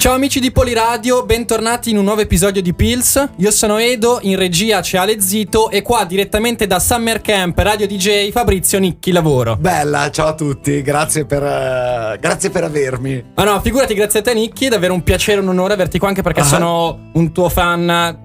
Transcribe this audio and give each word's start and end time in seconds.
Ciao 0.00 0.14
amici 0.14 0.40
di 0.40 0.50
Poliradio, 0.50 1.26
bentornati 1.26 1.90
in 1.90 1.98
un 1.98 2.04
nuovo 2.04 2.22
episodio 2.22 2.62
di 2.62 2.72
Pills. 2.72 3.22
Io 3.36 3.50
sono 3.50 3.76
Edo, 3.76 4.18
in 4.22 4.38
regia 4.38 4.80
c'è 4.80 4.96
Ale 4.96 5.20
Zito 5.20 5.68
e 5.68 5.82
qua 5.82 6.04
direttamente 6.06 6.66
da 6.66 6.78
Summer 6.78 7.20
Camp 7.20 7.58
Radio 7.58 7.86
DJ 7.86 8.30
Fabrizio 8.30 8.78
Nicchi 8.78 9.12
Lavoro. 9.12 9.56
Bella, 9.60 10.10
ciao 10.10 10.28
a 10.28 10.34
tutti, 10.34 10.80
grazie 10.80 11.26
per, 11.26 11.42
eh, 11.42 12.16
grazie 12.18 12.48
per 12.48 12.64
avermi. 12.64 13.32
Ma 13.34 13.44
no, 13.44 13.60
figurati, 13.60 13.92
grazie 13.92 14.20
a 14.20 14.22
te 14.22 14.32
Nicchi, 14.32 14.64
è 14.64 14.68
davvero 14.70 14.94
un 14.94 15.02
piacere 15.02 15.36
e 15.38 15.42
un 15.42 15.48
onore 15.50 15.74
averti 15.74 15.98
qua 15.98 16.08
anche 16.08 16.22
perché 16.22 16.40
Ah. 16.40 16.44
sono 16.44 17.10
un 17.12 17.30
tuo 17.32 17.50
fan 17.50 17.90
ah, 17.90 18.18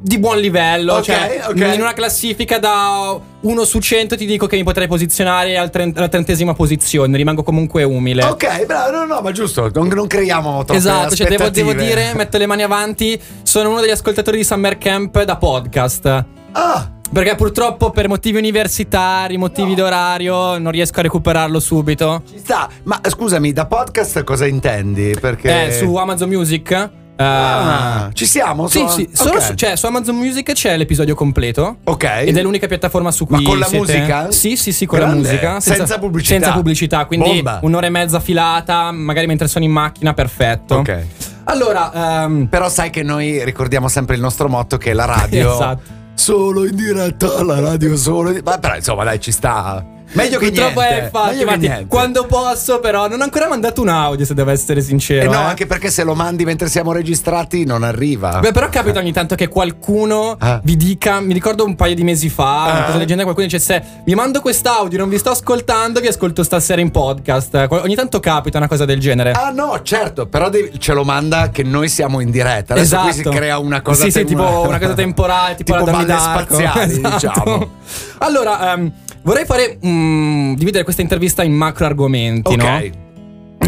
di 0.00 0.18
buon 0.18 0.38
livello. 0.38 0.94
Ok, 0.94 1.02
cioè, 1.02 1.42
ok. 1.48 1.74
in 1.74 1.80
una 1.80 1.94
classifica 1.94 2.58
da 2.58 3.18
1 3.40 3.64
su 3.64 3.78
100 3.78 4.16
ti 4.16 4.26
dico 4.26 4.46
che 4.46 4.56
mi 4.56 4.62
potrei 4.62 4.86
posizionare 4.86 5.56
al 5.56 5.70
trent- 5.70 5.96
alla 5.96 6.08
trentesima 6.08 6.52
posizione, 6.52 7.16
rimango 7.16 7.42
comunque 7.42 7.82
umile. 7.82 8.24
Ok, 8.24 8.66
bravo, 8.66 8.90
no, 8.90 9.04
no, 9.06 9.20
ma 9.20 9.32
giusto, 9.32 9.70
non, 9.72 9.88
non 9.88 10.06
creiamo 10.06 10.64
troppe 10.64 10.76
Esatto, 10.76 11.14
cioè 11.14 11.28
devo, 11.28 11.48
devo 11.48 11.72
dire, 11.72 12.12
metto 12.14 12.36
le 12.36 12.46
mani 12.46 12.62
avanti, 12.62 13.20
sono 13.42 13.70
uno 13.70 13.80
degli 13.80 13.90
ascoltatori 13.90 14.36
di 14.36 14.44
Summer 14.44 14.76
Camp 14.76 15.22
da 15.22 15.36
podcast. 15.36 16.24
Ah, 16.52 16.90
Perché 17.12 17.34
purtroppo 17.34 17.90
per 17.90 18.08
motivi 18.08 18.38
universitari, 18.38 19.36
motivi 19.36 19.74
d'orario, 19.74 20.58
non 20.58 20.70
riesco 20.70 20.98
a 21.00 21.02
recuperarlo 21.02 21.58
subito. 21.58 22.22
ci 22.28 22.38
sta. 22.38 22.68
Ma 22.84 23.00
scusami, 23.02 23.52
da 23.52 23.66
podcast 23.66 24.22
cosa 24.24 24.46
intendi? 24.46 25.16
Perché... 25.18 25.68
Eh, 25.68 25.72
su 25.72 25.94
Amazon 25.96 26.28
Music. 26.28 26.98
Eh, 27.20 27.24
Ah, 27.24 28.10
ci 28.12 28.24
siamo? 28.26 28.66
Sì, 28.68 28.78
So- 28.78 28.88
sì, 28.88 29.08
solo 29.12 29.36
ok. 29.36 29.42
su, 29.42 29.54
cioè, 29.54 29.76
su 29.76 29.86
Amazon 29.86 30.16
Music 30.16 30.52
c'è 30.52 30.76
l'episodio 30.76 31.14
completo. 31.14 31.76
Ok. 31.84 32.04
Ed 32.24 32.36
è 32.36 32.42
l'unica 32.42 32.66
piattaforma 32.66 33.10
su 33.10 33.26
Ma 33.28 33.36
cui 33.36 33.44
con 33.46 33.58
la 33.58 33.66
siete- 33.66 33.92
musica? 33.98 34.30
Sì, 34.30 34.56
sì, 34.56 34.72
sì, 34.72 34.86
con 34.86 34.98
Grande. 34.98 35.22
la 35.22 35.28
musica. 35.28 35.60
Senza 35.60 35.98
pubblicità? 35.98 36.34
Senza 36.34 36.52
pubblicità, 36.52 37.04
quindi 37.04 37.34
Bomba. 37.42 37.58
un'ora 37.62 37.86
e 37.86 37.90
mezza 37.90 38.20
filata, 38.20 38.90
magari 38.92 39.26
mentre 39.26 39.48
sono 39.48 39.64
in 39.64 39.70
macchina, 39.70 40.14
perfetto. 40.14 40.76
Ok. 40.76 41.06
Allora, 41.44 42.22
ehm, 42.24 42.46
Però 42.46 42.68
sai 42.68 42.90
che 42.90 43.02
noi 43.02 43.44
ricordiamo 43.44 43.88
sempre 43.88 44.14
il 44.14 44.20
nostro 44.22 44.48
motto 44.48 44.76
che 44.76 44.92
la 44.92 45.04
radio... 45.04 45.52
Esatto. 45.54 45.98
Solo 46.14 46.66
in 46.66 46.76
diretta, 46.76 47.42
la 47.42 47.60
radio 47.60 47.96
solo 47.96 48.30
in... 48.30 48.40
Ma 48.44 48.58
però 48.58 48.76
insomma 48.76 49.04
dai, 49.04 49.18
ci 49.20 49.32
sta. 49.32 49.82
Meglio 50.12 50.38
che 50.38 50.46
Purtroppo 50.50 50.80
niente. 50.80 51.00
è 51.00 51.04
infatti, 51.04 51.26
meglio 51.28 51.36
che 51.36 51.42
infatti, 51.52 51.66
niente. 51.68 51.86
quando 51.86 52.26
posso, 52.26 52.80
però 52.80 53.06
non 53.08 53.20
ho 53.20 53.24
ancora 53.24 53.48
mandato 53.48 53.80
un 53.80 53.88
audio, 53.88 54.24
se 54.24 54.34
devo 54.34 54.50
essere 54.50 54.80
Eh 54.80 54.82
sincero. 54.82 55.30
no, 55.30 55.40
eh. 55.40 55.44
anche 55.44 55.66
perché 55.66 55.88
se 55.90 56.02
lo 56.02 56.14
mandi 56.14 56.44
mentre 56.44 56.68
siamo 56.68 56.92
registrati 56.92 57.64
non 57.64 57.82
arriva. 57.84 58.40
Beh, 58.40 58.50
però 58.52 58.68
capita 58.68 58.98
ogni 58.98 59.12
tanto 59.12 59.34
che 59.36 59.48
qualcuno 59.48 60.36
Ah. 60.38 60.60
vi 60.64 60.76
dica, 60.76 61.20
mi 61.20 61.32
ricordo 61.32 61.64
un 61.64 61.76
paio 61.76 61.94
di 61.94 62.02
mesi 62.02 62.28
fa, 62.28 62.42
una 62.64 62.80
Ah. 62.80 62.84
cosa 62.84 62.98
del 62.98 63.06
genere, 63.06 63.22
qualcuno 63.24 63.46
dice 63.46 63.58
se 63.60 63.82
vi 64.04 64.14
mando 64.14 64.40
quest'audio, 64.40 64.98
non 64.98 65.08
vi 65.08 65.18
sto 65.18 65.30
ascoltando, 65.30 66.00
vi 66.00 66.08
ascolto 66.08 66.42
stasera 66.42 66.80
in 66.80 66.90
podcast. 66.90 67.66
Ogni 67.70 67.94
tanto 67.94 68.18
capita 68.20 68.58
una 68.58 68.68
cosa 68.68 68.84
del 68.84 68.98
genere. 68.98 69.30
Ah 69.32 69.50
no, 69.50 69.80
certo, 69.82 70.26
però 70.26 70.48
devi- 70.48 70.78
ce 70.80 70.92
lo 70.92 71.04
manda 71.04 71.50
che 71.50 71.62
noi 71.62 71.88
siamo 71.88 72.20
in 72.20 72.30
diretta. 72.30 72.74
Adesso 72.74 72.96
qui 72.98 73.12
si 73.12 73.22
crea 73.22 73.58
una 73.58 73.80
cosa 73.80 74.06
Esatto. 74.06 74.10
Sì, 74.26 74.28
sì, 74.28 74.34
tem- 74.34 74.48
tipo 74.48 74.66
una 74.68 74.78
cosa 74.78 74.94
temporale, 74.94 75.54
tipo, 75.54 75.72
tipo 75.78 75.84
la 75.84 75.92
balle 75.92 76.18
spaziali, 76.18 76.92
Esatto. 76.98 77.08
diciamo. 77.14 77.70
Allora, 78.18 78.72
ehm, 78.72 78.92
vorrei 79.22 79.44
fare 79.44 79.78
mm, 79.84 80.54
dividere 80.54 80.84
questa 80.84 81.02
intervista 81.02 81.42
in 81.42 81.52
macro 81.52 81.86
argomenti, 81.86 82.52
Ok. 82.52 82.56
no? 82.62 83.08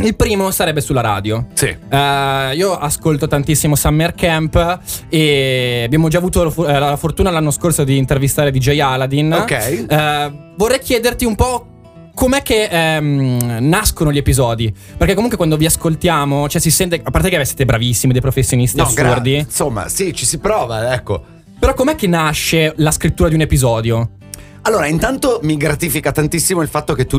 Il 0.03 0.17
primo 0.17 0.50
sarebbe 0.50 0.81
sulla 0.81 1.03
radio. 1.03 1.48
Sì. 1.53 1.67
Eh, 1.67 2.53
io 2.55 2.77
ascolto 2.77 3.28
tantissimo 3.28 3.77
Summer 3.77 4.14
Camp 4.14 4.80
e 5.08 5.83
abbiamo 5.84 6.08
già 6.08 6.19
avuto 6.19 6.53
la 6.56 6.92
eh, 6.92 6.97
fortuna 6.97 7.30
l'anno 7.30 7.51
scorso 7.51 7.85
di 7.85 7.98
intervistare 7.98 8.51
DJ 8.51 8.79
Aladdin. 8.80 9.33
Ok. 9.33 9.51
Eh, 9.52 10.33
vorrei 10.57 10.79
chiederti 10.80 11.24
un 11.24 11.35
po'. 11.35 11.67
Com'è 12.14 12.42
che 12.42 12.68
ehm, 12.70 13.58
nascono 13.61 14.12
gli 14.12 14.18
episodi? 14.18 14.73
Perché 14.98 15.14
comunque 15.14 15.36
quando 15.39 15.57
vi 15.57 15.67
ascoltiamo, 15.67 16.48
cioè 16.48 16.61
si 16.61 16.70
sente, 16.70 17.01
a 17.02 17.11
parte 17.11 17.29
che 17.30 17.42
siete 17.45 17.64
bravissimi, 17.64 18.12
dei 18.12 18.20
professionisti 18.20 18.77
No, 18.79 18.91
gra- 18.95 19.11
assurdi, 19.11 19.36
insomma, 19.36 19.89
sì, 19.89 20.12
ci 20.14 20.27
si 20.27 20.39
prova, 20.39 20.92
ecco. 20.92 21.23
però 21.58 21.73
com'è 21.73 21.95
che 21.95 22.07
nasce 22.07 22.74
la 22.77 22.91
scrittura 22.91 23.30
di 23.30 23.35
un 23.35 23.41
episodio? 23.41 24.11
Allora, 24.62 24.86
intanto 24.86 25.40
mi 25.42 25.56
gratifica 25.56 26.12
tantissimo 26.12 26.62
il 26.62 26.68
fatto 26.68 26.95
che 26.95 27.06
tu 27.06 27.17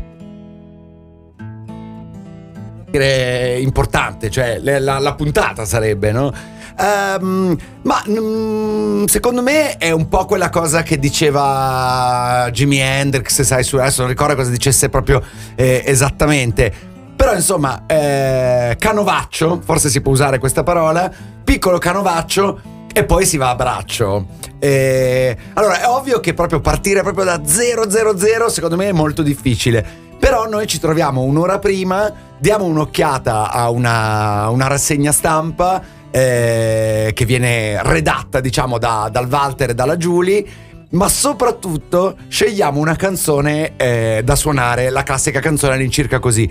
importante, 2.93 4.29
cioè 4.29 4.59
la, 4.59 4.99
la 4.99 5.15
puntata 5.15 5.65
sarebbe, 5.65 6.11
no? 6.11 6.31
Ehm, 6.79 7.55
ma 7.81 8.03
mm, 8.07 9.05
secondo 9.05 9.41
me 9.41 9.77
è 9.77 9.91
un 9.91 10.07
po' 10.07 10.25
quella 10.25 10.49
cosa 10.49 10.83
che 10.83 10.97
diceva 10.97 12.47
Jimi 12.51 12.79
Hendrix, 12.79 13.41
sai, 13.41 13.63
su, 13.63 13.77
adesso 13.77 14.01
non 14.01 14.09
ricordo 14.09 14.35
cosa 14.35 14.49
dicesse 14.49 14.89
proprio 14.89 15.21
eh, 15.55 15.83
esattamente. 15.85 16.91
Però 17.15 17.33
insomma, 17.33 17.85
eh, 17.87 18.75
canovaccio, 18.77 19.61
forse 19.63 19.89
si 19.89 20.01
può 20.01 20.11
usare 20.11 20.39
questa 20.39 20.63
parola, 20.63 21.11
piccolo 21.43 21.77
canovaccio 21.77 22.61
e 22.93 23.03
poi 23.03 23.25
si 23.25 23.37
va 23.37 23.49
a 23.49 23.55
braccio. 23.55 24.27
Eh, 24.59 25.35
allora 25.53 25.81
è 25.81 25.87
ovvio 25.87 26.19
che 26.19 26.33
proprio 26.33 26.61
partire 26.61 27.01
proprio 27.01 27.25
da 27.25 27.41
000 27.43 28.49
secondo 28.49 28.75
me 28.75 28.89
è 28.89 28.91
molto 28.93 29.21
difficile. 29.23 30.01
Però 30.19 30.47
noi 30.47 30.67
ci 30.67 30.79
troviamo 30.79 31.21
un'ora 31.23 31.59
prima, 31.59 32.13
diamo 32.37 32.63
un'occhiata 32.65 33.51
a 33.51 33.69
una, 33.69 34.47
una 34.49 34.67
rassegna 34.67 35.11
stampa 35.11 35.81
eh, 36.11 37.11
che 37.13 37.25
viene 37.25 37.81
redatta 37.83 38.39
diciamo 38.39 38.77
da- 38.77 39.09
dal 39.11 39.27
Walter 39.27 39.71
e 39.71 39.73
dalla 39.73 39.97
Julie 39.97 40.45
ma 40.93 41.09
soprattutto 41.09 42.15
scegliamo 42.27 42.79
una 42.79 42.95
canzone 42.95 43.73
eh, 43.77 44.21
da 44.23 44.35
suonare, 44.35 44.91
la 44.91 45.03
classica 45.03 45.39
canzone 45.39 45.73
all'incirca 45.73 46.19
così. 46.19 46.49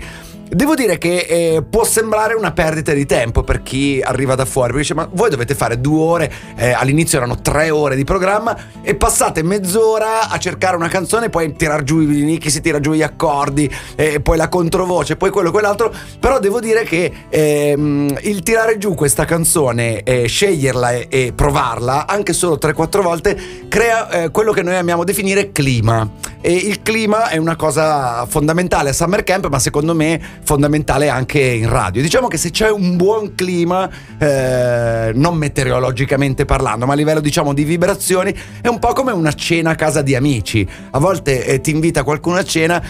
Devo 0.53 0.75
dire 0.75 0.99
che 0.99 1.25
eh, 1.27 1.63
può 1.67 1.83
sembrare 1.83 2.35
una 2.35 2.51
perdita 2.51 2.93
di 2.93 3.07
tempo 3.07 3.41
per 3.41 3.63
chi 3.63 3.99
arriva 4.03 4.35
da 4.35 4.45
fuori, 4.45 4.67
perché 4.67 4.81
dice 4.81 4.93
ma 4.93 5.09
voi 5.11 5.31
dovete 5.31 5.55
fare 5.55 5.81
due 5.81 5.99
ore, 5.99 6.31
eh, 6.55 6.71
all'inizio 6.71 7.17
erano 7.17 7.41
tre 7.41 7.71
ore 7.71 7.95
di 7.95 8.03
programma 8.03 8.55
e 8.83 8.93
passate 8.93 9.41
mezz'ora 9.41 10.29
a 10.29 10.37
cercare 10.37 10.75
una 10.75 10.89
canzone, 10.89 11.29
poi 11.29 11.55
tirar 11.55 11.81
giù 11.81 12.01
i 12.01 12.05
vinili, 12.05 12.37
chi 12.37 12.51
si 12.51 12.61
tira 12.61 12.79
giù 12.79 12.93
gli 12.93 13.01
accordi, 13.01 13.67
e 13.95 14.19
poi 14.21 14.37
la 14.37 14.47
controvoce, 14.47 15.15
poi 15.15 15.31
quello 15.31 15.49
e 15.49 15.51
quell'altro, 15.51 15.91
però 16.19 16.37
devo 16.37 16.59
dire 16.59 16.83
che 16.83 17.11
ehm, 17.29 18.15
il 18.21 18.43
tirare 18.43 18.77
giù 18.77 18.93
questa 18.93 19.25
canzone, 19.25 20.03
eh, 20.03 20.27
sceglierla 20.27 20.91
e, 20.91 21.07
e 21.09 21.33
provarla, 21.33 22.05
anche 22.05 22.31
solo 22.33 22.59
3-4 22.61 23.01
volte, 23.01 23.37
crea 23.67 24.09
eh, 24.09 24.29
quello 24.29 24.51
che 24.51 24.61
noi 24.61 24.75
amiamo 24.75 25.03
definire 25.03 25.51
clima. 25.51 26.07
E 26.45 26.51
il 26.51 26.81
clima 26.81 27.29
è 27.29 27.37
una 27.37 27.55
cosa 27.55 28.25
fondamentale 28.25 28.89
a 28.89 28.93
Summer 28.93 29.23
Camp, 29.23 29.47
ma 29.47 29.59
secondo 29.59 29.95
me 29.95 30.41
fondamentale 30.43 31.09
anche 31.09 31.39
in 31.39 31.69
radio. 31.69 32.01
Diciamo 32.01 32.27
che 32.27 32.37
se 32.37 32.51
c'è 32.51 32.69
un 32.69 32.95
buon 32.95 33.35
clima, 33.35 33.89
eh, 34.17 35.11
non 35.13 35.35
meteorologicamente 35.35 36.45
parlando, 36.45 36.85
ma 36.85 36.93
a 36.93 36.95
livello 36.95 37.19
diciamo 37.19 37.53
di 37.53 37.63
vibrazioni, 37.63 38.35
è 38.61 38.67
un 38.67 38.79
po' 38.79 38.93
come 38.93 39.11
una 39.11 39.33
cena 39.33 39.71
a 39.71 39.75
casa 39.75 40.01
di 40.01 40.15
amici. 40.15 40.67
A 40.91 40.99
volte 40.99 41.45
eh, 41.45 41.61
ti 41.61 41.71
invita 41.71 42.03
qualcuno 42.03 42.37
a 42.37 42.43
cena 42.43 42.81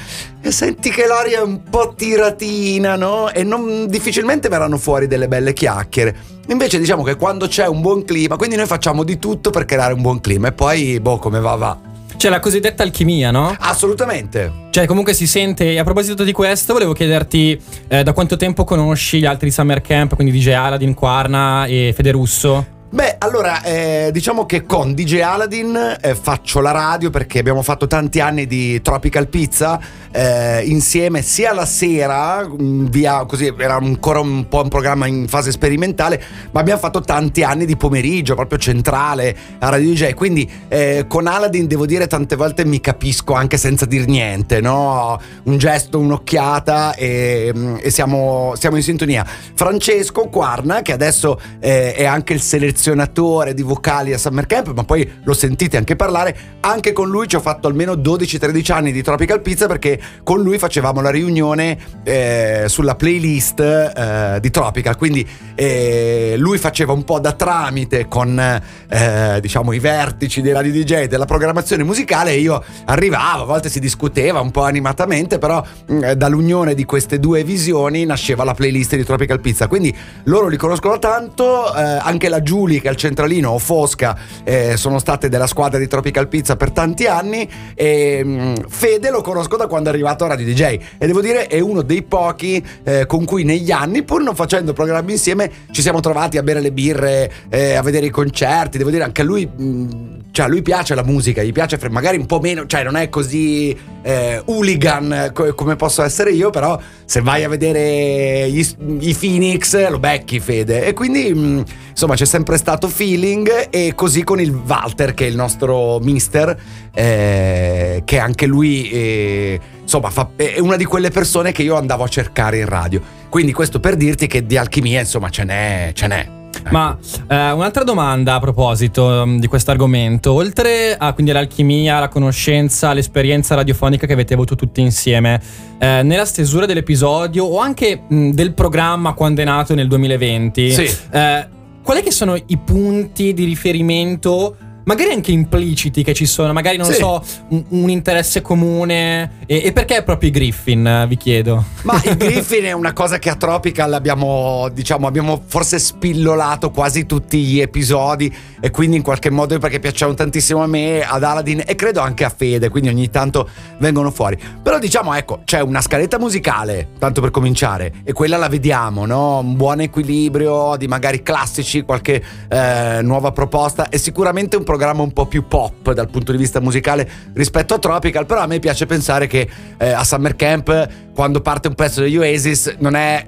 e 0.42 0.52
senti 0.52 0.90
che 0.90 1.06
l'aria 1.06 1.40
è 1.40 1.44
un 1.44 1.64
po' 1.70 1.94
tiratina, 1.96 2.96
no? 2.96 3.32
E 3.32 3.44
non, 3.44 3.88
difficilmente 3.88 4.50
verranno 4.50 4.78
fuori 4.78 5.08
delle 5.08 5.28
belle 5.28 5.54
chiacchiere. 5.54 6.16
Invece 6.48 6.78
diciamo 6.78 7.04
che 7.04 7.16
quando 7.16 7.48
c'è 7.48 7.68
un 7.68 7.82
buon 7.82 8.04
clima, 8.04 8.36
quindi 8.36 8.56
noi 8.56 8.66
facciamo 8.66 9.04
di 9.04 9.18
tutto 9.18 9.50
per 9.50 9.66
creare 9.66 9.94
un 9.94 10.02
buon 10.02 10.20
clima 10.20 10.50
e 10.50 10.52
poi, 10.52 11.00
boh, 11.00 11.18
come 11.18 11.40
va 11.40 11.56
va. 11.56 11.92
Cioè 12.16 12.32
la 12.32 12.40
cosiddetta 12.40 12.84
alchimia, 12.84 13.32
no? 13.32 13.56
Assolutamente. 13.60 14.68
Cioè 14.72 14.86
comunque 14.86 15.14
si 15.14 15.28
sente, 15.28 15.72
e 15.72 15.80
a 15.80 15.84
proposito 15.84 16.24
di 16.24 16.32
questo 16.32 16.74
volevo 16.74 16.94
chiederti 16.94 17.60
eh, 17.88 18.04
da 18.04 18.14
quanto 18.14 18.38
tempo 18.38 18.64
conosci 18.64 19.20
gli 19.20 19.26
altri 19.26 19.52
Summer 19.52 19.82
Camp, 19.82 20.16
quindi 20.16 20.38
DJ 20.38 20.50
Aladdin, 20.50 20.94
Quarna 20.94 21.66
e 21.66 21.94
Federusso? 21.96 22.73
Beh, 22.94 23.16
allora, 23.18 23.64
eh, 23.64 24.10
diciamo 24.14 24.46
che 24.46 24.68
con 24.68 24.94
DJ 24.94 25.22
Aladdin 25.22 25.98
eh, 26.00 26.14
faccio 26.14 26.62
la 26.62 26.70
radio 26.70 27.10
perché 27.10 27.40
abbiamo 27.40 27.64
fatto 27.64 27.88
tanti 27.88 28.20
anni 28.20 28.46
di 28.46 28.84
Tropical 28.84 29.30
Pizza 29.30 29.80
eh, 30.12 30.62
insieme 30.66 31.24
sia 31.24 31.54
la 31.54 31.66
sera, 31.66 32.48
mh, 32.48 32.90
via 32.92 33.26
così, 33.26 33.52
era 33.58 33.78
ancora 33.78 34.20
un 34.20 34.48
po' 34.48 34.62
un 34.62 34.70
programma 34.70 35.08
in 35.08 35.28
fase 35.28 35.50
sperimentale, 35.50 36.22
ma 36.52 36.60
abbiamo 36.60 36.80
fatto 36.80 37.02
tanti 37.02 37.42
anni 37.42 37.66
di 37.66 37.76
pomeriggio, 37.76 38.36
proprio 38.36 38.60
centrale 38.60 39.36
a 39.58 39.70
Radio 39.70 39.92
DJ. 39.92 40.14
Quindi 40.14 40.48
eh, 40.68 41.06
con 41.08 41.26
Aladdin 41.26 41.66
devo 41.66 41.88
dire 41.88 42.06
tante 42.06 42.36
volte 42.36 42.64
mi 42.64 42.80
capisco 42.80 43.34
anche 43.34 43.58
senza 43.58 43.86
dir 43.86 44.06
niente, 44.06 44.62
no? 44.62 45.20
Un 45.46 45.58
gesto, 45.58 45.98
un'occhiata 45.98 46.94
e, 46.94 47.52
mh, 47.52 47.80
e 47.82 47.90
siamo, 47.90 48.54
siamo 48.56 48.76
in 48.76 48.84
sintonia. 48.84 49.26
Francesco 49.56 50.30
Quarna, 50.30 50.84
che 50.84 50.92
adesso 50.92 51.42
eh, 51.60 51.96
è 51.96 52.06
anche 52.06 52.34
il 52.34 52.42
selezionatore 52.42 52.82
selezionatore 52.84 53.54
di 53.54 53.62
vocali 53.62 54.12
a 54.12 54.18
Summer 54.18 54.46
Camp, 54.46 54.74
ma 54.74 54.84
poi 54.84 55.10
lo 55.24 55.34
sentite 55.34 55.78
anche 55.78 55.96
parlare. 55.96 56.36
Anche 56.60 56.92
con 56.92 57.10
lui 57.10 57.28
ci 57.28 57.38
ho 57.38 57.40
fatto 57.40 57.68
almeno 57.68 57.94
12-13 57.94 58.72
anni 58.74 58.92
di 58.92 59.02
Tropical 59.02 59.42
Pizza 59.42 59.68
perché 59.68 60.00
con 60.24 60.42
lui 60.42 60.58
facevamo 60.58 61.00
la 61.00 61.10
riunione 61.10 61.78
eh, 62.04 62.66
sulla 62.68 62.96
playlist 62.96 63.60
eh, 63.62 64.40
di 64.42 64.50
Tropical. 64.50 64.98
Quindi 64.98 65.26
eh, 65.56 66.36
lui 66.38 66.58
faceva 66.58 66.92
un 66.92 67.06
po' 67.06 67.20
da 67.20 67.32
tramite 67.32 68.08
con 68.10 68.38
eh, 68.38 69.38
diciamo 69.40 69.72
i 69.72 69.80
vertici 69.80 70.42
dei 70.42 70.52
radio 70.52 70.72
DJ 70.74 71.06
della 71.06 71.26
programmazione 71.26 71.84
musicale 71.84 72.32
e 72.32 72.40
io 72.40 72.62
arrivavo, 72.86 73.44
a 73.44 73.46
volte 73.46 73.70
si 73.70 73.80
discuteva 73.80 74.42
un 74.42 74.52
po' 74.52 74.64
animatamente, 74.64 75.38
però 75.38 75.64
mh, 75.88 76.12
dall'unione 76.14 76.74
di 76.74 76.84
queste 76.84 77.20
due 77.20 77.46
visioni 77.46 78.04
nasceva 78.04 78.44
la 78.44 78.54
playlist 78.54 78.98
di 78.98 79.06
Tropical 79.06 79.40
Pizza. 79.40 79.68
Quindi 79.68 79.96
loro 80.24 80.48
li 80.48 80.58
conoscono 80.58 81.00
tanto, 81.00 81.74
eh, 81.74 81.82
anche 81.82 82.28
la 82.28 82.42
Giulia 82.42 82.73
che 82.80 82.88
è 82.88 82.90
al 82.90 82.96
centralino 82.96 83.52
o 83.52 83.58
Fosca 83.58 84.18
eh, 84.44 84.78
sono 84.78 85.00
state 85.00 85.30
della 85.30 85.48
squadra 85.48 85.80
di 85.80 85.88
Tropical 85.88 86.28
Pizza 86.28 86.56
per 86.56 86.72
tanti 86.72 87.06
anni 87.06 87.50
e 87.76 88.24
mh, 88.24 88.68
Fede 88.68 89.10
lo 89.10 89.22
conosco 89.22 89.58
da 89.58 89.68
quando 89.68 89.90
è 89.90 89.94
arrivato 89.94 90.26
a 90.26 90.28
Radio 90.28 90.46
DJ 90.46 90.62
e 90.98 91.08
devo 91.08 91.22
dire 91.22 91.48
è 91.48 91.60
uno 91.60 91.82
dei 91.82 92.04
pochi 92.04 92.64
eh, 92.84 93.06
con 93.06 93.26
cui 93.26 93.44
negli 93.44 93.72
anni, 93.72 94.04
pur 94.04 94.22
non 94.22 94.36
facendo 94.36 94.74
programmi 94.74 95.12
insieme, 95.12 95.52
ci 95.72 95.82
siamo 95.82 96.00
trovati 96.00 96.38
a 96.38 96.44
bere 96.44 96.62
le 96.62 96.72
birre, 96.72 97.32
eh, 97.50 97.76
a 97.76 97.82
vedere 97.82 98.08
i 98.08 98.10
concerti. 98.10 98.78
Devo 98.78 98.90
dire 98.90 99.04
anche 99.04 99.22
a 99.22 99.26
lui, 99.26 99.46
mh, 99.46 100.32
cioè 100.32 100.48
lui 100.48 100.62
piace 100.62 100.96
la 100.96 101.04
musica, 101.04 101.44
gli 101.44 101.52
piace 101.52 101.78
magari 101.90 102.18
un 102.18 102.26
po' 102.26 102.40
meno, 102.40 102.66
cioè 102.66 102.84
non 102.84 102.96
è 102.96 103.10
così 103.10 103.76
eh, 104.02 104.42
hooligan 104.46 105.32
co- 105.34 105.54
come 105.54 105.76
posso 105.76 106.02
essere 106.04 106.32
io, 106.32 106.50
però 106.50 106.80
se 107.06 107.22
vai 107.22 107.44
a 107.44 107.50
vedere 107.50 108.50
gli, 108.50 108.66
i 109.00 109.14
Phoenix 109.14 109.90
lo 109.90 110.00
becchi 110.00 110.40
Fede 110.40 110.86
e 110.86 110.94
quindi 110.94 111.34
mh, 111.34 111.64
insomma 111.90 112.16
c'è 112.16 112.26
sempre 112.26 112.53
stato 112.58 112.88
feeling 112.88 113.68
e 113.70 113.94
così 113.96 114.24
con 114.24 114.40
il 114.40 114.52
Walter 114.52 115.14
che 115.14 115.26
è 115.26 115.30
il 115.30 115.36
nostro 115.36 116.00
mister 116.00 116.58
eh, 116.94 118.02
che 118.06 118.20
anche 118.20 118.46
lui 118.46 118.90
eh, 118.90 119.60
insomma 119.82 120.10
fa- 120.10 120.30
è 120.36 120.60
una 120.60 120.76
di 120.76 120.86
quelle 120.86 121.10
persone 121.10 121.52
che 121.52 121.64
io 121.64 121.76
andavo 121.76 122.04
a 122.04 122.08
cercare 122.08 122.58
in 122.60 122.66
radio. 122.66 123.02
Quindi 123.30 123.52
questo 123.54 123.80
per 123.80 123.96
dirti 123.96 124.28
che 124.28 124.46
di 124.46 124.58
alchimia 124.58 125.00
insomma 125.00 125.30
ce 125.30 125.44
n'è 125.44 125.92
ce 125.94 126.08
n'è. 126.08 126.28
Ma 126.70 126.98
eh, 127.28 127.52
un'altra 127.52 127.84
domanda 127.84 128.36
a 128.36 128.40
proposito 128.40 129.04
um, 129.04 129.38
di 129.40 129.48
questo 129.48 129.72
argomento, 129.72 130.32
oltre 130.32 130.96
a 130.98 131.12
quindi 131.12 131.32
all'alchimia, 131.32 132.00
la 132.00 132.08
conoscenza, 132.08 132.94
l'esperienza 132.94 133.56
radiofonica 133.56 134.08
che 134.08 134.14
avete 134.14 134.34
avuto 134.34 134.56
tutti 134.56 134.80
insieme, 134.80 135.42
eh, 135.78 136.04
nella 136.04 136.24
stesura 136.26 136.66
dell'episodio 136.66 137.44
o 137.44 137.60
anche 137.60 138.04
mh, 138.08 138.30
del 138.30 138.54
programma 138.54 139.12
quando 139.14 139.42
è 139.42 139.46
nato 139.46 139.74
nel 139.74 139.88
2020, 139.90 140.72
Sì. 140.72 140.90
eh, 141.12 141.48
quali 141.84 142.02
che 142.02 142.12
sono 142.12 142.36
i 142.36 142.58
punti 142.58 143.34
di 143.34 143.44
riferimento? 143.44 144.56
Magari 144.86 145.12
anche 145.14 145.32
impliciti 145.32 146.04
che 146.04 146.14
ci 146.14 146.26
sono, 146.26 146.52
magari 146.52 146.76
non 146.76 146.88
Sì. 146.88 146.96
so, 146.96 147.24
un, 147.50 147.64
un 147.70 147.90
interesse 147.90 148.42
comune. 148.42 149.38
E, 149.46 149.62
e 149.64 149.72
perché 149.72 150.04
proprio 150.04 150.28
i 150.28 150.32
Griffin, 150.34 151.06
vi 151.08 151.16
chiedo? 151.16 151.64
Ma 151.84 152.02
il 152.04 152.16
Griffin 152.18 152.66
è 152.66 152.74
una 152.74 152.92
cosa 152.92 153.18
che 153.18 153.30
a 153.30 153.36
Tropical 153.36 153.94
abbiamo, 153.94 154.68
diciamo, 154.74 155.08
abbiamo 155.08 155.42
forse 155.46 155.80
spillolato 155.80 156.70
quasi 156.72 157.06
tutti 157.06 157.42
gli 157.42 157.62
episodi 157.62 158.34
e 158.64 158.72
quindi 158.72 158.96
in 158.96 159.04
qualche 159.04 159.30
modo 159.30 159.60
perché 159.60 159.82
piacevano 159.82 160.16
tantissimo 160.16 160.64
a 160.64 160.68
me, 160.68 161.02
ad 161.02 161.22
Aladdin 161.22 161.64
e 161.66 161.76
credo 161.76 162.00
anche 162.00 162.24
a 162.24 162.30
Fede, 162.30 162.70
quindi 162.70 162.88
ogni 162.88 163.10
tanto 163.10 163.50
vengono 163.80 164.10
fuori. 164.10 164.40
Però 164.64 164.80
diciamo, 164.80 165.14
ecco, 165.14 165.42
c'è 165.44 165.60
una 165.60 165.82
scaletta 165.82 166.18
musicale, 166.18 166.92
tanto 166.98 167.20
per 167.20 167.30
cominciare, 167.30 167.92
e 168.06 168.14
quella 168.14 168.38
la 168.38 168.48
vediamo, 168.48 169.06
no? 169.06 169.40
Un 169.40 169.58
buon 169.58 169.82
equilibrio 169.82 170.78
di 170.78 170.88
magari 170.88 171.22
classici, 171.24 171.82
qualche 171.82 172.24
eh, 172.48 173.00
nuova 173.02 173.34
proposta 173.34 173.90
e 173.90 173.98
sicuramente 173.98 174.56
un 174.56 174.64
programma 174.64 175.02
un 175.02 175.12
po' 175.12 175.26
più 175.26 175.46
pop 175.46 175.92
dal 175.92 176.10
punto 176.10 176.32
di 176.32 176.38
vista 176.38 176.62
musicale 176.62 177.10
rispetto 177.34 177.74
a 177.74 177.80
Tropical, 177.80 178.26
però 178.26 178.40
a 178.40 178.48
me 178.48 178.60
piace 178.60 178.86
pensare 178.86 179.28
che 179.28 179.46
eh, 179.78 179.92
a 179.92 180.06
Summer 180.06 180.38
Camp 180.38 180.88
quando 181.14 181.42
parte 181.42 181.68
un 181.68 181.76
pezzo 181.76 182.00
degli 182.00 182.16
Oasis 182.16 182.76
non 182.80 182.96
è 182.96 183.26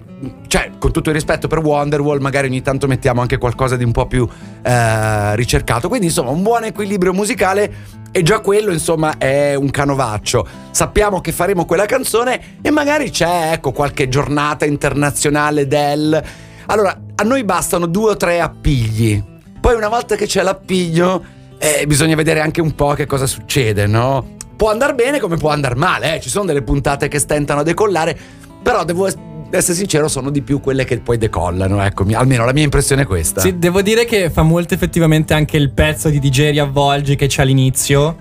cioè 0.47 0.71
con 0.79 0.91
tutto 0.91 1.09
il 1.09 1.15
rispetto 1.15 1.47
per 1.47 1.59
Wonderwall 1.59 2.19
magari 2.19 2.47
ogni 2.47 2.61
tanto 2.61 2.87
mettiamo 2.87 3.21
anche 3.21 3.37
qualcosa 3.37 3.75
di 3.75 3.83
un 3.83 3.91
po' 3.91 4.05
più 4.07 4.27
eh, 4.61 5.35
ricercato 5.35 5.87
quindi 5.87 6.07
insomma 6.07 6.29
un 6.29 6.41
buon 6.41 6.63
equilibrio 6.63 7.13
musicale 7.13 8.03
e 8.11 8.21
già 8.21 8.39
quello 8.39 8.71
insomma 8.71 9.17
è 9.17 9.55
un 9.55 9.69
canovaccio 9.69 10.47
sappiamo 10.71 11.19
che 11.19 11.31
faremo 11.31 11.65
quella 11.65 11.85
canzone 11.85 12.59
e 12.61 12.71
magari 12.71 13.09
c'è 13.09 13.51
ecco 13.53 13.71
qualche 13.71 14.07
giornata 14.07 14.65
internazionale 14.65 15.67
del 15.67 16.23
allora 16.67 16.97
a 17.15 17.23
noi 17.23 17.43
bastano 17.43 17.85
due 17.85 18.11
o 18.11 18.17
tre 18.17 18.39
appigli 18.39 19.21
poi 19.59 19.75
una 19.75 19.89
volta 19.89 20.15
che 20.15 20.27
c'è 20.27 20.43
l'appiglio 20.43 21.23
eh, 21.57 21.85
bisogna 21.87 22.15
vedere 22.15 22.39
anche 22.39 22.61
un 22.61 22.73
po' 22.73 22.93
che 22.93 23.05
cosa 23.05 23.25
succede 23.25 23.85
no? 23.85 24.35
può 24.55 24.71
andare 24.71 24.93
bene 24.93 25.19
come 25.19 25.35
può 25.35 25.49
andare 25.49 25.75
male 25.75 26.15
eh. 26.15 26.21
ci 26.21 26.29
sono 26.29 26.45
delle 26.45 26.61
puntate 26.61 27.09
che 27.09 27.19
stentano 27.19 27.59
a 27.59 27.63
decollare 27.63 28.17
però 28.63 28.85
devo 28.85 29.07
es- 29.57 29.63
essere 29.65 29.77
sincero 29.77 30.07
sono 30.07 30.29
di 30.29 30.41
più 30.41 30.59
quelle 30.59 30.83
che 30.85 30.99
poi 30.99 31.17
decollano 31.17 31.83
ecco 31.83 32.05
almeno 32.13 32.45
la 32.45 32.53
mia 32.53 32.63
impressione 32.63 33.01
è 33.01 33.05
questa 33.05 33.41
Sì, 33.41 33.57
devo 33.57 33.81
dire 33.81 34.05
che 34.05 34.29
fa 34.29 34.43
molto 34.43 34.73
effettivamente 34.73 35.33
anche 35.33 35.57
il 35.57 35.71
pezzo 35.71 36.09
di 36.09 36.19
DJ 36.19 36.51
Riavvolgi 36.51 37.15
che 37.15 37.27
c'è 37.27 37.41
all'inizio. 37.41 38.15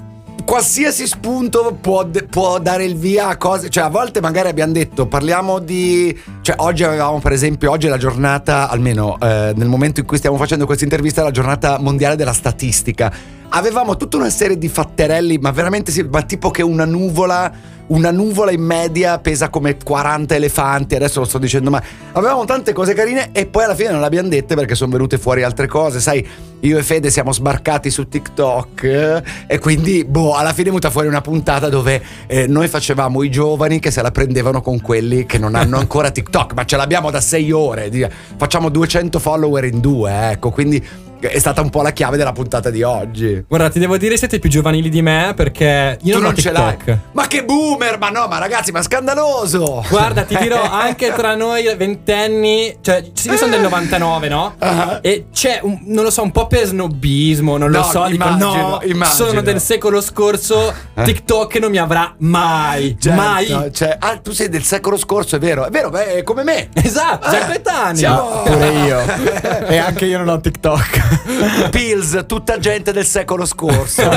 qualsiasi 0.44 1.06
spunto 1.06 1.76
può, 1.80 2.06
può 2.28 2.58
dare 2.58 2.84
il 2.84 2.96
via 2.96 3.28
a 3.28 3.36
cose. 3.36 3.68
Cioè, 3.70 3.84
a 3.84 3.88
volte 3.88 4.20
magari 4.20 4.48
abbiamo 4.48 4.72
detto, 4.72 5.06
parliamo 5.06 5.58
di. 5.58 6.16
Cioè, 6.42 6.56
oggi 6.58 6.84
avevamo, 6.84 7.18
per 7.20 7.32
esempio, 7.32 7.70
oggi 7.70 7.86
è 7.86 7.88
la 7.88 7.96
giornata, 7.96 8.68
almeno 8.68 9.16
eh, 9.20 9.52
nel 9.54 9.68
momento 9.68 10.00
in 10.00 10.06
cui 10.06 10.18
stiamo 10.18 10.36
facendo 10.36 10.66
questa 10.66 10.84
intervista, 10.84 11.20
è 11.20 11.24
la 11.24 11.30
giornata 11.30 11.78
mondiale 11.78 12.16
della 12.16 12.32
statistica. 12.32 13.12
Avevamo 13.56 13.96
tutta 13.96 14.16
una 14.16 14.30
serie 14.30 14.58
di 14.58 14.68
fatterelli, 14.68 15.38
ma 15.38 15.52
veramente 15.52 15.92
sì, 15.92 16.02
ma 16.02 16.22
tipo 16.22 16.50
che 16.50 16.62
una 16.62 16.84
nuvola. 16.84 17.72
Una 17.86 18.10
nuvola 18.10 18.50
in 18.50 18.62
media 18.62 19.18
pesa 19.18 19.50
come 19.50 19.76
40 19.76 20.34
elefanti, 20.34 20.94
adesso 20.94 21.20
lo 21.20 21.26
sto 21.26 21.36
dicendo, 21.36 21.68
ma 21.68 21.82
avevamo 22.12 22.46
tante 22.46 22.72
cose 22.72 22.94
carine 22.94 23.28
e 23.32 23.44
poi 23.44 23.64
alla 23.64 23.74
fine 23.74 23.90
non 23.90 24.00
le 24.00 24.06
abbiamo 24.06 24.30
dette 24.30 24.54
perché 24.54 24.74
sono 24.74 24.90
venute 24.92 25.18
fuori 25.18 25.42
altre 25.42 25.66
cose. 25.66 26.00
Sai, 26.00 26.26
io 26.60 26.78
e 26.78 26.82
Fede 26.82 27.10
siamo 27.10 27.30
sbarcati 27.30 27.90
su 27.90 28.08
TikTok 28.08 29.22
e 29.46 29.58
quindi, 29.58 30.06
boh, 30.06 30.32
alla 30.32 30.52
fine 30.52 30.62
è 30.62 30.66
venuta 30.68 30.88
fuori 30.88 31.08
una 31.08 31.20
puntata 31.20 31.68
dove 31.68 32.02
eh, 32.26 32.46
noi 32.46 32.68
facevamo 32.68 33.22
i 33.22 33.30
giovani 33.30 33.80
che 33.80 33.90
se 33.90 34.00
la 34.00 34.10
prendevano 34.10 34.62
con 34.62 34.80
quelli 34.80 35.26
che 35.26 35.36
non 35.36 35.54
hanno 35.54 35.76
ancora 35.76 36.08
TikTok, 36.10 36.54
ma 36.54 36.64
ce 36.64 36.78
l'abbiamo 36.78 37.10
da 37.10 37.20
6 37.20 37.52
ore. 37.52 38.10
Facciamo 38.38 38.70
200 38.70 39.18
follower 39.18 39.64
in 39.64 39.80
due, 39.80 40.30
ecco, 40.30 40.50
quindi 40.50 40.82
è 41.28 41.38
stata 41.38 41.60
un 41.60 41.70
po' 41.70 41.82
la 41.82 41.90
chiave 41.92 42.16
della 42.16 42.32
puntata 42.32 42.70
di 42.70 42.82
oggi. 42.82 43.44
Guarda, 43.48 43.68
ti 43.70 43.78
devo 43.78 43.96
dire 43.96 44.16
siete 44.16 44.38
più 44.38 44.50
giovanili 44.50 44.88
di 44.88 45.02
me 45.02 45.32
perché 45.36 45.98
io 46.02 46.14
tu 46.16 46.20
non, 46.20 46.28
ho 46.28 46.32
non 46.32 46.36
ce 46.36 46.50
TikTok. 46.50 46.86
l'hai. 46.86 46.98
Ma 47.12 47.26
che 47.26 47.44
boomer! 47.44 47.98
Ma 47.98 48.08
no, 48.10 48.26
ma 48.28 48.38
ragazzi, 48.38 48.70
ma 48.72 48.82
scandaloso! 48.82 49.84
Guarda, 49.88 50.22
ti 50.24 50.36
dirò 50.36 50.62
anche 50.68 51.12
tra 51.14 51.34
noi 51.34 51.64
ventenni, 51.76 52.76
cioè 52.80 53.02
io 53.24 53.36
sono 53.36 53.50
del 53.50 53.60
99, 53.62 54.28
no? 54.28 54.54
Ah. 54.58 54.98
E 55.02 55.26
c'è 55.32 55.60
un, 55.62 55.78
non 55.86 56.04
lo 56.04 56.10
so, 56.10 56.22
un 56.22 56.30
po' 56.30 56.46
per 56.46 56.66
snobismo, 56.66 57.56
non 57.56 57.70
lo 57.70 57.78
No, 57.78 57.84
so, 57.84 58.04
dico 58.06 58.24
immagino, 58.24 58.46
no, 58.68 58.80
immagino. 58.84 59.04
sono 59.26 59.40
del 59.40 59.60
secolo 59.60 60.00
scorso, 60.00 60.72
Eh. 60.94 61.02
TikTok 61.02 61.56
non 61.56 61.70
mi 61.70 61.78
avrà 61.78 62.14
mai, 62.18 62.96
Certo, 62.98 63.20
mai. 63.20 63.70
cioè, 63.72 63.96
ah, 63.98 64.16
tu 64.18 64.32
sei 64.32 64.48
del 64.48 64.62
secolo 64.64 64.96
scorso, 64.96 65.36
è 65.36 65.38
vero? 65.38 65.64
È 65.66 65.70
vero, 65.70 65.90
beh, 65.90 66.16
è 66.16 66.22
come 66.22 66.42
me. 66.44 66.68
Esatto, 66.74 67.30
già 67.30 67.42
Eh, 67.42 67.46
coetanei. 67.46 67.96
siamo- 67.96 68.42
Pure 68.44 68.68
io. 68.70 68.98
e 69.68 69.76
anche 69.78 70.04
io 70.06 70.18
non 70.18 70.28
ho 70.28 70.40
TikTok. 70.40 71.13
Pills, 71.70 72.24
tutta 72.26 72.58
gente 72.58 72.92
del 72.92 73.04
secolo 73.04 73.44
scorso. 73.46 74.02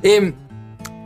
e 0.00 0.34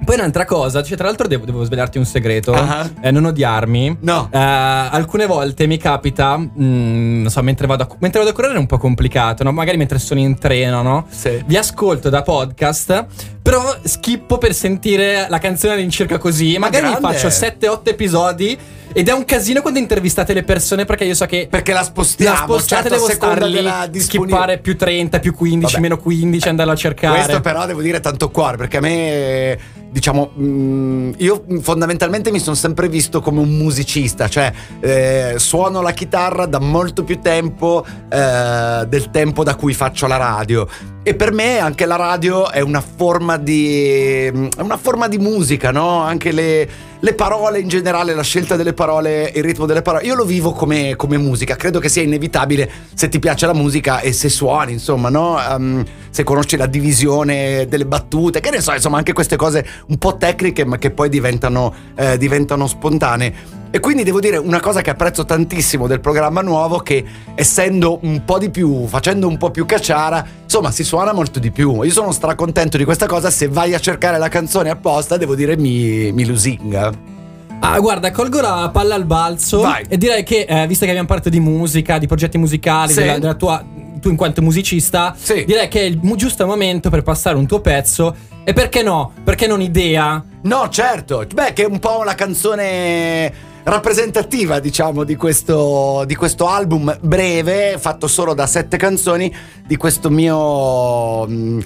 poi 0.09 0.17
un'altra 0.17 0.47
cosa, 0.47 0.83
cioè, 0.83 0.97
tra 0.97 1.07
l'altro 1.07 1.29
devo, 1.29 1.45
devo 1.45 1.63
svelarti 1.65 1.99
un 1.99 2.07
segreto. 2.07 2.55
Ah. 2.55 2.89
Eh, 3.03 3.11
non 3.11 3.27
odiarmi. 3.27 3.99
No. 4.01 4.31
Eh, 4.33 4.39
alcune 4.39 5.27
volte 5.27 5.67
mi 5.67 5.77
capita, 5.77 6.39
mm, 6.39 7.21
non 7.21 7.31
so, 7.31 7.43
mentre 7.43 7.67
vado, 7.67 7.83
a, 7.83 7.89
mentre 7.99 8.21
vado 8.21 8.33
a 8.33 8.35
correre 8.35 8.55
è 8.55 8.59
un 8.59 8.65
po' 8.65 8.79
complicato, 8.79 9.45
no? 9.45 9.53
Magari 9.53 9.77
mentre 9.77 9.99
sono 9.99 10.21
in 10.21 10.39
treno, 10.39 10.81
no? 10.81 11.05
Sì. 11.11 11.43
Vi 11.45 11.59
ascolto 11.59 12.09
da 12.09 12.23
podcast, 12.23 13.05
però 13.43 13.77
schippo 13.83 14.39
per 14.39 14.55
sentire 14.55 15.27
la 15.29 15.39
canzone 15.39 15.75
all'incirca 15.75 16.17
così. 16.17 16.55
Ma 16.55 16.71
Magari 16.71 16.89
mi 16.89 16.97
faccio 16.99 17.29
7-8 17.29 17.81
episodi. 17.91 18.59
Ed 18.99 19.09
è 19.09 19.13
un 19.13 19.25
casino 19.25 19.61
quando 19.61 19.79
intervistate 19.79 20.35
le 20.35 20.43
persone 20.43 20.85
perché 20.85 21.05
io 21.05 21.15
so 21.15 21.25
che 21.27 21.47
Perché 21.49 21.73
la 21.73 21.85
spostiamo, 21.85 22.37
la 22.37 22.43
spostate 22.43 22.89
certo, 22.89 22.97
devo 22.97 23.09
star 23.09 23.43
lì, 23.45 24.01
skippare 24.01 24.59
più 24.59 24.77
30, 24.77 25.21
più 25.21 25.33
15, 25.35 25.71
Vabbè. 25.71 25.81
meno 25.81 25.99
15, 25.99 26.49
andarlo 26.49 26.73
a 26.73 26.77
cercare. 26.77 27.23
Questo 27.23 27.41
però 27.41 27.65
devo 27.65 27.81
dire 27.81 28.01
tanto 28.01 28.29
cuore 28.31 28.57
perché 28.57 28.79
a 28.79 28.81
me 28.81 29.59
diciamo 29.91 30.33
mh, 30.35 31.13
io 31.19 31.45
fondamentalmente 31.61 32.31
mi 32.31 32.41
sono 32.41 32.57
sempre 32.57 32.89
visto 32.89 33.21
come 33.23 33.41
un 33.41 33.49
musicista 33.57 34.29
cioè 34.29 34.53
eh, 34.81 35.35
suono 35.39 35.81
la 35.81 35.93
chitarra 35.93 36.45
da 36.45 36.59
molto 36.59 37.05
più 37.05 37.21
tempo 37.21 37.87
eh, 38.11 38.85
del 38.87 39.11
tempo 39.11 39.45
da 39.45 39.55
cui 39.55 39.73
faccio 39.73 40.07
la 40.07 40.19
radio 40.19 40.69
E 41.09 41.15
per 41.15 41.33
me 41.33 41.59
anche 41.59 41.87
la 41.87 41.97
radio 41.97 42.51
è 42.51 42.61
una 42.61 42.83
forma 42.83 43.39
di, 43.39 44.31
una 44.59 44.77
forma 44.77 45.09
di 45.09 45.17
musica, 45.17 45.71
no? 45.71 46.03
Anche 46.03 46.33
le, 46.33 46.69
le 47.01 47.15
parole 47.15 47.61
in 47.61 47.69
generale, 47.69 48.13
la 48.13 48.23
scelta 48.23 48.57
delle 48.57 48.75
parole, 48.75 49.33
il 49.35 49.43
ritmo 49.43 49.65
delle 49.65 49.81
parole. 49.81 50.05
Io 50.05 50.15
lo 50.15 50.27
vivo 50.27 50.53
come, 50.53 50.97
come 50.97 51.17
musica, 51.17 51.57
credo 51.57 51.79
che 51.81 51.89
sia 51.89 52.03
inevitabile 52.03 52.71
se 52.93 53.09
ti 53.09 53.19
piace 53.21 53.47
la 53.47 53.55
musica 53.55 54.01
e 54.01 54.13
se 54.13 54.29
suoni, 54.29 54.73
insomma, 54.73 55.09
no? 55.09 55.39
Um, 55.49 55.83
se 56.11 56.25
conosci 56.25 56.59
la 56.59 56.67
divisione 56.67 57.67
delle 57.71 57.87
battute, 57.87 58.41
che 58.41 58.51
ne 58.51 58.61
so, 58.61 58.75
insomma, 58.75 58.99
anche 58.99 59.15
queste 59.15 59.37
cose 59.37 59.67
un 59.87 59.97
po' 59.97 60.19
tecniche 60.19 60.67
ma 60.67 60.77
che 60.77 60.91
poi 60.91 61.09
diventano, 61.09 61.75
eh, 61.95 62.19
diventano 62.19 62.67
spontanee. 62.67 63.57
E 63.71 63.81
quindi 63.81 64.03
devo 64.03 64.19
dire 64.19 64.39
una 64.39 64.61
cosa 64.61 64.81
che 64.81 64.89
apprezzo 64.91 65.27
tantissimo 65.27 65.87
del 65.87 66.01
programma 66.01 66.41
nuovo 66.41 66.79
che 66.79 67.05
essendo 67.35 67.99
un 68.03 68.25
po' 68.25 68.39
di 68.39 68.49
più, 68.49 68.87
facendo 68.87 69.29
un 69.29 69.37
po' 69.37 69.51
più 69.51 69.67
cacciara, 69.67 70.27
insomma 70.45 70.71
si 70.71 70.85
suona 70.85 71.13
molto 71.13 71.39
di 71.39 71.51
più. 71.51 71.83
Io 71.83 71.91
sono 71.91 72.11
stracontento 72.13 72.79
di 72.79 72.85
questa 72.85 73.07
cosa, 73.07 73.31
se 73.31 73.47
vai 73.49 73.75
a 73.75 73.79
cercare 73.79 74.17
la 74.19 74.29
canzone 74.29 74.71
apposta 74.71 75.19
devo 75.19 75.35
dire 75.35 75.57
mi, 75.59 76.11
mi 76.13 76.25
lusinga. 76.25 77.17
Ah, 77.61 77.79
guarda, 77.81 78.11
colgo 78.11 78.41
la 78.41 78.71
palla 78.73 78.95
al 78.95 79.05
balzo 79.05 79.61
Vai. 79.61 79.85
e 79.89 79.99
direi 79.99 80.23
che, 80.23 80.47
eh, 80.49 80.67
visto 80.67 80.85
che 80.85 80.91
abbiamo 80.91 81.09
parlato 81.09 81.29
di 81.29 81.41
musica, 81.41 81.99
di 81.99 82.07
progetti 82.07 82.39
musicali, 82.39 82.93
Sì. 82.93 83.01
della, 83.01 83.19
della 83.19 83.35
tua, 83.35 83.63
tu 84.01 84.09
in 84.09 84.17
quanto 84.17 84.41
musicista, 84.43 85.15
Sì. 85.19 85.45
direi 85.45 85.69
che 85.69 85.81
è 85.81 85.85
il 85.85 86.01
giusto 86.15 86.47
momento 86.47 86.89
per 86.89 87.03
passare 87.03 87.37
un 87.37 87.47
tuo 87.47 87.61
pezzo. 87.61 88.15
E 88.45 88.53
perché 88.55 88.83
no? 88.83 89.13
Perché 89.25 89.47
non 89.47 89.61
idea? 89.61 90.25
No, 90.43 90.69
certo, 90.71 91.27
beh, 91.31 91.53
che 91.53 91.65
è 91.65 91.67
un 91.67 91.81
po' 91.81 91.99
una 91.99 92.15
canzone 92.15 93.31
rappresentativa, 93.69 94.61
diciamo, 94.61 95.05
di 95.05 95.15
questo, 95.17 96.05
di 96.07 96.15
questo 96.15 96.49
album 96.49 96.97
breve, 97.01 97.77
fatto 97.79 98.07
solo 98.07 98.35
da 98.35 98.47
sette 98.47 98.77
canzoni, 98.77 99.35
di 99.67 99.77
questo 99.77 100.11
mio... 100.11 101.27
mm, 101.27 101.61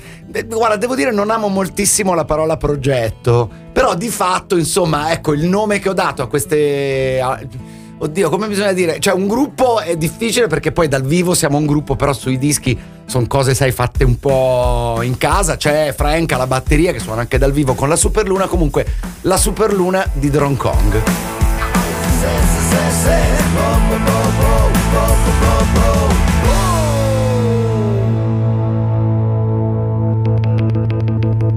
Guarda, 0.48 0.76
devo 0.76 0.94
dire, 0.94 1.12
non 1.12 1.30
amo 1.30 1.48
moltissimo 1.48 2.14
la 2.14 2.24
parola 2.24 2.56
progetto, 2.56 3.48
però 3.72 3.94
di 3.94 4.08
fatto, 4.08 4.56
insomma, 4.56 5.12
ecco, 5.12 5.32
il 5.32 5.46
nome 5.46 5.78
che 5.78 5.88
ho 5.88 5.94
dato 5.94 6.22
a 6.22 6.28
queste... 6.28 7.20
Oddio, 7.98 8.30
come 8.30 8.48
bisogna 8.48 8.72
dire? 8.72 8.98
Cioè, 8.98 9.14
un 9.14 9.28
gruppo 9.28 9.78
è 9.78 9.96
difficile 9.96 10.48
perché 10.48 10.72
poi 10.72 10.88
dal 10.88 11.04
vivo 11.04 11.34
siamo 11.34 11.58
un 11.58 11.66
gruppo, 11.66 11.94
però 11.94 12.12
sui 12.12 12.36
dischi 12.36 12.76
sono 13.06 13.26
cose, 13.28 13.54
sai, 13.54 13.70
fatte 13.70 14.02
un 14.02 14.18
po' 14.18 14.98
in 15.02 15.16
casa. 15.16 15.56
C'è 15.56 15.94
Frank 15.96 16.32
alla 16.32 16.48
batteria 16.48 16.90
che 16.90 16.98
suona 16.98 17.20
anche 17.20 17.38
dal 17.38 17.52
vivo 17.52 17.74
con 17.74 17.88
la 17.88 17.94
Superluna. 17.94 18.48
Comunque, 18.48 18.86
la 19.20 19.36
Superluna 19.36 20.04
di 20.14 20.30
Drone 20.30 20.56
Kong. 20.56 21.41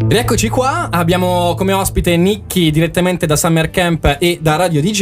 Rieccoci 0.08 0.50
qua, 0.50 0.90
abbiamo 0.92 1.56
come 1.56 1.74
ospite 1.74 2.16
Nicky 2.16 2.70
direttamente 2.72 3.26
da 3.26 3.36
Summer 3.36 3.70
Camp 3.70 4.18
e 4.20 4.40
da 4.42 4.56
Radio 4.56 4.80
DJ 4.82 5.02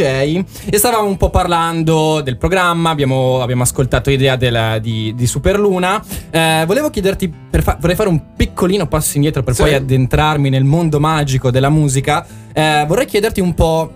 e 0.65 0.77
stavamo 0.77 1.07
un 1.07 1.17
po' 1.17 1.29
parlando 1.29 2.21
del 2.21 2.37
programma, 2.37 2.89
abbiamo, 2.89 3.41
abbiamo 3.41 3.63
ascoltato 3.63 4.09
idea 4.09 4.35
della- 4.37 4.79
di, 4.79 5.13
di 5.15 5.27
Superluna. 5.27 6.01
Eh, 6.31 6.63
volevo 6.65 6.89
chiederti, 6.89 7.31
fa- 7.61 7.77
vorrei 7.79 7.95
fare 7.95 8.09
un 8.09 8.21
piccolino 8.35 8.87
passo 8.87 9.17
indietro 9.17 9.43
per 9.43 9.53
Sì. 9.55 9.61
poi 9.63 9.73
addentrarmi 9.75 10.49
nel 10.49 10.63
mondo 10.63 10.99
magico 10.99 11.51
della 11.51 11.69
musica. 11.69 12.25
Eh, 12.53 12.85
vorrei 12.87 13.05
chiederti 13.05 13.39
un 13.41 13.53
po'... 13.53 13.93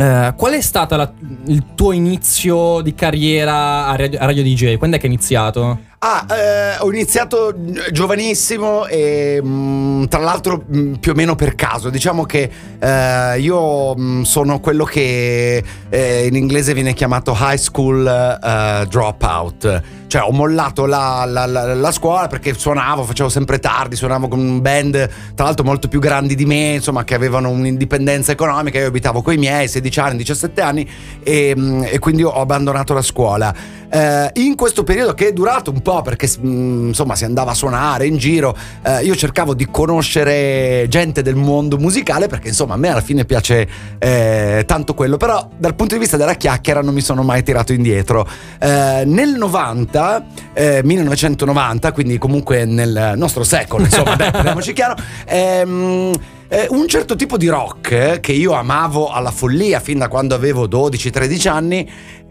eh, 0.00 0.32
qual 0.34 0.54
è 0.54 0.60
stato 0.62 1.12
il 1.44 1.74
tuo 1.74 1.92
inizio 1.92 2.80
di 2.80 2.94
carriera 2.94 3.86
a 3.86 3.96
radio, 3.96 4.18
a 4.18 4.24
Radio 4.24 4.42
DJ? 4.42 4.78
Quando 4.78 4.96
è 4.96 4.98
che 4.98 5.06
hai 5.06 5.12
iniziato? 5.12 5.78
Ah, 6.02 6.24
eh, 6.34 6.76
ho 6.78 6.90
iniziato 6.90 7.54
giovanissimo 7.92 8.86
e 8.86 9.38
mh, 9.42 10.08
tra 10.08 10.20
l'altro 10.20 10.62
mh, 10.66 10.92
più 10.94 11.12
o 11.12 11.14
meno 11.14 11.34
per 11.34 11.54
caso. 11.54 11.90
Diciamo 11.90 12.24
che 12.24 12.50
eh, 12.78 13.38
io 13.38 13.94
mh, 13.94 14.22
sono 14.22 14.60
quello 14.60 14.84
che 14.84 15.62
eh, 15.90 16.26
in 16.26 16.36
inglese 16.36 16.72
viene 16.72 16.94
chiamato 16.94 17.36
high 17.38 17.58
school 17.58 18.06
eh, 18.06 18.86
dropout. 18.88 19.82
Cioè 20.06 20.22
ho 20.22 20.32
mollato 20.32 20.86
la, 20.86 21.24
la- 21.26 21.44
la- 21.46 21.74
la 21.74 21.92
scuola 21.92 22.26
perché 22.28 22.54
suonavo, 22.54 23.04
facevo 23.04 23.28
sempre 23.28 23.58
tardi, 23.60 23.94
suonavo 23.94 24.26
con 24.26 24.60
band 24.62 25.08
tra 25.34 25.44
l'altro 25.44 25.64
molto 25.66 25.86
più 25.86 26.00
grandi 26.00 26.34
di 26.34 26.46
me, 26.46 26.72
insomma 26.76 27.04
che 27.04 27.14
avevano 27.14 27.50
un'indipendenza 27.50 28.32
economica. 28.32 28.78
Io 28.78 28.86
abitavo 28.86 29.20
con 29.20 29.34
i 29.34 29.36
miei 29.36 29.68
16 29.68 30.00
anni, 30.00 30.16
17 30.16 30.60
anni 30.62 30.90
e, 31.22 31.54
e 31.84 31.98
quindi 31.98 32.22
ho 32.22 32.32
abbandonato 32.40 32.94
la 32.94 33.02
scuola. 33.02 33.54
Eh, 33.92 34.30
in 34.34 34.54
questo 34.56 34.82
periodo 34.84 35.14
che 35.14 35.28
è 35.28 35.32
durato 35.32 35.70
un 35.72 35.82
po' 35.82 35.89
perché 36.02 36.28
mh, 36.40 36.88
insomma 36.88 37.16
si 37.16 37.24
andava 37.24 37.50
a 37.50 37.54
suonare 37.54 38.06
in 38.06 38.16
giro, 38.16 38.56
eh, 38.82 39.02
io 39.02 39.14
cercavo 39.16 39.54
di 39.54 39.66
conoscere 39.70 40.86
gente 40.88 41.22
del 41.22 41.34
mondo 41.34 41.76
musicale 41.76 42.28
perché 42.28 42.48
insomma 42.48 42.74
a 42.74 42.76
me 42.76 42.88
alla 42.88 43.00
fine 43.00 43.24
piace 43.24 43.68
eh, 43.98 44.62
tanto 44.66 44.94
quello, 44.94 45.16
però 45.16 45.48
dal 45.56 45.74
punto 45.74 45.94
di 45.94 46.00
vista 46.00 46.16
della 46.16 46.34
chiacchiera 46.34 46.80
non 46.80 46.94
mi 46.94 47.00
sono 47.00 47.22
mai 47.22 47.42
tirato 47.42 47.72
indietro. 47.72 48.26
Eh, 48.58 49.02
nel 49.04 49.34
90, 49.36 50.24
eh, 50.54 50.80
1990, 50.84 51.92
quindi 51.92 52.18
comunque 52.18 52.64
nel 52.64 53.14
nostro 53.16 53.42
secolo, 53.42 53.84
insomma, 53.84 54.14
dai, 54.14 54.30
parliamoci 54.30 54.72
chiaro, 54.72 54.94
ehm, 55.26 56.12
eh, 56.52 56.66
un 56.70 56.88
certo 56.88 57.14
tipo 57.14 57.36
di 57.36 57.46
rock 57.46 57.90
eh, 57.92 58.18
che 58.20 58.32
io 58.32 58.54
amavo 58.54 59.08
alla 59.08 59.30
follia 59.30 59.78
fin 59.78 59.98
da 59.98 60.08
quando 60.08 60.34
avevo 60.34 60.66
12-13 60.66 61.48
anni 61.48 61.88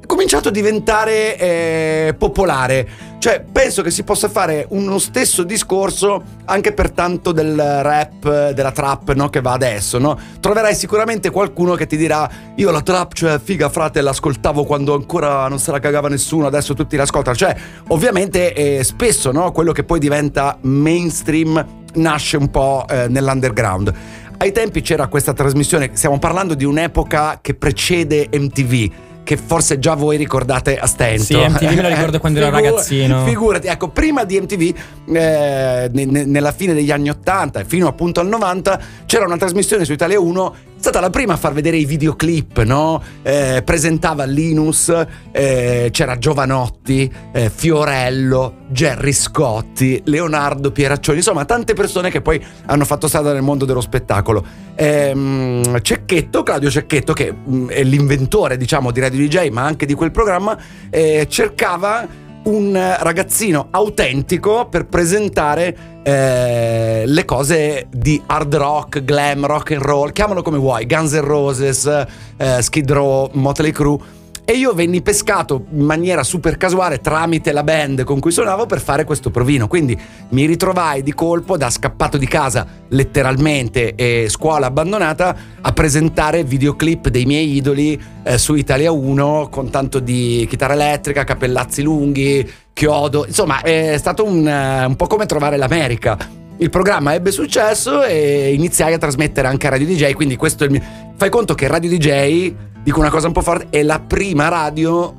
cominciato 0.09 0.47
a 0.47 0.51
diventare 0.51 1.37
eh, 1.37 2.15
popolare. 2.17 2.87
Cioè, 3.19 3.45
penso 3.51 3.83
che 3.83 3.91
si 3.91 4.03
possa 4.03 4.27
fare 4.27 4.65
uno 4.69 4.97
stesso 4.97 5.43
discorso 5.43 6.23
anche 6.45 6.73
per 6.73 6.89
tanto 6.89 7.31
del 7.31 7.55
rap, 7.55 8.49
della 8.49 8.71
trap, 8.71 9.13
no? 9.13 9.29
Che 9.29 9.39
va 9.39 9.51
adesso, 9.51 9.99
no? 9.99 10.17
Troverai 10.39 10.73
sicuramente 10.73 11.29
qualcuno 11.29 11.75
che 11.75 11.85
ti 11.85 11.95
dirà: 11.95 12.27
Io 12.55 12.71
la 12.71 12.81
trap, 12.81 13.13
cioè, 13.13 13.39
figa, 13.39 13.69
frate, 13.69 14.01
l'ascoltavo 14.01 14.63
quando 14.63 14.95
ancora 14.95 15.47
non 15.47 15.59
se 15.59 15.69
la 15.69 15.79
cagava 15.79 16.09
nessuno, 16.09 16.47
adesso 16.47 16.73
tutti 16.73 16.95
l'ascoltano. 16.95 17.35
Cioè, 17.35 17.55
ovviamente, 17.89 18.53
eh, 18.53 18.83
spesso, 18.83 19.31
no? 19.31 19.51
Quello 19.51 19.73
che 19.73 19.83
poi 19.83 19.99
diventa 19.99 20.57
mainstream 20.61 21.63
nasce 21.93 22.35
un 22.37 22.49
po' 22.49 22.83
eh, 22.89 23.07
nell'underground. 23.09 23.93
Ai 24.37 24.51
tempi 24.53 24.81
c'era 24.81 25.07
questa 25.07 25.33
trasmissione, 25.33 25.91
stiamo 25.93 26.17
parlando 26.17 26.55
di 26.55 26.63
un'epoca 26.63 27.39
che 27.41 27.53
precede 27.53 28.29
MTV. 28.31 29.07
Che 29.23 29.37
forse 29.37 29.77
già 29.77 29.93
voi 29.93 30.17
ricordate 30.17 30.77
a 30.79 30.87
stento. 30.87 31.23
Sì, 31.23 31.35
MTV 31.35 31.73
me 31.75 31.81
lo 31.83 31.87
ricordo 31.93 32.19
quando 32.19 32.39
ero 32.39 32.47
Figu- 32.55 32.65
ragazzino. 32.71 33.25
Figurati, 33.25 33.67
ecco, 33.67 33.89
prima 33.89 34.23
di 34.23 34.39
MTV, 34.41 34.75
eh, 35.13 35.89
ne- 35.93 36.05
ne- 36.05 36.25
nella 36.25 36.51
fine 36.51 36.73
degli 36.73 36.89
anni 36.91 37.09
80 37.09 37.59
e 37.59 37.65
fino 37.65 37.87
appunto 37.87 38.19
al 38.21 38.27
90, 38.27 38.79
c'era 39.05 39.25
una 39.25 39.37
trasmissione 39.37 39.85
su 39.85 39.91
Italia 39.91 40.19
1, 40.19 40.55
è 40.75 40.78
stata 40.79 41.01
la 41.01 41.09
prima 41.09 41.33
a 41.33 41.37
far 41.37 41.51
vedere 41.51 41.75
i 41.75 41.83
videoclip, 41.83 42.63
no? 42.63 43.03
Eh, 43.21 43.61
presentava 43.65 44.23
Linus, 44.23 44.89
eh, 45.31 45.89
c'era 45.91 46.17
Giovanotti, 46.17 47.11
eh, 47.33 47.51
Fiorello, 47.53 48.59
Gerry 48.69 49.11
Scotti, 49.11 50.01
Leonardo 50.05 50.71
Pieraccioni, 50.71 51.17
insomma 51.17 51.43
tante 51.43 51.73
persone 51.73 52.09
che 52.09 52.21
poi 52.21 52.41
hanno 52.67 52.85
fatto 52.85 53.09
strada 53.09 53.33
nel 53.33 53.41
mondo 53.41 53.65
dello 53.65 53.81
spettacolo. 53.81 54.43
Ehm, 54.75 55.81
Cecchetto, 55.81 56.43
Claudio 56.43 56.69
Cecchetto, 56.69 57.11
che 57.11 57.29
mh, 57.31 57.67
è 57.67 57.83
l'inventore 57.83 58.55
diciamo 58.55 58.91
di 58.91 59.01
Radio 59.01 59.27
DJ 59.27 59.49
ma 59.49 59.63
anche 59.63 59.85
di 59.85 59.93
quel 59.93 60.11
programma, 60.11 60.57
eh, 60.89 61.27
cercava 61.29 62.07
un 62.43 62.95
ragazzino 62.99 63.67
autentico 63.71 64.67
per 64.67 64.85
presentare 64.85 65.99
eh, 66.03 67.03
le 67.05 67.25
cose 67.25 67.87
di 67.91 68.21
hard 68.25 68.55
rock, 68.55 69.03
glam, 69.03 69.45
rock 69.45 69.71
and 69.71 69.81
roll, 69.81 70.11
chiamalo 70.11 70.41
come 70.41 70.57
vuoi, 70.57 70.85
Guns 70.85 71.13
N' 71.13 71.21
Roses, 71.21 72.05
eh, 72.37 72.61
Skid 72.61 72.91
Row, 72.91 73.29
Motley 73.33 73.71
Crue. 73.71 74.17
E 74.49 74.53
io 74.53 74.73
venni 74.73 75.03
pescato 75.03 75.65
in 75.73 75.85
maniera 75.85 76.23
super 76.23 76.57
casuale 76.57 77.01
tramite 77.01 77.51
la 77.51 77.63
band 77.63 78.03
con 78.03 78.19
cui 78.19 78.31
suonavo 78.31 78.65
per 78.65 78.81
fare 78.81 79.03
questo 79.03 79.29
provino. 79.29 79.67
Quindi 79.67 79.95
mi 80.29 80.47
ritrovai 80.47 81.03
di 81.03 81.13
colpo 81.13 81.55
da 81.55 81.69
scappato 81.69 82.17
di 82.17 82.25
casa, 82.25 82.65
letteralmente, 82.87 83.93
e 83.93 84.25
scuola 84.27 84.65
abbandonata, 84.65 85.35
a 85.61 85.71
presentare 85.71 86.43
videoclip 86.43 87.09
dei 87.09 87.25
miei 87.25 87.57
idoli 87.57 88.01
eh, 88.23 88.39
su 88.39 88.55
Italia 88.55 88.91
1 88.91 89.49
con 89.51 89.69
tanto 89.69 89.99
di 89.99 90.47
chitarra 90.49 90.73
elettrica, 90.73 91.23
capellazzi 91.23 91.83
lunghi, 91.83 92.51
chiodo. 92.73 93.27
Insomma, 93.27 93.61
è 93.61 93.97
stato 93.99 94.25
un, 94.25 94.47
eh, 94.47 94.83
un 94.83 94.95
po' 94.95 95.05
come 95.05 95.27
trovare 95.27 95.57
l'America. 95.57 96.17
Il 96.57 96.71
programma 96.71 97.13
ebbe 97.13 97.31
successo 97.31 98.03
e 98.03 98.51
iniziai 98.53 98.93
a 98.93 98.97
trasmettere 98.97 99.47
anche 99.47 99.67
a 99.67 99.69
Radio 99.69 99.85
DJ, 99.85 100.13
quindi 100.13 100.35
questo 100.35 100.63
è 100.63 100.65
il 100.67 100.73
mio... 100.73 100.81
Fai 101.15 101.29
conto 101.29 101.53
che 101.53 101.67
Radio 101.67 101.89
DJ, 101.89 102.53
dico 102.83 102.99
una 102.99 103.09
cosa 103.09 103.27
un 103.27 103.33
po' 103.33 103.41
forte, 103.41 103.67
è 103.69 103.83
la 103.83 103.99
prima 103.99 104.47
radio 104.47 105.15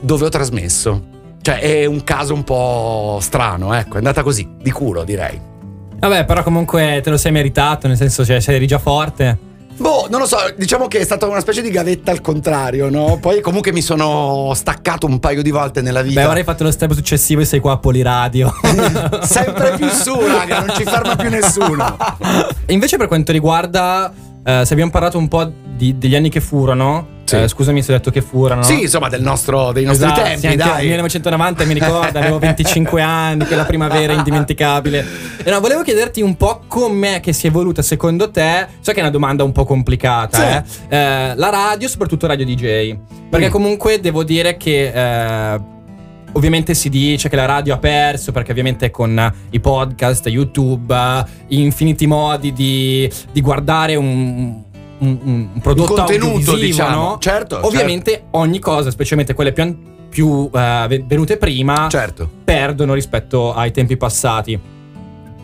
dove 0.00 0.24
ho 0.26 0.28
trasmesso. 0.28 1.10
Cioè 1.40 1.58
è 1.58 1.84
un 1.86 2.04
caso 2.04 2.34
un 2.34 2.44
po' 2.44 3.18
strano, 3.20 3.74
ecco, 3.74 3.94
è 3.94 3.96
andata 3.96 4.22
così, 4.22 4.48
di 4.60 4.70
culo 4.70 5.02
direi. 5.02 5.40
Vabbè, 5.98 6.24
però 6.24 6.42
comunque 6.42 7.00
te 7.02 7.10
lo 7.10 7.16
sei 7.16 7.32
meritato, 7.32 7.86
nel 7.86 7.96
senso, 7.96 8.24
cioè, 8.24 8.40
sei 8.40 8.66
già 8.66 8.78
forte. 8.78 9.50
Boh, 9.76 10.06
non 10.10 10.20
lo 10.20 10.26
so, 10.26 10.36
diciamo 10.56 10.86
che 10.86 11.00
è 11.00 11.04
stata 11.04 11.26
una 11.26 11.40
specie 11.40 11.62
di 11.62 11.70
gavetta 11.70 12.10
al 12.10 12.20
contrario, 12.20 12.90
no? 12.90 13.18
Poi 13.20 13.40
comunque 13.40 13.72
mi 13.72 13.80
sono 13.80 14.52
staccato 14.54 15.06
un 15.06 15.18
paio 15.18 15.42
di 15.42 15.50
volte 15.50 15.80
nella 15.80 16.02
vita. 16.02 16.20
Beh, 16.20 16.26
ora 16.26 16.38
hai 16.38 16.44
fatto 16.44 16.62
lo 16.62 16.70
step 16.70 16.92
successivo 16.92 17.40
e 17.40 17.44
sei 17.44 17.60
qua 17.60 17.72
a 17.72 17.78
Poliradio. 17.78 18.52
Sempre 19.22 19.74
più 19.76 19.88
su, 19.88 20.14
raga, 20.20 20.60
non 20.60 20.76
ci 20.76 20.84
ferma 20.84 21.16
più 21.16 21.30
nessuno. 21.30 21.96
E 22.64 22.72
invece 22.72 22.96
per 22.96 23.08
quanto 23.08 23.32
riguarda, 23.32 24.12
eh, 24.44 24.62
se 24.64 24.72
abbiamo 24.72 24.90
parlato 24.90 25.18
un 25.18 25.28
po' 25.28 25.50
di- 25.76 25.96
degli 25.98 26.14
anni 26.16 26.28
che 26.28 26.40
furono, 26.40 27.20
Sì. 27.24 27.36
eh, 27.36 27.48
scusami 27.48 27.82
se 27.82 27.92
ho 27.92 27.96
detto 27.96 28.10
che 28.10 28.20
furono. 28.22 28.62
Sì, 28.62 28.82
insomma, 28.82 29.08
del 29.08 29.22
nostro, 29.22 29.72
dei 29.72 29.84
nostri 29.84 30.06
Esatto, 30.06 30.22
tempi, 30.22 30.48
sì, 30.50 30.56
dai. 30.56 30.86
1990 30.88 31.64
mi 31.64 31.74
ricordo, 31.74 32.18
avevo 32.18 32.38
25 32.40 33.00
anni, 33.00 33.46
quella 33.46 33.64
primavera 33.64 34.12
indimenticabile. 34.12 35.04
E 35.44 35.50
no, 35.50 35.60
volevo 35.60 35.82
chiederti 35.82 36.20
un 36.20 36.36
po' 36.36 36.62
com'è 36.68 37.20
che 37.20 37.32
si 37.32 37.46
è 37.46 37.50
evoluta 37.50 37.82
secondo 37.82 38.30
te. 38.30 38.66
So 38.80 38.92
che 38.92 38.98
è 38.98 39.02
una 39.02 39.10
domanda 39.10 39.44
un 39.44 39.52
po' 39.52 39.64
complicata, 39.64 40.64
Sì. 40.66 40.76
eh. 40.88 40.96
Eh, 40.96 41.34
la 41.36 41.48
radio, 41.50 41.88
soprattutto 41.88 42.26
radio 42.26 42.44
DJ. 42.44 42.96
Perché 43.30 43.46
Mm. 43.48 43.50
comunque 43.50 44.00
devo 44.00 44.24
dire 44.24 44.56
che. 44.56 44.92
Ovviamente 46.34 46.72
si 46.74 46.88
dice 46.88 47.28
che 47.28 47.36
la 47.36 47.44
radio 47.44 47.74
ha 47.74 47.78
perso 47.78 48.32
perché 48.32 48.50
ovviamente 48.52 48.90
con 48.90 49.32
i 49.50 49.60
podcast, 49.60 50.26
YouTube, 50.28 50.94
infiniti 51.48 52.06
modi 52.06 52.52
di, 52.52 53.10
di 53.32 53.40
guardare 53.42 53.96
un, 53.96 54.62
un- 54.98 55.18
un 55.22 55.60
prodotto 55.60 55.94
contenuto, 55.94 56.26
audiovisivo, 56.36 56.66
diciamo. 56.66 57.02
no? 57.02 57.18
Certo, 57.18 57.60
Ovviamente 57.66 58.24
ogni 58.30 58.58
cosa, 58.60 58.90
specialmente 58.90 59.34
quelle 59.34 59.52
più, 59.52 59.76
più, 60.08 60.48
ve- 60.50 61.04
venute 61.06 61.36
prima, 61.36 61.86
Certo. 61.90 62.28
perdono 62.44 62.94
rispetto 62.94 63.52
ai 63.52 63.70
tempi 63.70 63.96
passati. 63.98 64.58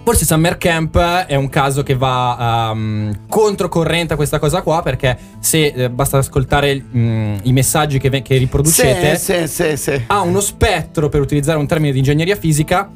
Forse 0.08 0.24
Summer 0.24 0.56
Camp 0.56 0.96
è 0.98 1.34
un 1.34 1.50
caso 1.50 1.82
che 1.82 1.94
va 1.94 2.70
um, 2.72 3.26
controcorrente 3.28 4.14
a 4.14 4.16
questa 4.16 4.38
cosa 4.38 4.62
qua 4.62 4.80
perché 4.80 5.18
se 5.38 5.66
eh, 5.66 5.90
basta 5.90 6.16
ascoltare 6.16 6.82
mm, 6.82 7.36
i 7.42 7.52
messaggi 7.52 7.98
che, 7.98 8.22
che 8.22 8.38
riproducete 8.38 9.16
sì, 9.18 9.46
sì, 9.46 9.76
sì. 9.76 10.04
ha 10.06 10.22
uno 10.22 10.40
spettro 10.40 11.10
per 11.10 11.20
utilizzare 11.20 11.58
un 11.58 11.66
termine 11.66 11.92
di 11.92 11.98
ingegneria 11.98 12.36
fisica 12.36 12.90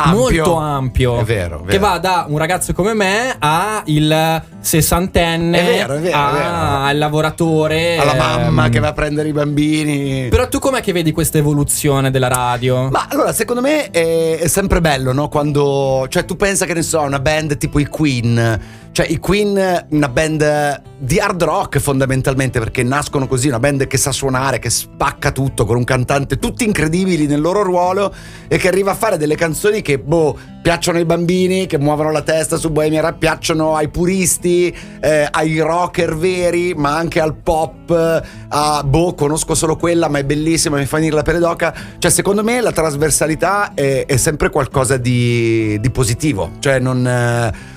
Ampio. 0.00 0.18
molto 0.44 0.54
ampio 0.56 1.18
È 1.18 1.24
vero, 1.24 1.56
è 1.56 1.58
vero. 1.58 1.64
che 1.70 1.78
va 1.78 1.98
da 1.98 2.24
un 2.28 2.38
ragazzo 2.38 2.72
come 2.72 2.94
me 2.94 3.34
a 3.38 3.82
il 3.86 4.42
sessantenne 4.60 5.58
È 5.60 5.64
vero, 5.64 5.94
è 5.94 5.98
vero, 6.00 6.16
a- 6.16 6.30
è 6.30 6.32
vero. 6.32 6.84
al 6.84 6.98
lavoratore 6.98 7.96
Alla 7.98 8.14
mamma 8.14 8.66
ehm, 8.66 8.70
che 8.70 8.78
va 8.78 8.88
a 8.88 8.92
prendere 8.92 9.28
i 9.28 9.32
bambini. 9.32 10.28
però 10.28 10.46
tu 10.48 10.58
com'è 10.60 10.80
che 10.80 10.92
vedi 10.92 11.10
questa 11.12 11.38
evoluzione 11.38 12.10
della 12.10 12.28
radio? 12.28 12.88
Ma 12.90 13.06
allora, 13.10 13.32
secondo 13.32 13.60
me 13.60 13.90
è, 13.90 14.38
è 14.38 14.46
sempre 14.48 14.80
bello, 14.80 15.12
no? 15.12 15.28
Quando. 15.28 16.06
Cioè, 16.08 16.24
tu 16.24 16.36
pensa 16.36 16.64
che 16.64 16.74
ne 16.74 16.82
so, 16.82 17.00
una 17.00 17.18
band 17.20 17.56
tipo 17.58 17.78
i 17.78 17.86
Queen. 17.86 18.60
Cioè, 18.98 19.06
i 19.10 19.20
Queen, 19.20 19.86
una 19.90 20.08
band 20.08 20.82
di 20.98 21.20
hard 21.20 21.44
rock 21.44 21.78
fondamentalmente, 21.78 22.58
perché 22.58 22.82
nascono 22.82 23.28
così, 23.28 23.46
una 23.46 23.60
band 23.60 23.86
che 23.86 23.96
sa 23.96 24.10
suonare, 24.10 24.58
che 24.58 24.70
spacca 24.70 25.30
tutto 25.30 25.64
con 25.66 25.76
un 25.76 25.84
cantante, 25.84 26.40
tutti 26.40 26.64
incredibili 26.64 27.28
nel 27.28 27.40
loro 27.40 27.62
ruolo 27.62 28.12
e 28.48 28.56
che 28.56 28.66
arriva 28.66 28.90
a 28.90 28.94
fare 28.96 29.16
delle 29.16 29.36
canzoni 29.36 29.82
che, 29.82 30.00
boh, 30.00 30.36
piacciono 30.60 30.98
ai 30.98 31.04
bambini, 31.04 31.66
che 31.66 31.78
muovono 31.78 32.10
la 32.10 32.22
testa 32.22 32.56
su 32.56 32.70
Bohemian 32.70 33.02
Rap, 33.02 33.18
piacciono 33.18 33.76
ai 33.76 33.86
puristi, 33.86 34.76
eh, 34.98 35.28
ai 35.30 35.60
rocker 35.60 36.16
veri, 36.16 36.74
ma 36.74 36.96
anche 36.96 37.20
al 37.20 37.36
pop, 37.36 38.24
a, 38.48 38.82
boh, 38.82 39.14
conosco 39.14 39.54
solo 39.54 39.76
quella, 39.76 40.08
ma 40.08 40.18
è 40.18 40.24
bellissima, 40.24 40.76
mi 40.76 40.86
fa 40.86 40.96
venire 40.96 41.14
la 41.14 41.22
pelle 41.22 41.38
d'oca. 41.38 41.72
Cioè, 41.98 42.10
secondo 42.10 42.42
me 42.42 42.60
la 42.60 42.72
trasversalità 42.72 43.74
è, 43.74 44.06
è 44.06 44.16
sempre 44.16 44.50
qualcosa 44.50 44.96
di, 44.96 45.78
di 45.78 45.90
positivo. 45.90 46.50
Cioè, 46.58 46.80
non. 46.80 47.06
eh, 47.06 47.76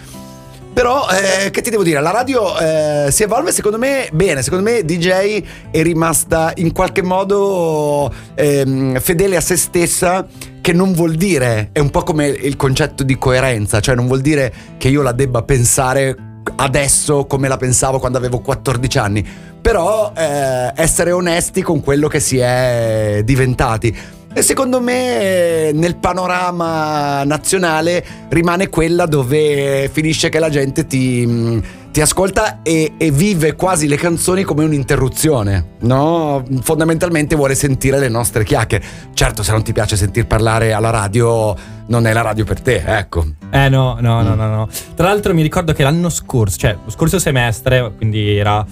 però, 0.74 1.06
eh, 1.10 1.50
che 1.52 1.62
ti 1.62 1.70
devo 1.70 1.84
dire, 1.84 2.00
la 2.00 2.12
radio 2.12 2.58
eh, 2.58 3.08
si 3.12 3.24
evolve 3.24 3.52
secondo 3.52 3.78
me 3.78 4.10
bene, 4.14 4.42
secondo 4.42 4.70
me 4.70 4.86
DJ 4.86 5.44
è 5.70 5.82
rimasta 5.82 6.54
in 6.56 6.72
qualche 6.72 7.02
modo 7.02 8.12
ehm, 8.36 9.00
fedele 9.00 9.36
a 9.36 9.42
se 9.42 9.58
stessa, 9.58 10.26
che 10.62 10.74
non 10.74 10.94
vuol 10.94 11.16
dire, 11.16 11.70
è 11.74 11.80
un 11.80 11.90
po' 11.90 12.04
come 12.04 12.28
il 12.28 12.56
concetto 12.56 13.04
di 13.04 13.18
coerenza, 13.18 13.80
cioè 13.82 13.96
non 13.96 14.08
vuol 14.08 14.22
dire 14.22 14.54
che 14.78 14.88
io 14.88 15.02
la 15.02 15.12
debba 15.12 15.42
pensare 15.44 16.16
adesso 16.56 17.26
come 17.26 17.48
la 17.48 17.58
pensavo 17.58 18.00
quando 18.00 18.18
avevo 18.18 18.40
14 18.40 18.98
anni, 18.98 19.28
però 19.62 20.14
eh, 20.16 20.72
essere 20.76 21.12
onesti 21.12 21.62
con 21.62 21.82
quello 21.82 22.08
che 22.08 22.20
si 22.20 22.38
è 22.38 23.22
diventati. 23.24 24.20
E 24.34 24.42
secondo 24.44 24.80
me 24.80 25.72
nel 25.74 25.98
panorama 25.98 27.24
nazionale 27.26 28.04
rimane 28.30 28.70
quella 28.70 29.06
dove 29.06 29.90
finisce 29.92 30.30
che 30.30 30.40
la 30.40 30.50
gente 30.50 30.88
ti, 30.88 31.26
mh, 31.26 31.64
ti 31.92 32.00
ascolta 32.00 32.62
e, 32.62 32.94
e 32.98 33.12
vive 33.12 33.56
quasi 33.56 33.90
le 33.90 33.98
canzoni 33.98 34.44
come 34.44 34.64
un'interruzione, 34.64 35.74
no? 35.82 36.46
Fondamentalmente 36.62 37.36
vuole 37.36 37.56
sentire 37.56 38.00
le 38.00 38.08
nostre 38.08 38.46
chiacchiere. 38.46 38.86
Certo, 39.14 39.44
se 39.44 39.52
non 39.52 39.64
ti 39.64 39.74
piace 39.74 39.98
sentir 39.98 40.26
parlare 40.28 40.72
alla 40.72 40.92
radio, 40.92 41.54
non 41.88 42.08
è 42.08 42.14
la 42.14 42.22
radio 42.22 42.46
per 42.46 42.62
te, 42.62 42.82
ecco. 42.86 43.26
Eh 43.52 43.68
no, 43.68 43.98
no, 44.00 44.22
no, 44.22 44.34
no, 44.34 44.48
no. 44.48 44.70
Tra 44.96 45.08
l'altro 45.08 45.34
mi 45.34 45.42
ricordo 45.42 45.74
che 45.74 45.84
l'anno 45.84 46.08
scorso, 46.08 46.58
cioè 46.58 46.78
lo 46.82 46.90
scorso 46.90 47.20
semestre, 47.20 47.92
quindi 47.98 48.38
era 48.38 48.66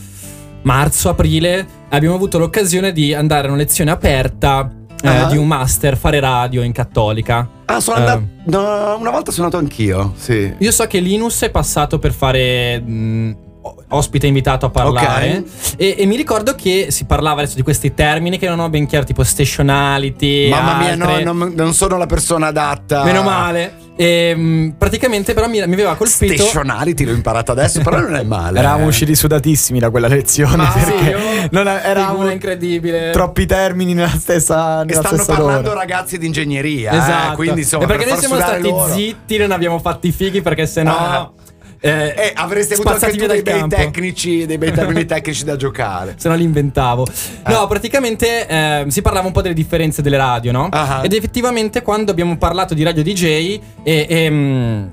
marzo, 0.62 1.10
aprile, 1.10 1.67
abbiamo 1.89 2.15
avuto 2.15 2.38
l'occasione 2.38 2.93
di 2.93 3.13
andare 3.13 3.48
a 3.48 3.50
una 3.50 3.60
lezione 3.60 3.91
aperta 3.91 4.72
eh, 5.02 5.08
Ah. 5.08 5.26
di 5.26 5.38
un 5.38 5.48
master 5.48 5.98
fare 5.98 6.20
radio 6.20 6.62
in 6.64 6.72
cattolica. 6.72 7.48
Ah, 7.66 7.80
sono 7.80 7.98
Eh. 7.98 8.00
andato. 8.02 8.22
no, 8.46 8.98
una 9.00 9.12
volta 9.12 9.32
sono 9.32 9.46
andato 9.46 9.64
anch'io, 9.64 10.14
sì. 10.18 10.54
Io 10.58 10.72
so 10.72 10.86
che 10.88 11.00
Linus 11.00 11.42
è 11.44 11.50
passato 11.52 12.00
per 12.00 12.12
fare 12.14 12.80
mh, 12.80 13.36
o- 13.62 13.76
ospite 13.90 14.26
invitato 14.28 14.66
a 14.66 14.70
parlare 14.70 15.44
e, 15.78 15.96
e 16.00 16.06
mi 16.06 16.16
ricordo 16.16 16.56
che 16.56 16.88
si 16.90 17.06
parlava 17.06 17.42
adesso 17.42 17.56
di 17.56 17.62
questi 17.62 17.94
termini 17.94 18.38
che 18.38 18.48
non 18.48 18.60
ho 18.60 18.70
ben 18.70 18.88
chiaro, 18.88 19.06
tipo 19.06 19.24
stationality. 19.24 20.50
Mamma 20.50 20.78
mia, 20.78 20.92
altre- 20.94 21.24
no, 21.24 21.34
non, 21.34 21.54
non 21.56 21.74
sono 21.74 21.98
la 21.98 22.06
persona 22.06 22.48
adatta. 22.48 23.04
Meno 23.04 23.22
male. 23.22 23.88
E, 24.02 24.34
mh, 24.34 24.76
praticamente 24.78 25.34
però 25.34 25.48
mi, 25.50 25.58
mi 25.68 25.74
aveva 25.74 25.96
colpito. 25.96 26.34
Stationality 26.34 27.04
l'ho 27.04 27.12
imparato 27.12 27.52
adesso, 27.52 27.82
però 27.82 28.00
non 28.00 28.16
è 28.16 28.24
male. 28.24 28.60
Eravamo 28.64 28.86
eh. 28.86 28.88
usciti 28.88 29.14
sudatissimi 29.14 29.78
da 29.78 29.90
quella 29.90 30.08
lezione 30.08 30.56
Ma 30.56 30.72
sì, 30.72 30.80
perché 30.86 31.10
io- 31.10 31.48
non 31.52 31.68
eravamo 31.68 32.30
incredibile. 32.32 33.10
troppi 33.12 33.46
termini 33.46 33.94
nella 33.94 34.08
stessa, 34.08 34.84
E 34.84 34.86
nella 34.86 35.02
stanno 35.02 35.22
stessa 35.22 35.34
parlando 35.38 35.72
ora. 35.72 35.80
ragazzi 35.80 36.18
di 36.18 36.26
ingegneria, 36.28 36.94
Esatto. 36.94 37.34
eh, 37.34 37.36
quindi 37.36 37.60
insomma, 37.60 37.84
e 37.84 37.88
perché 37.88 38.04
per 38.06 38.12
noi 38.14 38.22
siamo 38.22 38.36
stati 38.40 38.70
loro. 38.70 38.94
zitti, 38.94 39.38
non 39.38 39.52
abbiamo 39.52 39.80
fatto 39.80 40.08
i 40.08 40.12
fighi 40.14 40.42
perché 40.42 40.66
sennò. 40.66 40.98
Ah. 40.98 41.32
Eh, 41.80 42.13
Eh, 42.15 42.32
avresti 42.36 42.74
avuto 42.74 42.89
anche 42.89 43.12
tu 43.12 43.26
dei 43.26 43.42
bei 43.42 43.68
tecnici, 43.68 44.46
dei 44.46 44.58
bei 44.58 44.72
termini 44.72 45.06
tecnici 45.08 45.44
da 45.44 45.56
giocare. 45.56 46.15
Se 46.18 46.28
no 46.28 46.36
li 46.36 46.44
inventavo. 46.44 47.08
Eh. 47.08 47.52
No, 47.52 47.68
praticamente 47.68 48.48
eh, 48.48 48.86
si 48.88 49.02
parlava 49.02 49.28
un 49.28 49.34
po' 49.34 49.42
delle 49.42 49.54
differenze 49.54 50.02
delle 50.02 50.18
radio, 50.18 50.52
no? 50.52 50.68
Ah. 50.72 51.02
Ed 51.04 51.13
effettivamente 51.13 51.82
quando 51.82 52.12
abbiamo 52.12 52.38
parlato 52.38 52.74
di 52.74 52.84
radio 52.84 53.04
DJ 53.04 53.60
e, 53.84 54.06
e, 54.10 54.30
mm, 54.30 54.88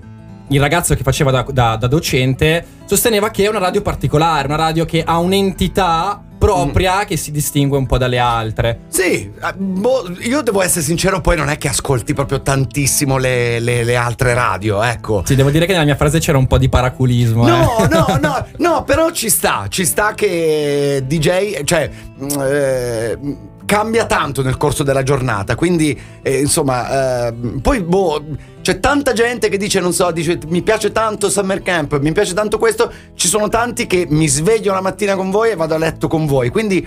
il 0.48 0.60
ragazzo 0.60 0.94
che 0.94 1.02
faceva 1.02 1.30
da, 1.30 1.44
da- 1.50 1.76
da 1.76 1.86
docente 1.86 2.64
sosteneva 2.84 3.30
che 3.30 3.44
è 3.44 3.48
una 3.48 3.58
radio 3.58 3.82
particolare, 3.82 4.46
una 4.46 4.56
radio 4.56 4.84
che 4.84 5.02
ha 5.04 5.18
un'entità 5.18 6.20
propria 6.38 6.98
Mm. 7.00 7.06
che 7.06 7.16
si 7.16 7.30
distingue 7.32 7.78
un 7.78 7.86
po' 7.86 7.96
dalle 7.98 8.18
altre. 8.18 8.80
Sì, 8.88 9.32
eh, 9.42 9.54
boh, 9.56 10.08
io 10.20 10.42
devo 10.42 10.60
essere 10.62 10.84
sincero, 10.84 11.20
poi 11.22 11.34
non 11.36 11.48
è 11.48 11.56
che 11.56 11.68
ascolti 11.68 12.12
proprio 12.12 12.42
tantissimo 12.42 13.16
le, 13.16 13.58
le- 13.58 13.82
le 13.84 13.96
altre 13.96 14.34
radio, 14.34 14.82
ecco. 14.82 15.22
Sì, 15.24 15.34
devo 15.34 15.50
dire 15.50 15.64
che 15.66 15.72
nella 15.72 15.84
mia 15.86 15.96
frase 15.96 16.18
c'era 16.18 16.36
un 16.38 16.46
po' 16.46 16.58
di 16.58 16.68
paraculismo. 16.68 17.46
No, 17.48 17.78
eh. 17.78 17.88
no, 17.88 18.06
no, 18.20 18.46
no, 18.58 18.84
però 18.84 19.10
ci 19.10 19.30
sta, 19.30 19.64
ci 19.68 19.84
sta 19.86 20.12
che 20.14 21.02
DJ, 21.06 21.64
cioè, 21.64 21.90
mh, 22.18 22.26
eh, 22.42 23.18
cambia 23.66 24.06
tanto 24.06 24.42
nel 24.42 24.56
corso 24.56 24.82
della 24.82 25.02
giornata, 25.02 25.54
quindi, 25.54 25.98
eh, 26.22 26.40
insomma, 26.40 27.28
eh, 27.28 27.34
poi, 27.60 27.82
boh, 27.82 28.24
c'è 28.62 28.80
tanta 28.80 29.12
gente 29.12 29.50
che 29.50 29.58
dice, 29.58 29.80
non 29.80 29.92
so, 29.92 30.10
dice, 30.10 30.38
mi 30.48 30.62
piace 30.62 30.92
tanto 30.92 31.28
Summer 31.28 31.60
Camp, 31.62 31.98
mi 32.00 32.12
piace 32.12 32.32
tanto 32.32 32.58
questo, 32.58 32.90
ci 33.14 33.28
sono 33.28 33.48
tanti 33.48 33.86
che 33.86 34.06
mi 34.08 34.28
sveglio 34.28 34.72
la 34.72 34.80
mattina 34.80 35.14
con 35.14 35.30
voi 35.30 35.50
e 35.50 35.56
vado 35.56 35.74
a 35.74 35.78
letto 35.78 36.08
con 36.08 36.24
voi, 36.24 36.48
quindi 36.48 36.86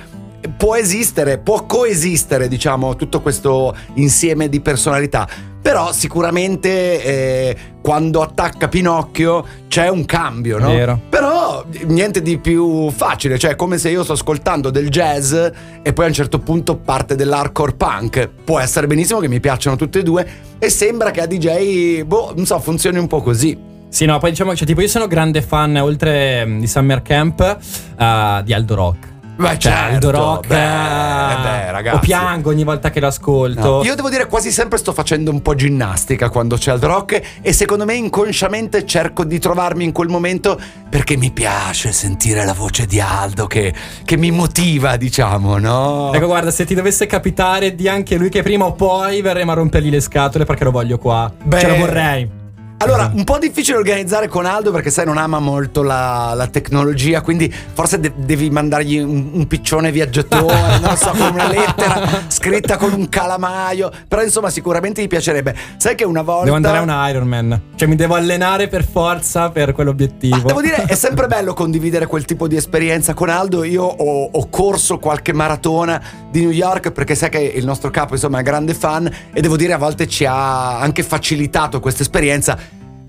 può 0.55 0.75
esistere, 0.75 1.37
può 1.37 1.65
coesistere, 1.65 2.47
diciamo, 2.47 2.95
tutto 2.95 3.21
questo 3.21 3.75
insieme 3.95 4.49
di 4.49 4.61
personalità. 4.61 5.27
Però 5.61 5.91
sicuramente 5.91 7.03
eh, 7.03 7.57
quando 7.81 8.21
attacca 8.21 8.67
Pinocchio 8.67 9.45
c'è 9.67 9.89
un 9.89 10.05
cambio, 10.05 10.57
no? 10.57 10.67
Vero. 10.67 10.99
Però 11.09 11.65
niente 11.85 12.21
di 12.21 12.37
più 12.37 12.89
facile, 12.91 13.37
cioè 13.37 13.51
è 13.51 13.55
come 13.55 13.77
se 13.77 13.89
io 13.89 14.03
sto 14.03 14.13
ascoltando 14.13 14.69
del 14.69 14.89
jazz 14.89 15.33
e 15.33 15.93
poi 15.93 16.05
a 16.05 16.07
un 16.07 16.13
certo 16.13 16.39
punto 16.39 16.77
parte 16.77 17.15
dell'hardcore 17.15 17.73
punk. 17.73 18.29
Può 18.43 18.59
essere 18.59 18.87
benissimo 18.87 19.19
che 19.19 19.27
mi 19.27 19.39
piacciono 19.39 19.75
tutte 19.75 19.99
e 19.99 20.03
due 20.03 20.27
e 20.57 20.69
sembra 20.69 21.11
che 21.11 21.21
a 21.21 21.25
DJ, 21.25 22.03
boh, 22.03 22.33
non 22.35 22.45
so, 22.45 22.59
funzioni 22.59 22.97
un 22.97 23.07
po' 23.07 23.21
così. 23.21 23.67
Sì, 23.89 24.05
no, 24.05 24.17
poi 24.19 24.29
diciamo 24.29 24.55
cioè, 24.55 24.67
tipo 24.67 24.81
io 24.81 24.87
sono 24.87 25.07
grande 25.07 25.41
fan, 25.41 25.75
oltre 25.77 26.45
mm, 26.45 26.59
di 26.59 26.67
Summer 26.67 27.01
Camp, 27.01 27.41
eh, 27.41 28.41
di 28.43 28.53
Aldo 28.53 28.75
Rock. 28.75 29.07
Beh, 29.39 29.57
Cioè, 29.57 29.71
certo. 29.71 29.93
Aldo 29.93 30.11
Rock. 30.11 30.47
Beh, 30.47 30.55
eh, 30.55 31.35
beh, 31.41 31.71
ragazzi. 31.71 31.95
O 31.95 31.99
piango 31.99 32.49
ogni 32.49 32.65
volta 32.65 32.89
che 32.89 32.99
lo 32.99 33.07
ascolto. 33.07 33.77
No, 33.77 33.83
Io 33.83 33.95
devo 33.95 34.09
dire 34.09 34.25
quasi 34.27 34.51
sempre 34.51 34.77
sto 34.77 34.91
facendo 34.91 35.31
un 35.31 35.41
po' 35.41 35.55
ginnastica 35.55 36.29
quando 36.29 36.57
c'è 36.57 36.73
il 36.73 36.81
rock 36.81 37.21
e 37.41 37.53
secondo 37.53 37.85
me 37.85 37.93
inconsciamente 37.95 38.85
cerco 38.85 39.23
di 39.23 39.39
trovarmi 39.39 39.85
in 39.85 39.93
quel 39.93 40.09
momento 40.09 40.59
perché 40.89 41.15
mi 41.15 41.31
piace 41.31 41.93
sentire 41.93 42.43
la 42.43 42.53
voce 42.53 42.85
di 42.85 42.99
Aldo 42.99 43.47
che, 43.47 43.73
che 44.03 44.17
mi 44.17 44.29
motiva, 44.31 44.97
diciamo, 44.97 45.57
no? 45.57 46.11
Ecco, 46.13 46.25
guarda, 46.25 46.51
se 46.51 46.65
ti 46.65 46.75
dovesse 46.75 47.05
capitare 47.05 47.75
di 47.75 47.87
anche 47.87 48.17
lui 48.17 48.27
che 48.27 48.43
prima 48.43 48.65
o 48.65 48.73
poi 48.73 49.21
verremo 49.21 49.51
a 49.51 49.55
rompergli 49.55 49.89
le 49.89 50.01
scatole 50.01 50.43
perché 50.43 50.65
lo 50.65 50.71
voglio 50.71 50.97
qua. 50.97 51.31
Beh. 51.41 51.59
Ce 51.59 51.67
lo 51.67 51.75
vorrei. 51.77 52.38
Allora, 52.81 53.11
un 53.13 53.25
po' 53.25 53.37
difficile 53.37 53.77
organizzare 53.77 54.29
con 54.29 54.45
Aldo 54.45 54.71
perché 54.71 54.89
sai 54.89 55.05
non 55.05 55.17
ama 55.17 55.39
molto 55.39 55.83
la, 55.83 56.31
la 56.33 56.47
tecnologia, 56.47 57.19
quindi 57.19 57.53
forse 57.73 57.99
de- 57.99 58.13
devi 58.15 58.49
mandargli 58.49 58.99
un, 58.99 59.31
un 59.33 59.47
piccione 59.47 59.91
viaggiatore, 59.91 60.79
non 60.79 60.95
so, 60.95 61.11
con 61.11 61.33
una 61.33 61.49
lettera 61.49 62.23
scritta 62.27 62.77
con 62.77 62.93
un 62.93 63.09
calamaio, 63.09 63.91
però 64.07 64.23
insomma 64.23 64.49
sicuramente 64.49 65.01
gli 65.01 65.07
piacerebbe. 65.07 65.53
Sai 65.75 65.95
che 65.95 66.05
una 66.05 66.21
volta... 66.21 66.45
Devo 66.45 66.55
andare 66.55 66.77
a 66.77 66.81
un 66.81 67.09
Ironman. 67.09 67.61
Cioè, 67.75 67.87
mi 67.89 67.95
devo 67.95 68.15
allenare 68.15 68.69
per 68.69 68.85
forza 68.85 69.49
per 69.49 69.73
quell'obiettivo. 69.73 70.37
Ma 70.37 70.43
devo 70.43 70.61
dire, 70.61 70.85
è 70.85 70.95
sempre 70.95 71.27
bello 71.27 71.53
condividere 71.53 72.05
quel 72.05 72.23
tipo 72.23 72.47
di 72.47 72.55
esperienza 72.55 73.13
con 73.13 73.27
Aldo. 73.27 73.65
Io 73.65 73.83
ho, 73.83 74.29
ho 74.31 74.49
corso 74.49 74.99
qualche 74.99 75.33
maratona 75.33 76.01
di 76.31 76.41
New 76.41 76.51
York 76.51 76.91
perché 76.91 77.13
sai 77.13 77.29
che 77.29 77.39
il 77.39 77.65
nostro 77.65 77.89
capo, 77.89 78.13
insomma, 78.13 78.39
è 78.39 78.43
grande 78.43 78.73
fan 78.73 79.11
e 79.33 79.41
devo 79.41 79.57
dire 79.57 79.73
a 79.73 79.77
volte 79.77 80.07
ci 80.07 80.23
ha 80.23 80.79
anche 80.79 81.03
facilitato 81.03 81.81
questa 81.81 82.03
esperienza. 82.03 82.57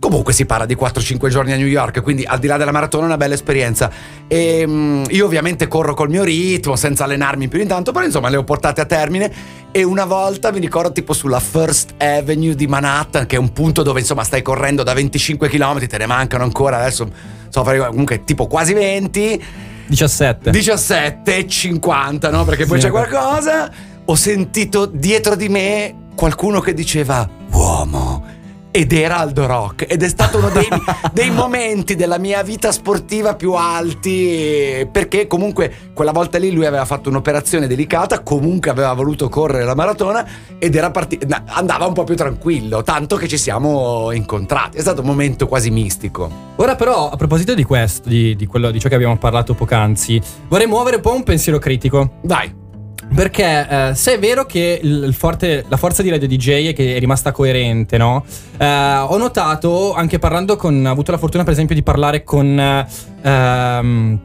Comunque 0.00 0.32
si 0.32 0.46
parla 0.46 0.64
di 0.64 0.74
4-5 0.74 1.28
giorni 1.28 1.52
a 1.52 1.56
New 1.56 1.66
York, 1.66 2.00
quindi 2.00 2.24
al 2.24 2.38
di 2.38 2.46
là 2.46 2.56
della 2.56 2.72
maratona 2.72 3.02
è 3.02 3.06
una 3.06 3.18
bella 3.18 3.34
esperienza. 3.34 3.90
E 4.26 4.64
mm, 4.66 5.04
io 5.10 5.26
ovviamente 5.26 5.68
corro 5.68 5.92
col 5.92 6.08
mio 6.08 6.24
ritmo, 6.24 6.74
senza 6.74 7.04
allenarmi 7.04 7.48
più 7.48 7.58
di 7.58 7.66
tanto, 7.66 7.92
però 7.92 8.06
insomma 8.06 8.30
le 8.30 8.38
ho 8.38 8.42
portate 8.42 8.80
a 8.80 8.86
termine. 8.86 9.30
E 9.70 9.82
una 9.82 10.06
volta 10.06 10.52
mi 10.52 10.58
ricordo 10.58 10.90
tipo 10.90 11.12
sulla 11.12 11.38
First 11.38 11.92
Avenue 11.98 12.54
di 12.54 12.66
Manhattan, 12.66 13.26
che 13.26 13.36
è 13.36 13.38
un 13.38 13.52
punto 13.52 13.82
dove 13.82 14.00
insomma 14.00 14.24
stai 14.24 14.40
correndo 14.40 14.82
da 14.82 14.94
25 14.94 15.50
km, 15.50 15.86
te 15.86 15.98
ne 15.98 16.06
mancano 16.06 16.44
ancora 16.44 16.78
adesso, 16.78 17.06
so 17.50 17.62
comunque 17.62 18.24
tipo 18.24 18.46
quasi 18.46 18.72
20. 18.72 19.44
17. 19.86 20.50
17 20.50 21.36
e 21.36 21.46
50, 21.46 22.30
no? 22.30 22.46
Perché 22.46 22.64
poi 22.64 22.80
Sì, 22.80 22.86
c'è 22.86 22.90
qualcosa. 22.90 23.70
Ho 24.06 24.14
sentito 24.14 24.86
dietro 24.86 25.36
di 25.36 25.50
me 25.50 25.94
qualcuno 26.14 26.60
che 26.60 26.72
diceva 26.72 27.28
uomo. 27.50 28.38
Ed 28.72 28.92
era 28.92 29.18
Aldo 29.18 29.46
Rock. 29.46 29.86
Ed 29.88 30.02
è 30.02 30.08
stato 30.08 30.38
uno 30.38 30.48
dei, 30.48 30.68
dei 31.12 31.30
momenti 31.30 31.96
della 31.96 32.18
mia 32.18 32.42
vita 32.42 32.70
sportiva 32.70 33.34
più 33.34 33.52
alti. 33.52 34.88
Perché 34.90 35.26
comunque 35.26 35.90
quella 35.92 36.12
volta 36.12 36.38
lì 36.38 36.52
lui 36.52 36.66
aveva 36.66 36.84
fatto 36.84 37.08
un'operazione 37.08 37.66
delicata. 37.66 38.20
Comunque 38.20 38.70
aveva 38.70 38.92
voluto 38.92 39.28
correre 39.28 39.64
la 39.64 39.74
maratona. 39.74 40.26
Ed 40.58 40.74
era 40.74 40.90
partito. 40.90 41.26
Andava 41.46 41.86
un 41.86 41.94
po' 41.94 42.04
più 42.04 42.14
tranquillo. 42.14 42.82
Tanto 42.82 43.16
che 43.16 43.26
ci 43.26 43.38
siamo 43.38 44.12
incontrati. 44.12 44.78
È 44.78 44.80
stato 44.80 45.00
un 45.00 45.06
momento 45.08 45.48
quasi 45.48 45.70
mistico. 45.70 46.30
Ora, 46.56 46.76
però, 46.76 47.10
a 47.10 47.16
proposito 47.16 47.54
di 47.54 47.64
questo, 47.64 48.08
di, 48.08 48.36
di 48.36 48.46
quello, 48.46 48.70
di 48.70 48.78
ciò 48.78 48.88
che 48.88 48.94
abbiamo 48.94 49.16
parlato 49.16 49.54
poc'anzi, 49.54 50.20
vorrei 50.48 50.66
muovere 50.66 50.96
un 50.96 51.02
po' 51.02 51.14
un 51.14 51.24
pensiero 51.24 51.58
critico. 51.58 52.18
Dai. 52.22 52.68
Perché 53.12 53.66
eh, 53.68 53.94
se 53.94 54.14
è 54.14 54.18
vero 54.18 54.46
che 54.46 54.80
forte- 55.12 55.64
la 55.68 55.76
forza 55.76 56.02
di 56.02 56.10
Radio 56.10 56.28
DJ 56.28 56.68
è 56.68 56.72
che 56.72 56.94
è 56.94 56.98
rimasta 56.98 57.32
coerente, 57.32 57.98
no? 57.98 58.24
Eh, 58.56 58.64
ho 58.66 59.16
notato, 59.16 59.94
anche 59.94 60.18
parlando 60.18 60.56
con. 60.56 60.84
Ho 60.86 60.90
avuto 60.90 61.10
la 61.10 61.18
fortuna, 61.18 61.42
per 61.42 61.52
esempio, 61.52 61.74
di 61.74 61.82
parlare 61.82 62.22
con. 62.22 62.58
eh, 62.58 62.86
ehm, 63.22 64.20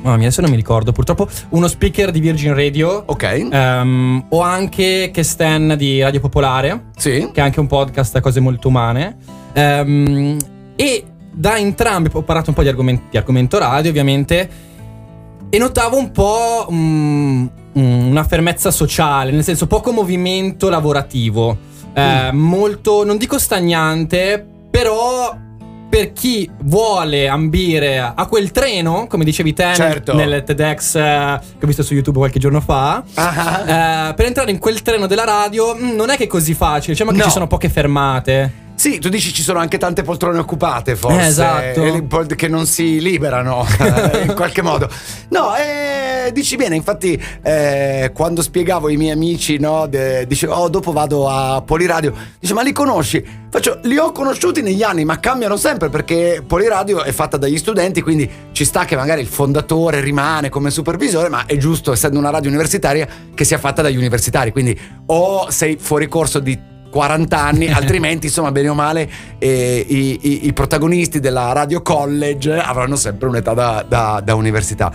mamma 0.00 0.16
mia, 0.16 0.26
adesso 0.26 0.40
non 0.42 0.50
mi 0.50 0.56
ricordo. 0.56 0.92
Purtroppo, 0.92 1.28
uno 1.50 1.66
speaker 1.66 2.10
di 2.12 2.20
Virgin 2.20 2.54
Radio. 2.54 3.02
Ok. 3.06 3.48
ehm, 3.50 4.26
o 4.28 4.40
anche 4.40 5.10
Kesten 5.12 5.74
di 5.76 6.00
Radio 6.00 6.20
Popolare 6.20 6.84
Sì. 6.96 7.30
che 7.32 7.40
è 7.40 7.42
anche 7.42 7.58
un 7.60 7.66
podcast 7.66 8.14
a 8.16 8.20
cose 8.20 8.38
molto 8.40 8.68
umane. 8.68 9.16
Ehm, 9.54 10.36
e 10.76 11.04
da 11.32 11.56
entrambi 11.58 12.10
ho 12.12 12.22
parlato 12.22 12.50
un 12.50 12.54
po' 12.56 12.62
di, 12.62 12.68
argomenti, 12.68 13.04
di 13.10 13.16
argomento 13.16 13.58
radio, 13.58 13.90
ovviamente. 13.90 14.48
E 15.50 15.58
notavo 15.58 15.96
un 15.96 16.10
po' 16.10 16.68
mm, 16.70 17.46
una 17.74 18.24
fermezza 18.24 18.70
sociale, 18.70 19.30
nel 19.30 19.44
senso 19.44 19.66
poco 19.66 19.92
movimento 19.92 20.68
lavorativo. 20.68 21.56
Eh, 21.92 22.30
Molto, 22.32 23.04
non 23.04 23.16
dico 23.16 23.38
stagnante, 23.38 24.44
però 24.70 25.36
per 25.88 26.12
chi 26.12 26.50
vuole 26.62 27.28
ambire 27.28 28.00
a 28.00 28.26
quel 28.26 28.50
treno, 28.50 29.06
come 29.08 29.22
dicevi 29.22 29.52
te 29.52 29.64
nel- 29.66 29.74
Certo. 29.76 30.12
nel 30.14 30.42
TEDx 30.42 30.94
eh, 30.96 31.40
che 31.58 31.64
ho 31.64 31.66
visto 31.68 31.84
su 31.84 31.94
YouTube 31.94 32.18
qualche 32.18 32.40
giorno 32.40 32.60
fa, 32.60 33.04
Ah. 33.14 34.08
eh, 34.10 34.14
per 34.14 34.26
entrare 34.26 34.50
in 34.50 34.58
quel 34.58 34.82
treno 34.82 35.06
della 35.06 35.24
radio 35.24 35.76
mm, 35.76 35.94
non 35.94 36.10
è 36.10 36.16
che 36.16 36.24
è 36.24 36.26
così 36.26 36.52
facile, 36.54 36.94
diciamo 36.94 37.12
che 37.12 37.18
No. 37.18 37.24
ci 37.24 37.30
sono 37.30 37.46
poche 37.46 37.68
fermate. 37.68 38.62
Sì, 38.74 38.98
tu 38.98 39.08
dici 39.08 39.32
ci 39.32 39.42
sono 39.42 39.60
anche 39.60 39.78
tante 39.78 40.02
poltrone 40.02 40.38
occupate, 40.38 40.96
forse. 40.96 41.20
Eh, 41.20 41.26
esatto. 41.26 42.26
Che 42.34 42.48
non 42.48 42.66
si 42.66 43.00
liberano 43.00 43.66
eh, 43.78 44.22
in 44.26 44.34
qualche 44.34 44.62
modo. 44.62 44.90
No, 45.28 45.54
eh, 45.54 46.32
dici 46.32 46.56
bene, 46.56 46.74
infatti, 46.74 47.20
eh, 47.42 48.10
quando 48.12 48.42
spiegavo 48.42 48.88
ai 48.88 48.96
miei 48.96 49.12
amici, 49.12 49.58
no, 49.58 49.86
de- 49.86 50.26
dicevo, 50.26 50.54
oh, 50.54 50.68
dopo 50.68 50.92
vado 50.92 51.28
a 51.28 51.62
Poliradio. 51.62 52.12
Dice, 52.38 52.52
ma 52.52 52.62
li 52.62 52.72
conosci? 52.72 53.24
Faccio, 53.48 53.78
li 53.84 53.96
ho 53.96 54.10
conosciuti 54.10 54.60
negli 54.60 54.82
anni, 54.82 55.04
ma 55.04 55.20
cambiano 55.20 55.56
sempre 55.56 55.88
perché 55.88 56.42
Poliradio 56.44 57.04
è 57.04 57.12
fatta 57.12 57.36
dagli 57.36 57.56
studenti, 57.56 58.02
quindi 58.02 58.28
ci 58.52 58.64
sta 58.64 58.84
che 58.84 58.96
magari 58.96 59.20
il 59.20 59.28
fondatore 59.28 60.00
rimane 60.00 60.48
come 60.48 60.70
supervisore, 60.70 61.28
ma 61.28 61.46
è 61.46 61.56
giusto, 61.56 61.92
essendo 61.92 62.18
una 62.18 62.30
radio 62.30 62.50
universitaria, 62.50 63.06
che 63.32 63.44
sia 63.44 63.58
fatta 63.58 63.82
dagli 63.82 63.96
universitari. 63.96 64.50
Quindi 64.50 64.78
o 65.06 65.48
sei 65.50 65.76
fuori 65.78 66.08
corso 66.08 66.40
di 66.40 66.72
40 66.94 67.36
anni, 67.36 67.68
altrimenti 67.72 68.26
insomma 68.26 68.52
bene 68.52 68.68
o 68.68 68.74
male 68.74 69.10
eh, 69.38 69.84
i, 69.88 70.18
i- 70.22 70.46
i 70.46 70.52
protagonisti 70.52 71.18
della 71.18 71.50
Radio 71.50 71.82
College 71.82 72.52
avranno 72.56 72.94
sempre 72.94 73.26
un'età 73.26 73.52
da, 73.52 73.84
da- 73.86 74.22
da 74.24 74.34
università. 74.36 74.92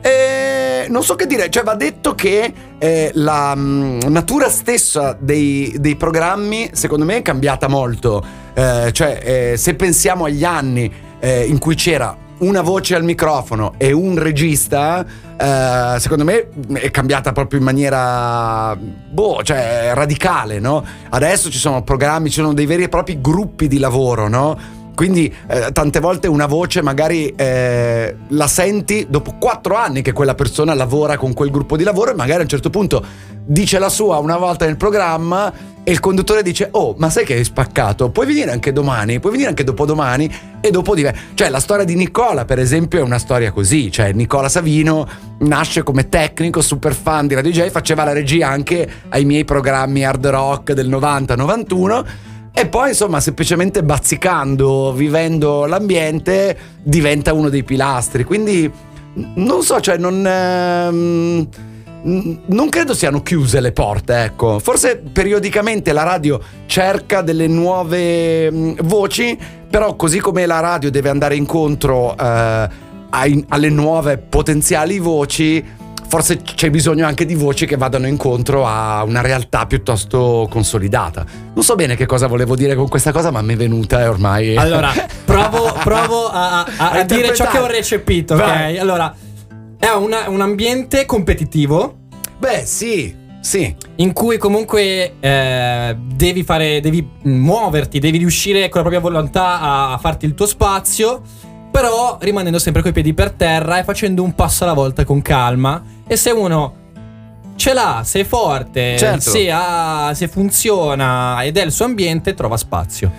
E 0.00 0.86
non 0.88 1.02
so 1.04 1.14
che 1.14 1.26
dire, 1.26 1.50
cioè 1.50 1.62
va 1.62 1.74
detto 1.74 2.14
che 2.14 2.50
eh, 2.78 3.10
la 3.14 3.54
mm, 3.54 4.00
natura 4.08 4.48
stessa 4.48 5.14
dei, 5.20 5.74
dei 5.78 5.96
programmi 5.96 6.70
secondo 6.72 7.04
me 7.04 7.18
è 7.18 7.22
cambiata 7.22 7.68
molto, 7.68 8.24
Eh, 8.54 8.88
cioè 8.92 9.20
eh, 9.52 9.56
se 9.58 9.74
pensiamo 9.74 10.24
agli 10.24 10.42
anni 10.44 10.90
eh, 11.20 11.44
in 11.44 11.58
cui 11.58 11.74
c'era 11.74 12.16
una 12.38 12.60
voce 12.60 12.94
al 12.94 13.04
microfono 13.04 13.74
e 13.78 13.92
un 13.92 14.18
regista, 14.18 15.04
eh, 15.36 15.98
secondo 15.98 16.24
me 16.24 16.48
è 16.74 16.90
cambiata 16.90 17.32
proprio 17.32 17.58
in 17.58 17.64
maniera 17.64 18.76
boh, 18.76 19.42
cioè 19.42 19.92
radicale, 19.94 20.58
no? 20.58 20.84
Adesso 21.08 21.50
ci 21.50 21.58
sono 21.58 21.82
programmi, 21.82 22.28
ci 22.28 22.40
sono 22.40 22.52
dei 22.52 22.66
veri 22.66 22.82
e 22.82 22.88
propri 22.88 23.20
gruppi 23.20 23.68
di 23.68 23.78
lavoro, 23.78 24.28
no? 24.28 24.84
Quindi 24.96 25.32
eh, 25.46 25.72
tante 25.72 26.00
volte 26.00 26.26
una 26.26 26.46
voce 26.46 26.80
magari 26.80 27.28
eh, 27.36 28.16
la 28.28 28.46
senti 28.46 29.06
dopo 29.10 29.34
quattro 29.38 29.74
anni 29.74 30.00
che 30.00 30.12
quella 30.12 30.34
persona 30.34 30.72
lavora 30.72 31.18
con 31.18 31.34
quel 31.34 31.50
gruppo 31.50 31.76
di 31.76 31.84
lavoro 31.84 32.12
e 32.12 32.14
magari 32.14 32.40
a 32.40 32.42
un 32.44 32.48
certo 32.48 32.70
punto 32.70 33.04
dice 33.44 33.78
la 33.78 33.90
sua 33.90 34.16
una 34.16 34.38
volta 34.38 34.64
nel 34.64 34.78
programma 34.78 35.52
e 35.84 35.92
il 35.92 36.00
conduttore 36.00 36.42
dice 36.42 36.68
oh 36.72 36.94
ma 36.96 37.10
sai 37.10 37.26
che 37.26 37.34
hai 37.34 37.44
spaccato? 37.44 38.08
Puoi 38.08 38.24
venire 38.24 38.50
anche 38.50 38.72
domani 38.72 39.20
puoi 39.20 39.32
venire 39.32 39.50
anche 39.50 39.64
dopodomani 39.64 40.34
e 40.62 40.70
dopo 40.70 40.94
dive 40.94 41.14
cioè 41.34 41.50
la 41.50 41.60
storia 41.60 41.84
di 41.84 41.94
Nicola 41.94 42.46
per 42.46 42.58
esempio 42.58 42.98
è 42.98 43.02
una 43.02 43.18
storia 43.18 43.52
così. 43.52 43.92
Cioè 43.92 44.12
Nicola 44.12 44.48
Savino 44.48 45.06
nasce 45.40 45.82
come 45.82 46.08
tecnico 46.08 46.62
super 46.62 46.94
fan 46.94 47.26
di 47.26 47.34
Radio 47.34 47.50
J 47.50 47.68
faceva 47.68 48.02
la 48.04 48.14
regia 48.14 48.48
anche 48.48 48.88
ai 49.10 49.26
miei 49.26 49.44
programmi 49.44 50.06
hard 50.06 50.26
rock 50.26 50.72
del 50.72 50.88
90-91 50.88 52.04
e 52.58 52.66
poi, 52.68 52.88
insomma, 52.88 53.20
semplicemente 53.20 53.82
bazzicando, 53.82 54.94
vivendo 54.94 55.66
l'ambiente, 55.66 56.56
diventa 56.82 57.34
uno 57.34 57.50
dei 57.50 57.62
pilastri. 57.62 58.24
Quindi, 58.24 58.72
non 59.34 59.62
so, 59.62 59.78
cioè, 59.78 59.98
non. 59.98 60.26
ehm, 60.26 61.48
non 62.46 62.68
credo 62.70 62.94
siano 62.94 63.20
chiuse 63.20 63.60
le 63.60 63.72
porte, 63.72 64.22
ecco. 64.22 64.58
Forse 64.58 64.96
periodicamente 64.96 65.92
la 65.92 66.04
radio 66.04 66.40
cerca 66.64 67.20
delle 67.20 67.46
nuove 67.46 68.50
mm, 68.50 68.72
voci, 68.84 69.38
però 69.68 69.94
così 69.94 70.20
come 70.20 70.46
la 70.46 70.60
radio 70.60 70.90
deve 70.90 71.10
andare 71.10 71.36
incontro 71.36 72.16
eh, 72.16 72.68
ai- 73.10 73.44
alle 73.48 73.68
nuove 73.68 74.16
potenziali 74.16 74.98
voci, 74.98 75.62
forse 76.08 76.40
c'è 76.42 76.70
bisogno 76.70 77.06
anche 77.06 77.24
di 77.24 77.34
voci 77.34 77.66
che 77.66 77.76
vadano 77.76 78.06
incontro 78.06 78.66
a 78.66 79.02
una 79.04 79.20
realtà 79.20 79.66
piuttosto 79.66 80.46
consolidata. 80.50 81.24
Non 81.54 81.64
so 81.64 81.74
bene 81.74 81.96
che 81.96 82.06
cosa 82.06 82.26
volevo 82.26 82.54
dire 82.56 82.74
con 82.74 82.88
questa 82.88 83.12
cosa, 83.12 83.30
ma 83.30 83.42
mi 83.42 83.54
è 83.54 83.56
venuta 83.56 84.00
e 84.02 84.06
ormai. 84.08 84.56
Allora, 84.56 84.92
provo, 85.24 85.72
provo 85.82 86.28
a, 86.28 86.60
a- 86.76 86.90
a 86.90 87.02
dire 87.04 87.34
ciò 87.34 87.48
che 87.48 87.58
ho 87.58 87.66
recepito, 87.66 88.34
ok? 88.34 88.40
Vai. 88.40 88.78
Allora, 88.78 89.14
è 89.78 89.88
una- 89.90 90.28
un 90.28 90.40
ambiente 90.40 91.04
competitivo 91.06 91.96
Beh, 92.38 92.62
sì, 92.64 93.14
sì. 93.40 93.74
in 93.96 94.12
cui 94.12 94.36
comunque 94.38 95.14
eh, 95.20 95.96
devi 96.14 96.42
fare, 96.44 96.80
devi 96.80 97.06
muoverti, 97.22 97.98
devi 97.98 98.18
riuscire 98.18 98.68
con 98.68 98.82
la 98.82 98.88
propria 98.88 99.00
volontà 99.00 99.60
a 99.92 99.98
farti 99.98 100.26
il 100.26 100.34
tuo 100.34 100.46
spazio. 100.46 101.22
Però 101.76 102.16
rimanendo 102.22 102.58
sempre 102.58 102.80
coi 102.80 102.92
piedi 102.92 103.12
per 103.12 103.32
terra 103.32 103.78
e 103.78 103.84
facendo 103.84 104.22
un 104.22 104.34
passo 104.34 104.64
alla 104.64 104.72
volta 104.72 105.04
con 105.04 105.20
calma. 105.20 105.82
E 106.06 106.16
se 106.16 106.30
uno 106.30 106.74
ce 107.56 107.74
l'ha, 107.74 108.00
se 108.02 108.20
è 108.20 108.24
forte, 108.24 108.96
Certo. 108.96 109.20
se, 109.28 109.50
ha- 109.50 110.12
se 110.14 110.26
funziona 110.26 111.42
ed 111.42 111.58
è 111.58 111.62
il 111.62 111.70
suo 111.70 111.84
ambiente, 111.84 112.32
trova 112.32 112.56
spazio. 112.56 113.12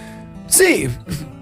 Sì, 0.48 0.90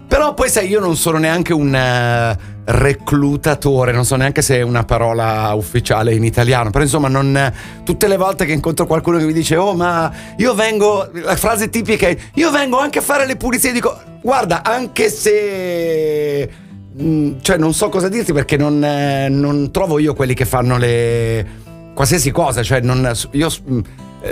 però 0.06 0.34
poi 0.34 0.50
sai, 0.50 0.68
io 0.68 0.82
non 0.82 0.98
sono 0.98 1.18
neanche 1.18 1.54
un 1.54 1.74
eh, 1.74 2.38
reclutatore, 2.66 3.94
non 3.94 4.04
so 4.04 4.18
neanche 4.18 4.42
se 4.42 4.58
è 4.58 4.62
una 4.62 4.84
parola 4.84 5.54
ufficiale 5.54 6.14
in 6.14 6.26
italiano, 6.26 6.70
però 6.70 6.84
insomma, 6.84 7.08
non, 7.08 7.54
tutte 7.86 8.10
le 8.10 8.18
volte 8.18 8.44
che 8.44 8.52
incontro 8.52 8.86
qualcuno 8.86 9.20
che 9.20 9.24
mi 9.24 9.32
dice, 9.32 9.56
oh 9.56 9.74
ma 9.74 10.12
io 10.36 10.54
vengo, 10.54 11.10
la 11.14 11.38
frase 11.38 11.70
tipica 11.70 12.10
è, 12.10 12.18
io 12.34 12.52
vengo 12.52 12.78
anche 12.78 13.00
a 13.00 13.02
fare 13.02 13.26
le 13.26 13.38
pulizie, 13.38 13.72
dico, 13.72 13.98
guarda, 14.22 14.64
anche 14.64 15.10
se... 15.10 16.64
mm, 17.02 17.34
Cioè, 17.42 17.58
non 17.58 17.74
so 17.74 17.90
cosa 17.90 18.10
dirti 18.10 18.34
perché 18.34 18.58
non, 18.58 18.84
eh, 18.84 19.30
non 19.30 19.72
trovo 19.72 20.00
io 20.00 20.14
quelli 20.14 20.34
che 20.34 20.46
fanno 20.46 20.78
le 20.78 21.64
qualsiasi 21.94 22.32
cosa, 22.32 22.62
cioè 22.62 22.82
non, 22.82 23.10
io 23.32 23.50
mm, 23.70 23.80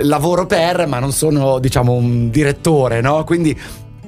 lavoro 0.02 0.46
per, 0.46 0.86
ma 0.86 0.98
non 0.98 1.12
sono, 1.12 1.58
diciamo, 1.58 1.92
un 1.92 2.30
direttore, 2.30 3.00
no? 3.00 3.24
Quindi, 3.24 3.58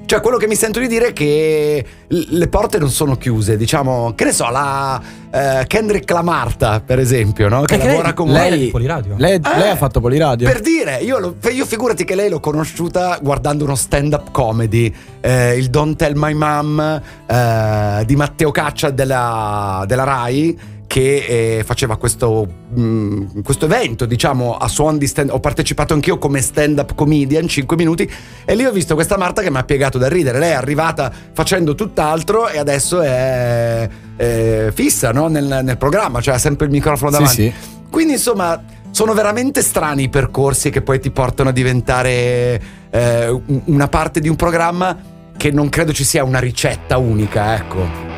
cioè, 0.07 0.21
quello 0.21 0.37
che 0.39 0.47
mi 0.47 0.55
sento 0.55 0.79
di 0.81 0.87
dire 0.89 1.09
è 1.09 1.13
che 1.13 1.85
le 2.09 2.49
porte 2.49 2.79
non 2.79 2.91
sono 2.91 3.17
chiuse, 3.17 3.57
diciamo, 3.57 4.13
che 4.15 4.25
ne 4.25 4.33
so, 4.33 4.49
la 4.51 5.01
eh, 5.31 5.65
Kendrick 5.67 6.11
Lamarta, 6.11 6.81
per 6.81 6.99
esempio, 6.99 7.49
no? 7.49 7.63
Che 7.63 7.75
Anche 7.75 7.87
lavora 7.87 8.05
lei- 8.07 8.15
con 8.15 8.29
lei- 8.31 8.69
Poliradio. 8.71 9.15
Lei, 9.19 9.35
Eh, 9.35 9.41
lei 9.59 9.71
ha 9.71 9.77
fatto 9.77 10.01
Poliradio. 10.01 10.49
Per 10.49 10.61
dire, 10.61 10.99
io, 10.99 11.19
lo- 11.19 11.37
io 11.51 11.67
figurati 11.67 12.05
che 12.05 12.15
lei 12.15 12.31
l'ho 12.31 12.41
conosciuta 12.41 13.19
guardando 13.21 13.65
uno 13.65 13.75
stand-up 13.75 14.31
comedy, 14.31 14.93
eh, 15.21 15.57
il 15.57 15.69
Don't 15.69 15.97
Tell 15.97 16.13
My 16.17 16.33
Mom 16.35 17.03
eh, 17.27 18.03
di 18.07 18.17
Matteo 18.17 18.51
Caccia 18.53 18.91
della, 18.91 19.85
della 19.87 20.05
Rai. 20.05 20.75
Che 20.97 21.59
eh, 21.59 21.63
faceva 21.63 21.99
questo, 21.99 22.49
mh, 22.73 23.43
questo 23.43 23.67
evento, 23.67 24.07
diciamo, 24.07 24.57
a 24.57 24.67
suon 24.67 24.97
di 24.97 25.07
stand 25.07 25.29
Ho 25.29 25.41
partecipato 25.41 25.93
anch'io 25.93 26.17
come 26.17 26.41
stand-up 26.41 26.95
comedian, 26.95 27.47
5 27.47 27.77
minuti. 27.77 28.11
E 28.47 28.55
lì 28.55 28.65
ho 28.65 28.73
visto 28.73 28.95
questa 28.95 29.19
Marta 29.19 29.43
che 29.43 29.51
mi 29.51 29.59
ha 29.59 29.63
piegato 29.63 29.99
da 29.99 30.09
ridere. 30.09 30.39
Lei 30.39 30.53
è 30.53 30.55
arrivata 30.55 31.13
facendo 31.35 31.75
tutt'altro 31.75 32.49
e 32.49 32.57
adesso 32.57 33.03
è, 33.03 33.87
è 34.17 34.71
fissa 34.73 35.13
no? 35.13 35.29
nel, 35.29 35.61
nel 35.65 35.77
programma, 35.77 36.23
cioè 36.23 36.37
ha 36.37 36.39
sempre 36.39 36.65
il 36.65 36.73
microfono 36.73 37.11
Sì, 37.11 37.19
davanti. 37.19 37.43
sì. 37.43 37.53
Quindi 37.91 38.13
insomma 38.15 38.65
sono 38.91 39.13
veramente 39.13 39.61
strani 39.61 40.05
i 40.05 40.09
percorsi 40.09 40.71
che 40.71 40.81
poi 40.81 40.99
ti 40.99 41.11
portano 41.11 41.51
a 41.51 41.53
diventare 41.53 42.59
eh, 42.89 43.29
un- 43.29 43.61
una 43.67 43.89
parte 43.89 44.19
di 44.21 44.31
un 44.31 44.37
programma 44.37 44.97
che 45.37 45.51
non 45.51 45.69
credo 45.69 45.93
ci 45.93 46.05
sia 46.05 46.25
una 46.25 46.39
ricetta 46.39 46.97
unica, 46.97 47.55
ecco. 47.55 48.16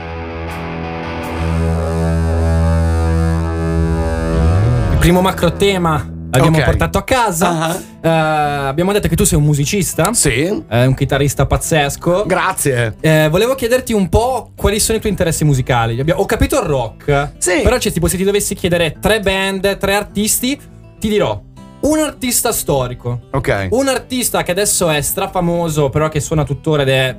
Primo 5.08 5.22
macro 5.22 5.52
tema 5.54 6.06
l'abbiamo 6.30 6.58
Ok. 6.58 6.64
portato 6.64 6.98
a 6.98 7.02
casa. 7.02 7.48
Ah. 7.70 7.76
Eh, 8.02 8.66
abbiamo 8.68 8.92
detto 8.92 9.08
che 9.08 9.16
tu 9.16 9.24
sei 9.24 9.38
un 9.38 9.44
musicista, 9.44 10.12
Sì. 10.12 10.64
eh, 10.68 10.84
un 10.84 10.92
chitarrista 10.94 11.46
pazzesco. 11.46 12.24
Grazie. 12.26 12.96
Eh, 13.00 13.28
volevo 13.30 13.54
chiederti 13.54 13.94
un 13.94 14.10
po' 14.10 14.50
quali 14.54 14.78
sono 14.78 14.98
i 14.98 15.00
tuoi 15.00 15.10
interessi 15.12 15.44
musicali. 15.46 15.98
Abbiamo- 15.98 16.20
Ho 16.20 16.26
capito 16.26 16.60
il 16.60 16.66
rock. 16.66 17.30
Sì. 17.38 17.60
Però 17.62 17.78
cioè, 17.78 17.90
tipo, 17.90 18.06
se 18.06 18.18
ti 18.18 18.24
dovessi 18.24 18.54
chiedere 18.54 18.96
tre 19.00 19.20
band, 19.20 19.78
tre 19.78 19.94
artisti, 19.94 20.60
ti 20.98 21.08
dirò 21.08 21.40
un 21.80 21.98
artista 22.00 22.52
storico. 22.52 23.20
Ok. 23.30 23.68
Un 23.70 23.88
artista 23.88 24.42
che 24.42 24.50
adesso 24.50 24.90
è 24.90 25.00
strafamoso, 25.00 25.88
però 25.88 26.10
che 26.10 26.20
suona 26.20 26.44
tuttora 26.44 26.82
ed 26.82 26.88
è 26.90 27.16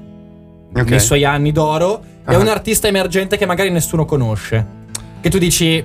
Ok. 0.75 0.89
nei 0.91 0.99
suoi 0.99 1.25
anni 1.25 1.51
d'oro. 1.51 2.03
E 2.27 2.35
Ah. 2.35 2.37
un 2.37 2.47
artista 2.47 2.87
emergente 2.87 3.35
che 3.35 3.47
magari 3.47 3.71
nessuno 3.71 4.05
conosce. 4.05 4.63
Che 5.21 5.29
tu 5.31 5.39
dici 5.39 5.83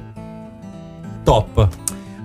top. 1.24 1.68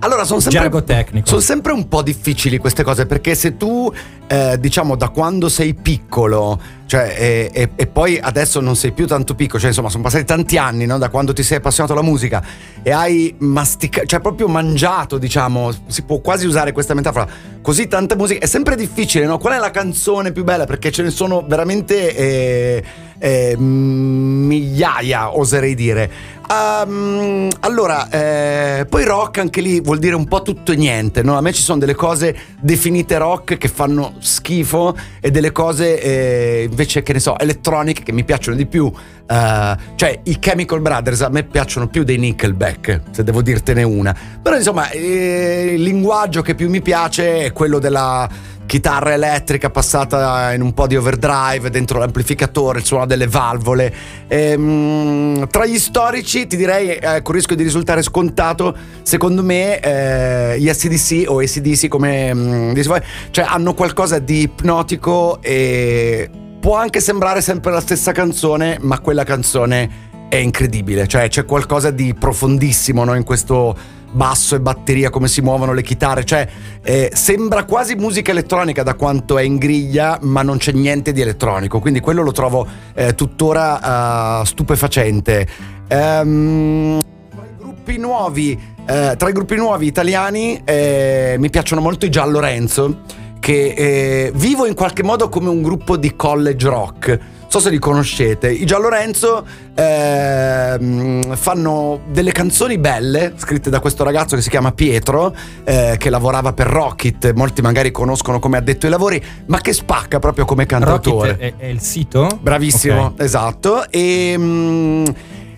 Allora, 0.00 0.24
sono 0.24 0.40
sempre, 0.40 1.22
sono 1.24 1.40
sempre 1.40 1.72
un 1.72 1.86
po' 1.86 2.02
difficili 2.02 2.56
queste 2.56 2.82
cose 2.82 3.04
perché 3.04 3.34
se 3.34 3.56
tu, 3.58 3.92
eh, 4.26 4.58
diciamo, 4.58 4.96
da 4.96 5.10
quando 5.10 5.48
sei 5.50 5.74
piccolo, 5.74 6.58
cioè, 6.90 7.14
e, 7.16 7.50
e- 7.52 7.70
e 7.76 7.86
poi 7.86 8.18
adesso 8.20 8.58
non 8.58 8.74
sei 8.74 8.90
più 8.90 9.06
tanto 9.06 9.36
piccolo, 9.36 9.60
cioè, 9.60 9.68
insomma, 9.68 9.88
sono 9.90 10.02
passati 10.02 10.24
tanti 10.24 10.58
anni 10.58 10.86
no, 10.86 10.98
da 10.98 11.08
quando 11.08 11.32
ti 11.32 11.44
sei 11.44 11.58
appassionato 11.58 11.92
alla 11.92 12.02
musica 12.02 12.42
e 12.82 12.90
hai 12.90 13.32
masticato, 13.38 14.06
cioè, 14.08 14.18
proprio 14.18 14.48
mangiato, 14.48 15.16
diciamo, 15.16 15.70
si 15.86 16.02
può 16.02 16.18
quasi 16.18 16.46
usare 16.46 16.72
questa 16.72 16.94
metafora, 16.94 17.28
così 17.62 17.86
tanta 17.86 18.16
musica, 18.16 18.40
è 18.40 18.46
sempre 18.46 18.74
difficile, 18.74 19.24
no? 19.24 19.38
Qual 19.38 19.54
è 19.54 19.58
la 19.58 19.70
canzone 19.70 20.32
più 20.32 20.42
bella? 20.42 20.64
Perché 20.64 20.90
ce 20.90 21.04
ne 21.04 21.10
sono 21.10 21.44
veramente 21.46 22.12
eh, 22.16 22.82
eh, 23.20 23.56
migliaia, 23.56 25.36
oserei 25.36 25.76
dire. 25.76 26.38
Ehm, 26.50 27.48
allora, 27.60 28.08
eh, 28.10 28.84
poi 28.88 29.04
rock 29.04 29.38
anche 29.38 29.60
lì 29.60 29.80
vuol 29.80 29.98
dire 29.98 30.16
un 30.16 30.26
po' 30.26 30.42
tutto 30.42 30.72
e 30.72 30.76
niente, 30.76 31.22
no? 31.22 31.36
A 31.36 31.40
me 31.40 31.52
ci 31.52 31.62
sono 31.62 31.78
delle 31.78 31.94
cose 31.94 32.36
definite 32.58 33.16
rock 33.18 33.56
che 33.56 33.68
fanno 33.68 34.14
schifo 34.18 34.96
e 35.20 35.30
delle 35.30 35.52
cose 35.52 36.00
eh, 36.00 36.68
invece 36.80 37.02
che 37.02 37.12
ne 37.12 37.20
so, 37.20 37.38
elettroniche 37.38 38.02
che 38.02 38.12
mi 38.12 38.24
piacciono 38.24 38.56
di 38.56 38.66
più. 38.66 38.90
Eh, 39.26 39.76
cioè, 39.94 40.20
i 40.24 40.38
Chemical 40.38 40.80
Brothers 40.80 41.20
a 41.20 41.28
me 41.28 41.42
piacciono 41.44 41.88
più 41.88 42.04
dei 42.04 42.16
Nickelback, 42.16 43.02
se 43.10 43.22
devo 43.22 43.42
dirtene 43.42 43.82
una. 43.82 44.16
Però 44.40 44.56
insomma, 44.56 44.88
eh, 44.90 45.74
il 45.74 45.82
linguaggio 45.82 46.40
che 46.40 46.54
più 46.54 46.70
mi 46.70 46.80
piace 46.80 47.44
è 47.44 47.52
quello 47.52 47.78
della 47.78 48.28
chitarra 48.64 49.12
elettrica 49.12 49.68
passata 49.68 50.54
in 50.54 50.62
un 50.62 50.72
po' 50.72 50.86
di 50.86 50.94
overdrive 50.96 51.70
dentro 51.70 51.98
l'amplificatore, 51.98 52.78
il 52.78 52.84
suono 52.84 53.04
delle 53.04 53.26
valvole. 53.26 53.92
Ehm, 54.28 55.48
tra 55.48 55.66
gli 55.66 55.78
storici 55.78 56.46
ti 56.46 56.56
direi, 56.56 56.90
eh, 56.90 57.20
con 57.22 57.34
il 57.34 57.40
rischio 57.40 57.56
di 57.56 57.64
risultare 57.64 58.00
scontato, 58.02 58.74
secondo 59.02 59.42
me 59.42 59.80
eh, 59.80 60.60
gli 60.60 60.68
ACDC 60.68 61.24
o 61.26 61.40
ACDC 61.40 61.88
come 61.88 62.32
mm, 62.32 62.74
si 62.74 62.86
vuole, 62.86 63.04
cioè 63.32 63.44
hanno 63.48 63.74
qualcosa 63.74 64.20
di 64.20 64.42
ipnotico 64.42 65.42
e 65.42 66.30
può 66.60 66.76
anche 66.76 67.00
sembrare 67.00 67.40
sempre 67.40 67.72
la 67.72 67.80
stessa 67.80 68.12
canzone, 68.12 68.78
ma 68.80 69.00
quella 69.00 69.24
canzone 69.24 70.08
è 70.28 70.36
incredibile, 70.36 71.08
cioè 71.08 71.28
c'è 71.28 71.44
qualcosa 71.44 71.90
di 71.90 72.14
profondissimo 72.14 73.02
no, 73.02 73.14
in 73.14 73.24
questo 73.24 73.74
basso 74.12 74.54
e 74.54 74.60
batteria, 74.60 75.08
come 75.08 75.26
si 75.26 75.40
muovono 75.40 75.72
le 75.72 75.82
chitarre, 75.82 76.24
cioè 76.24 76.46
eh, 76.82 77.10
sembra 77.14 77.64
quasi 77.64 77.94
musica 77.94 78.30
elettronica 78.30 78.82
da 78.82 78.94
quanto 78.94 79.38
è 79.38 79.42
in 79.42 79.56
griglia, 79.56 80.18
ma 80.22 80.42
non 80.42 80.58
c'è 80.58 80.72
niente 80.72 81.12
di 81.12 81.20
elettronico, 81.20 81.80
quindi 81.80 82.00
quello 82.00 82.22
lo 82.22 82.32
trovo 82.32 82.66
eh, 82.94 83.14
tuttora 83.14 84.40
eh, 84.40 84.44
stupefacente. 84.44 85.46
Ehm, 85.88 87.00
tra 87.30 87.44
i 87.46 87.56
gruppi 87.56 87.96
nuovi, 87.96 88.60
eh, 88.86 89.14
tra 89.16 89.28
i 89.28 89.32
gruppi 89.32 89.56
nuovi 89.56 89.86
italiani 89.86 90.60
eh, 90.64 91.36
mi 91.38 91.48
piacciono 91.48 91.80
molto 91.80 92.04
i 92.06 92.10
Giallo 92.10 92.38
Renzo, 92.38 93.02
che 93.40 93.74
eh, 93.76 94.32
vivo 94.34 94.66
in 94.66 94.74
qualche 94.74 95.02
modo 95.02 95.28
come 95.28 95.48
un 95.48 95.62
gruppo 95.62 95.96
di 95.96 96.14
college 96.14 96.68
rock. 96.68 97.18
So 97.48 97.58
se 97.58 97.70
li 97.70 97.78
conoscete. 97.80 98.48
I 98.52 98.64
Giallo 98.64 98.88
Renzo 98.88 99.44
ehm, 99.74 101.34
fanno 101.34 102.00
delle 102.10 102.30
canzoni 102.30 102.78
belle 102.78 103.32
scritte 103.36 103.70
da 103.70 103.80
questo 103.80 104.04
ragazzo 104.04 104.36
che 104.36 104.42
si 104.42 104.50
chiama 104.50 104.70
Pietro, 104.70 105.34
eh, 105.64 105.96
che 105.98 106.10
lavorava 106.10 106.52
per 106.52 106.66
Rocket. 106.68 107.32
Molti 107.32 107.60
magari 107.60 107.90
conoscono 107.90 108.38
come 108.38 108.56
addetto 108.56 108.86
ai 108.86 108.92
lavori, 108.92 109.20
ma 109.46 109.58
che 109.60 109.72
spacca 109.72 110.20
proprio 110.20 110.44
come 110.44 110.64
cantautore. 110.66 111.30
Rocket 111.30 111.56
è, 111.58 111.62
è 111.64 111.66
il 111.66 111.80
sito? 111.80 112.38
Bravissimo, 112.40 113.06
Ok. 113.06 113.20
esatto. 113.20 113.90
E 113.90 114.34
mm, 114.38 115.04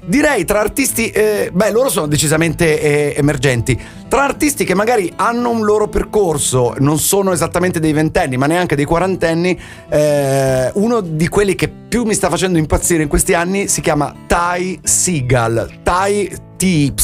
direi 0.05 0.45
tra 0.45 0.61
artisti, 0.61 1.11
eh, 1.11 1.51
beh, 1.53 1.71
loro 1.71 1.89
sono 1.89 2.07
decisamente 2.07 2.81
eh, 2.81 3.15
emergenti. 3.17 3.81
Tra 4.09 4.25
artisti 4.25 4.65
che 4.65 4.75
magari 4.75 5.13
hanno 5.17 5.51
un 5.51 5.65
loro 5.65 5.89
percorso, 5.89 6.75
non 6.79 6.99
sono 6.99 7.33
esattamente 7.33 7.81
dei 7.81 7.93
ventenni, 7.93 8.37
ma 8.37 8.47
neanche 8.47 8.77
dei 8.77 8.85
quarantenni, 8.85 9.59
eh, 9.89 10.71
uno 10.75 11.01
di 11.01 11.29
quelli 11.29 11.55
che 11.55 11.69
più 11.69 12.05
mi 12.05 12.15
sta 12.15 12.29
facendo 12.29 12.59
impazzire 12.59 13.03
in 13.03 13.09
questi 13.09 13.35
anni 13.35 13.69
si 13.69 13.81
chiama 13.81 14.15
Ty 14.27 14.81
Seagal. 14.83 15.81
Ty 15.83 16.31
TY. 16.57 16.95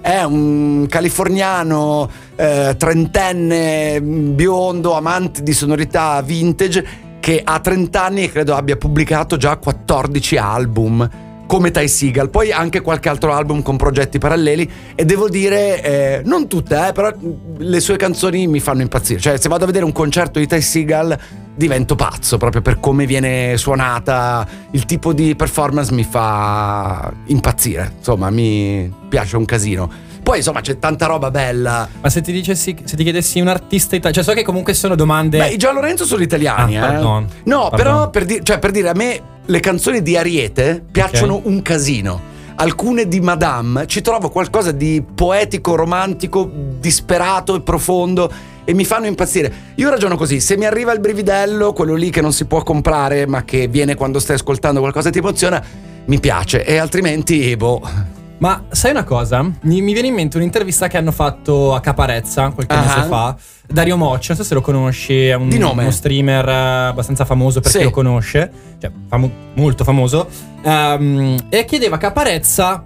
È 0.00 0.22
un 0.22 0.86
californiano 0.88 2.10
eh, 2.36 2.74
trentenne, 2.76 4.00
biondo, 4.02 4.94
amante 4.94 5.42
di 5.42 5.52
sonorità 5.54 6.20
vintage 6.20 6.86
che 7.20 7.40
ha 7.42 7.58
30 7.58 8.04
anni 8.04 8.24
e 8.24 8.30
credo 8.30 8.54
abbia 8.54 8.76
pubblicato 8.76 9.38
già 9.38 9.56
14 9.56 10.36
album 10.36 11.08
come 11.54 11.70
Ty 11.70 11.86
Seagal, 11.86 12.30
poi 12.30 12.50
anche 12.50 12.80
qualche 12.80 13.08
altro 13.08 13.32
album 13.32 13.62
con 13.62 13.76
progetti 13.76 14.18
paralleli 14.18 14.68
e 14.96 15.04
devo 15.04 15.28
dire, 15.28 15.80
eh, 15.84 16.22
non 16.24 16.48
tutte, 16.48 16.88
eh, 16.88 16.92
però 16.92 17.12
le 17.58 17.78
sue 17.78 17.94
canzoni 17.96 18.48
mi 18.48 18.58
fanno 18.58 18.82
impazzire, 18.82 19.20
cioè 19.20 19.38
se 19.38 19.48
vado 19.48 19.62
a 19.62 19.66
vedere 19.68 19.84
un 19.84 19.92
concerto 19.92 20.40
di 20.40 20.48
Ty 20.48 20.60
Seagal 20.60 21.16
divento 21.54 21.94
pazzo 21.94 22.38
proprio 22.38 22.60
per 22.60 22.80
come 22.80 23.06
viene 23.06 23.56
suonata, 23.56 24.44
il 24.72 24.84
tipo 24.84 25.12
di 25.12 25.36
performance 25.36 25.92
mi 25.92 26.02
fa 26.02 27.12
impazzire, 27.26 27.92
insomma 27.98 28.30
mi 28.30 28.92
piace 29.08 29.36
un 29.36 29.44
casino. 29.44 29.88
Poi 30.24 30.38
insomma 30.38 30.60
c'è 30.60 30.78
tanta 30.80 31.06
roba 31.06 31.30
bella. 31.30 31.86
Ma 32.00 32.08
se 32.08 32.20
ti 32.22 32.32
dicessi, 32.32 32.74
se 32.82 32.96
ti 32.96 33.02
chiedessi 33.04 33.38
un 33.40 33.46
artista 33.48 33.94
italiano, 33.94 34.24
cioè 34.24 34.24
so 34.34 34.40
che 34.40 34.44
comunque 34.44 34.72
sono 34.74 34.96
domande. 34.96 35.36
Beh, 35.38 35.48
i 35.50 35.56
Gian 35.58 35.74
Lorenzo 35.74 36.04
sono 36.04 36.22
italiani, 36.22 36.76
Ah, 36.78 36.86
eh. 36.86 36.90
pardon. 36.90 37.26
No, 37.44 37.68
Pardon. 37.68 37.76
però 37.78 38.10
per, 38.10 38.24
di- 38.24 38.40
cioè, 38.42 38.58
per 38.58 38.70
dire, 38.70 38.88
a 38.88 38.94
me 38.94 39.20
le 39.46 39.60
canzoni 39.60 40.02
di 40.02 40.16
Ariete 40.16 40.82
piacciono 40.90 41.42
un 41.44 41.60
casino. 41.62 42.32
Alcune 42.56 43.08
di 43.08 43.20
Madame 43.20 43.86
ci 43.86 44.00
trovo 44.00 44.30
qualcosa 44.30 44.70
di 44.70 45.02
poetico, 45.14 45.74
romantico, 45.74 46.48
disperato 46.78 47.56
e 47.56 47.60
profondo 47.60 48.32
e 48.64 48.72
mi 48.72 48.84
fanno 48.84 49.06
impazzire. 49.06 49.52
Io 49.74 49.90
ragiono 49.90 50.16
così, 50.16 50.40
se 50.40 50.56
mi 50.56 50.64
arriva 50.64 50.92
il 50.92 51.00
brividello, 51.00 51.72
quello 51.72 51.94
lì 51.94 52.10
che 52.10 52.20
non 52.20 52.32
si 52.32 52.44
può 52.46 52.62
comprare, 52.62 53.26
ma 53.26 53.44
che 53.44 53.66
viene 53.66 53.96
quando 53.96 54.18
stai 54.18 54.36
ascoltando 54.36 54.80
qualcosa 54.80 55.08
che 55.08 55.14
ti 55.14 55.18
emoziona, 55.18 55.62
mi 56.06 56.20
piace 56.20 56.64
e 56.64 56.76
altrimenti 56.76 57.56
boh. 57.56 58.13
Ma 58.44 58.62
sai 58.68 58.90
una 58.90 59.04
cosa? 59.04 59.40
Mi, 59.62 59.80
mi 59.80 59.94
viene 59.94 60.08
in 60.08 60.12
mente 60.14 60.36
un'intervista 60.36 60.86
che 60.86 60.98
hanno 60.98 61.12
fatto 61.12 61.74
a 61.74 61.80
Caparezza 61.80 62.50
qualche 62.50 62.74
Ah. 62.74 62.80
mese 62.80 63.08
fa. 63.08 63.34
Dario 63.66 63.96
Mocci, 63.96 64.26
non 64.28 64.36
so 64.36 64.44
se 64.44 64.52
lo 64.52 64.60
conosci, 64.60 65.28
è 65.28 65.32
un, 65.34 65.48
Di 65.48 65.56
nome. 65.56 65.80
uno 65.80 65.90
streamer 65.90 66.46
eh, 66.46 66.52
abbastanza 66.88 67.24
famoso 67.24 67.60
per 67.60 67.70
Sì. 67.70 67.78
chi 67.78 67.84
lo 67.84 67.90
conosce, 67.90 68.52
cioè 68.78 68.90
famo- 69.08 69.30
molto 69.54 69.82
famoso. 69.82 70.28
Ehm, 70.62 71.38
e 71.48 71.64
chiedeva 71.64 71.94
a 71.94 71.98
Caparezza 71.98 72.84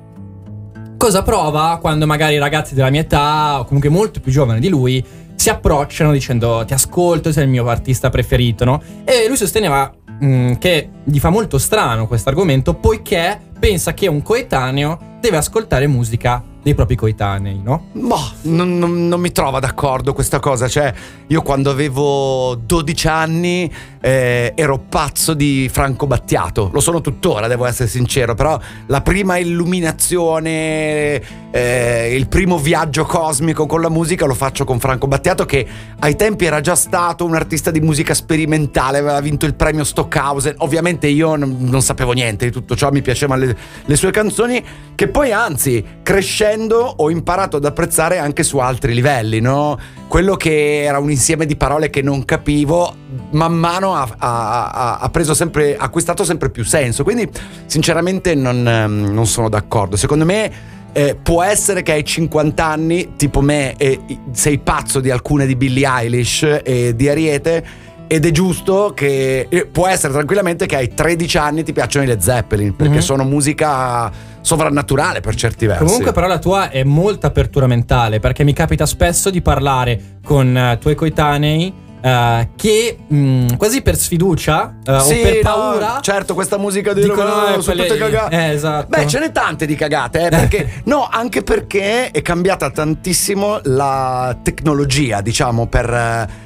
cosa 0.96 1.22
prova 1.24 1.78
quando 1.80 2.06
magari 2.06 2.34
i 2.34 2.38
ragazzi 2.38 2.76
della 2.76 2.90
mia 2.90 3.00
età, 3.00 3.58
o 3.58 3.64
comunque 3.64 3.88
molto 3.90 4.20
più 4.20 4.30
giovani 4.30 4.60
di 4.60 4.68
lui, 4.68 5.04
si 5.34 5.50
approcciano 5.50 6.12
dicendo 6.12 6.62
ti 6.68 6.72
ascolto, 6.72 7.32
sei 7.32 7.42
il 7.42 7.50
mio 7.50 7.66
artista 7.68 8.10
preferito, 8.10 8.64
no? 8.64 8.80
E 9.04 9.24
lui 9.26 9.36
sosteneva 9.36 9.92
mm, 10.22 10.52
che 10.54 10.88
gli 11.02 11.18
fa 11.18 11.30
molto 11.30 11.58
strano 11.58 12.06
questo 12.06 12.28
argomento 12.28 12.74
poiché 12.74 13.40
pensa 13.58 13.94
che 13.94 14.06
un 14.06 14.22
coetaneo 14.22 15.16
deve 15.20 15.36
ascoltare 15.36 15.86
musica 15.86 16.42
dei 16.68 16.74
propri 16.74 16.96
coetanei, 16.96 17.61
no? 17.62 17.87
Boh, 17.92 18.31
non, 18.42 18.78
non- 18.78 19.09
non 19.09 19.20
mi 19.20 19.33
trova 19.33 19.59
d'accordo 19.59 20.12
questa 20.12 20.38
cosa. 20.38 20.68
Cioè, 20.68 20.92
io 21.28 21.40
quando 21.40 21.70
avevo 21.70 22.54
12 22.54 23.09
anni 23.09 23.72
eh, 24.00 24.52
ero 24.54 24.78
pazzo 24.78 25.33
di 25.33 25.68
Franco 25.72 26.07
Battiato. 26.07 26.68
Lo 26.72 26.81
sono 26.81 27.00
tuttora, 27.00 27.46
devo 27.46 27.64
essere 27.64 27.88
sincero. 27.88 28.35
Però 28.35 28.59
la 28.87 29.00
prima 29.00 29.38
illuminazione, 29.38 31.22
eh, 31.50 32.14
il 32.14 32.28
primo 32.28 32.59
viaggio 32.59 33.04
cosmico 33.04 33.64
con 33.64 33.81
la 33.81 33.88
musica 33.88 34.26
lo 34.26 34.35
faccio 34.35 34.64
con 34.64 34.78
Franco 34.78 35.07
Battiato, 35.07 35.46
che 35.46 35.66
ai 36.00 36.16
tempi 36.16 36.44
era 36.44 36.61
già 36.61 36.74
stato 36.74 37.24
un 37.24 37.35
artista 37.35 37.70
di 37.70 37.81
musica 37.81 38.12
sperimentale, 38.12 38.98
aveva 38.98 39.20
vinto 39.20 39.46
il 39.46 39.54
premio 39.54 39.85
Stockhausen. 39.85 40.57
Ovviamente 40.59 41.07
io 41.07 41.35
non, 41.35 41.57
non 41.61 41.81
sapevo 41.81 42.12
niente 42.12 42.44
di 42.44 42.52
tutto 42.52 42.76
ciò, 42.76 42.90
mi 42.90 43.00
piacevano 43.00 43.44
le, 43.44 43.57
le 43.85 43.96
sue 43.96 44.11
canzoni, 44.11 44.62
che 44.94 45.09
poi 45.09 45.33
anzi, 45.33 45.83
crescendo 46.02 46.57
ho 46.66 47.10
imparato 47.10 47.56
ad 47.58 47.64
apprezzare 47.64 48.18
anche 48.18 48.42
su 48.42 48.58
altri 48.58 48.94
livelli, 48.94 49.40
no? 49.40 49.78
Quello 50.08 50.36
che 50.36 50.82
era 50.82 50.98
un 50.98 51.10
insieme 51.10 51.46
di 51.46 51.56
parole 51.56 51.90
che 51.90 52.02
non 52.02 52.24
capivo, 52.24 52.94
man 53.30 53.52
mano 53.54 53.94
ha, 53.94 54.08
ha- 54.18 54.98
ha- 54.98 55.08
preso 55.10 55.34
sempre, 55.34 55.76
ha 55.76 55.84
acquistato 55.84 56.24
sempre 56.24 56.50
più 56.50 56.64
senso. 56.64 57.04
Quindi, 57.04 57.28
sinceramente, 57.66 58.34
non, 58.34 58.66
ehm, 58.66 59.12
non 59.12 59.26
sono 59.26 59.48
d'accordo. 59.48 59.96
Secondo 59.96 60.24
me. 60.24 60.76
eh, 60.94 61.14
può 61.14 61.42
essere 61.42 61.82
che 61.82 61.92
hai 61.92 62.02
50 62.04 62.64
anni, 62.64 63.12
tipo 63.16 63.40
me, 63.42 63.76
e 63.76 64.00
sei 64.32 64.58
pazzo 64.58 64.98
di 65.00 65.10
alcune 65.10 65.46
di 65.46 65.54
Billie 65.54 65.86
Eilish 65.86 66.60
e 66.64 66.94
di 66.96 67.08
Ariete, 67.08 67.64
ed 68.08 68.24
è 68.24 68.30
giusto 68.30 68.92
che 68.96 69.46
eh, 69.50 69.66
può 69.66 69.86
essere 69.86 70.14
tranquillamente 70.14 70.64
che 70.66 70.74
hai 70.76 70.94
13 70.94 71.36
anni 71.38 71.60
e 71.60 71.62
ti 71.62 71.72
piacciono 71.74 72.04
i 72.04 72.08
Led 72.08 72.20
Zeppelin, 72.20 72.74
perché 72.74 72.94
Mhm. 72.94 73.00
sono 73.00 73.22
musica 73.24 74.10
sovrannaturale 74.48 75.20
per 75.20 75.34
certi 75.34 75.66
versi. 75.66 75.84
Comunque 75.84 76.12
però 76.12 76.26
la 76.26 76.38
tua 76.38 76.70
è 76.70 76.82
molta 76.82 77.26
apertura 77.26 77.66
mentale 77.66 78.18
perché 78.18 78.44
mi 78.44 78.54
capita 78.54 78.87
spesso 78.87 79.28
di 79.28 79.42
parlare 79.42 80.20
con 80.24 80.56
eh, 80.56 80.78
tuoi 80.80 80.94
coetanei 80.94 81.87
eh, 82.00 82.48
che 82.56 82.98
mh, 83.06 83.56
quasi 83.56 83.82
per 83.82 83.96
sfiducia 83.96 84.74
eh, 84.84 85.00
Sì, 85.00 85.14
o 85.14 85.22
per 85.22 85.34
no, 85.34 85.40
paura 85.42 85.98
certo, 86.00 86.34
questa 86.34 86.56
musica 86.58 86.92
di 86.92 87.02
dicono 87.02 87.30
"Oh, 87.30 87.42
eh, 87.48 87.50
sono 87.50 87.62
quelle- 87.62 87.87
tutte 87.87 87.98
cagate. 87.98 88.37
Eh, 88.37 88.50
esatto. 88.50 88.87
Beh, 88.88 89.06
ce 89.06 89.18
n'è 89.20 89.32
tante 89.32 89.66
di 89.66 89.74
cagate, 89.74 90.26
eh, 90.26 90.28
perché 90.28 90.82
no, 90.84 91.08
anche 91.11 91.42
perché 91.42 92.11
è 92.11 92.22
cambiata 92.22 92.70
tantissimo 92.70 93.61
la 93.64 94.37
tecnologia, 94.42 95.20
diciamo, 95.20 95.66
per, 95.66 95.90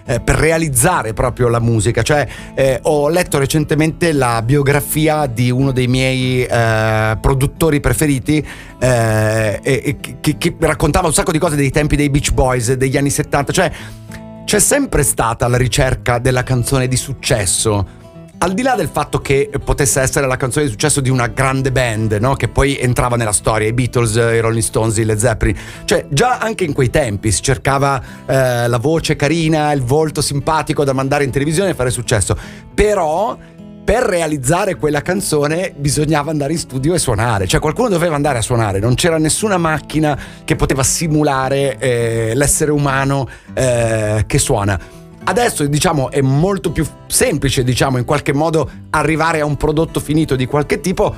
eh, 0.07 0.21
per 0.21 0.37
realizzare 0.37 1.13
proprio 1.13 1.49
la 1.49 1.61
musica. 1.61 2.03
Cioè, 2.03 2.27
eh, 2.55 2.79
ho 2.83 3.09
letto 3.09 3.39
recentemente 3.39 4.13
la 4.13 4.43
biografia 4.43 5.27
di 5.27 5.51
uno 5.51 5.73
dei 5.73 5.87
miei 5.87 6.47
produttori 7.21 7.81
preferiti. 7.81 8.47
che, 8.83 10.37
che 10.39 10.57
raccontava 10.59 11.07
un 11.07 11.13
sacco 11.13 11.33
di 11.33 11.39
cose 11.39 11.57
dei 11.57 11.71
tempi 11.71 11.97
dei 11.97 12.11
Beach 12.11 12.33
Boys 12.33 12.73
degli 12.73 12.97
anni 12.97 13.11
70 13.11 13.53
cioè 13.53 13.71
c'è 14.53 14.59
sempre 14.59 15.03
stata 15.03 15.49
la 15.49 15.57
ricerca 15.57 16.19
della 16.19 16.43
canzone 16.43 16.87
di 16.87 16.99
successo. 16.99 17.87
Al 18.37 18.53
di 18.53 18.61
là 18.61 18.75
del 18.75 18.91
fatto 18.93 19.19
che 19.19 19.49
potesse 19.65 20.03
essere 20.03 20.27
la 20.27 20.37
canzone 20.37 20.67
di 20.67 20.71
successo 20.71 21.01
di 21.01 21.09
una 21.09 21.29
grande 21.29 21.73
band, 21.73 22.19
no? 22.21 22.35
che 22.35 22.49
poi 22.49 22.77
entrava 22.77 23.17
nella 23.17 23.33
storia, 23.33 23.67
i 23.67 23.73
Beatles, 23.73 24.15
i 24.15 24.41
Rolling 24.41 24.63
Stones, 24.63 24.99
i 24.99 25.07
Led 25.07 25.17
Zeppelin, 25.17 25.57
cioè 25.87 26.05
già 26.11 26.37
anche 26.37 26.65
in 26.65 26.75
quei 26.75 26.91
tempi 26.91 27.31
si 27.31 27.41
cercava 27.41 27.99
eh, 28.27 28.69
la 28.69 28.77
voce 28.77 29.17
carina, 29.17 29.73
il 29.73 29.81
volto 29.81 30.21
simpatico 30.21 30.85
da 30.85 30.93
mandare 30.93 31.25
in 31.25 31.31
televisione 31.31 31.71
e 31.71 31.75
fare 31.75 31.89
successo. 31.89 32.37
Però 32.75 33.39
per 33.85 34.05
realizzare 34.05 34.77
quella 34.77 35.03
canzone 35.03 35.75
bisognava 35.77 36.31
andare 36.31 36.53
in 36.53 36.59
studio 36.59 36.95
e 36.95 36.99
suonare, 36.99 37.49
cioè 37.49 37.61
qualcuno 37.61 37.89
doveva 37.89 38.15
andare 38.15 38.39
a 38.39 38.43
suonare, 38.43 38.79
non 38.79 38.95
c'era 38.95 39.19
nessuna 39.19 39.59
macchina 39.59 40.19
che 40.45 40.55
poteva 40.55 40.85
simulare 40.85 41.79
eh, 41.79 42.33
l'essere 42.35 42.71
umano 42.71 43.29
eh, 43.55 44.25
che 44.27 44.39
suona. 44.39 44.79
Adesso 45.25 45.67
diciamo 45.67 46.11
è 46.11 46.21
molto 46.21 46.71
più 46.71 46.85
semplice, 47.07 47.65
diciamo 47.65 47.99
in 47.99 48.05
qualche 48.05 48.33
modo 48.33 48.71
arrivare 48.91 49.41
a 49.41 49.45
un 49.45 49.57
prodotto 49.57 50.01
finito 50.01 50.37
di 50.37 50.47
qualche 50.47 50.81
tipo 50.81 51.15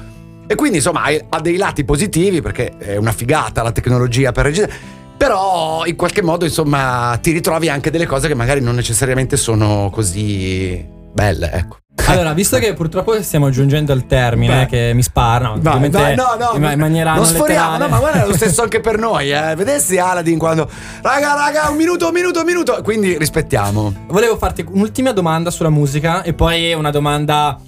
e 0.46 0.54
quindi 0.54 0.76
insomma 0.78 1.04
ha- 1.28 1.40
dei 1.40 1.56
lati 1.56 1.84
positivi 1.84 2.42
perché 2.42 2.76
è 2.76 2.96
una 2.96 3.12
figata 3.12 3.62
la 3.62 3.72
tecnologia 3.72 4.32
per 4.32 4.44
registrare. 4.46 5.02
Però 5.16 5.84
in 5.86 5.96
qualche 5.96 6.22
modo 6.22 6.44
insomma 6.44 7.18
ti 7.22 7.30
ritrovi 7.30 7.68
anche 7.68 7.90
delle 7.90 8.06
cose 8.06 8.26
che 8.28 8.34
magari 8.34 8.60
non 8.60 8.74
necessariamente 8.74 9.36
sono 9.36 9.88
così 9.90 10.84
belle, 11.12 11.50
ecco. 11.52 11.76
Allora, 12.06 12.32
visto 12.32 12.58
che 12.58 12.74
purtroppo 12.74 13.20
stiamo 13.22 13.50
giungendo 13.50 13.92
al 13.92 14.06
termine, 14.06 14.60
Beh. 14.62 14.66
che 14.66 14.92
mi 14.94 15.02
spara, 15.02 15.46
no, 15.48 15.52
Vai, 15.54 15.74
ovviamente 15.74 15.96
vai, 15.96 16.14
no, 16.14 16.36
no, 16.38 16.50
in, 16.56 16.72
in 16.72 16.78
maniera 16.78 17.14
non 17.14 17.24
sforiamo, 17.24 17.78
no, 17.78 17.88
ma 17.88 17.98
guarda, 17.98 18.24
è 18.24 18.26
lo 18.26 18.34
stesso 18.34 18.62
anche 18.62 18.80
per 18.80 18.98
noi, 18.98 19.30
eh. 19.32 19.54
Vedessi 19.54 19.96
Aladdin 19.96 20.36
quando 20.38 20.68
raga, 21.02 21.34
raga, 21.34 21.70
un 21.70 21.76
minuto, 21.76 22.08
un 22.08 22.12
minuto, 22.12 22.40
un 22.40 22.46
minuto, 22.46 22.80
quindi 22.82 23.16
rispettiamo. 23.16 24.06
Volevo 24.08 24.36
farti 24.36 24.64
un'ultima 24.68 25.12
domanda 25.12 25.50
sulla 25.50 25.70
musica 25.70 26.22
e 26.22 26.34
poi 26.34 26.72
una 26.74 26.90
domanda 26.90 27.58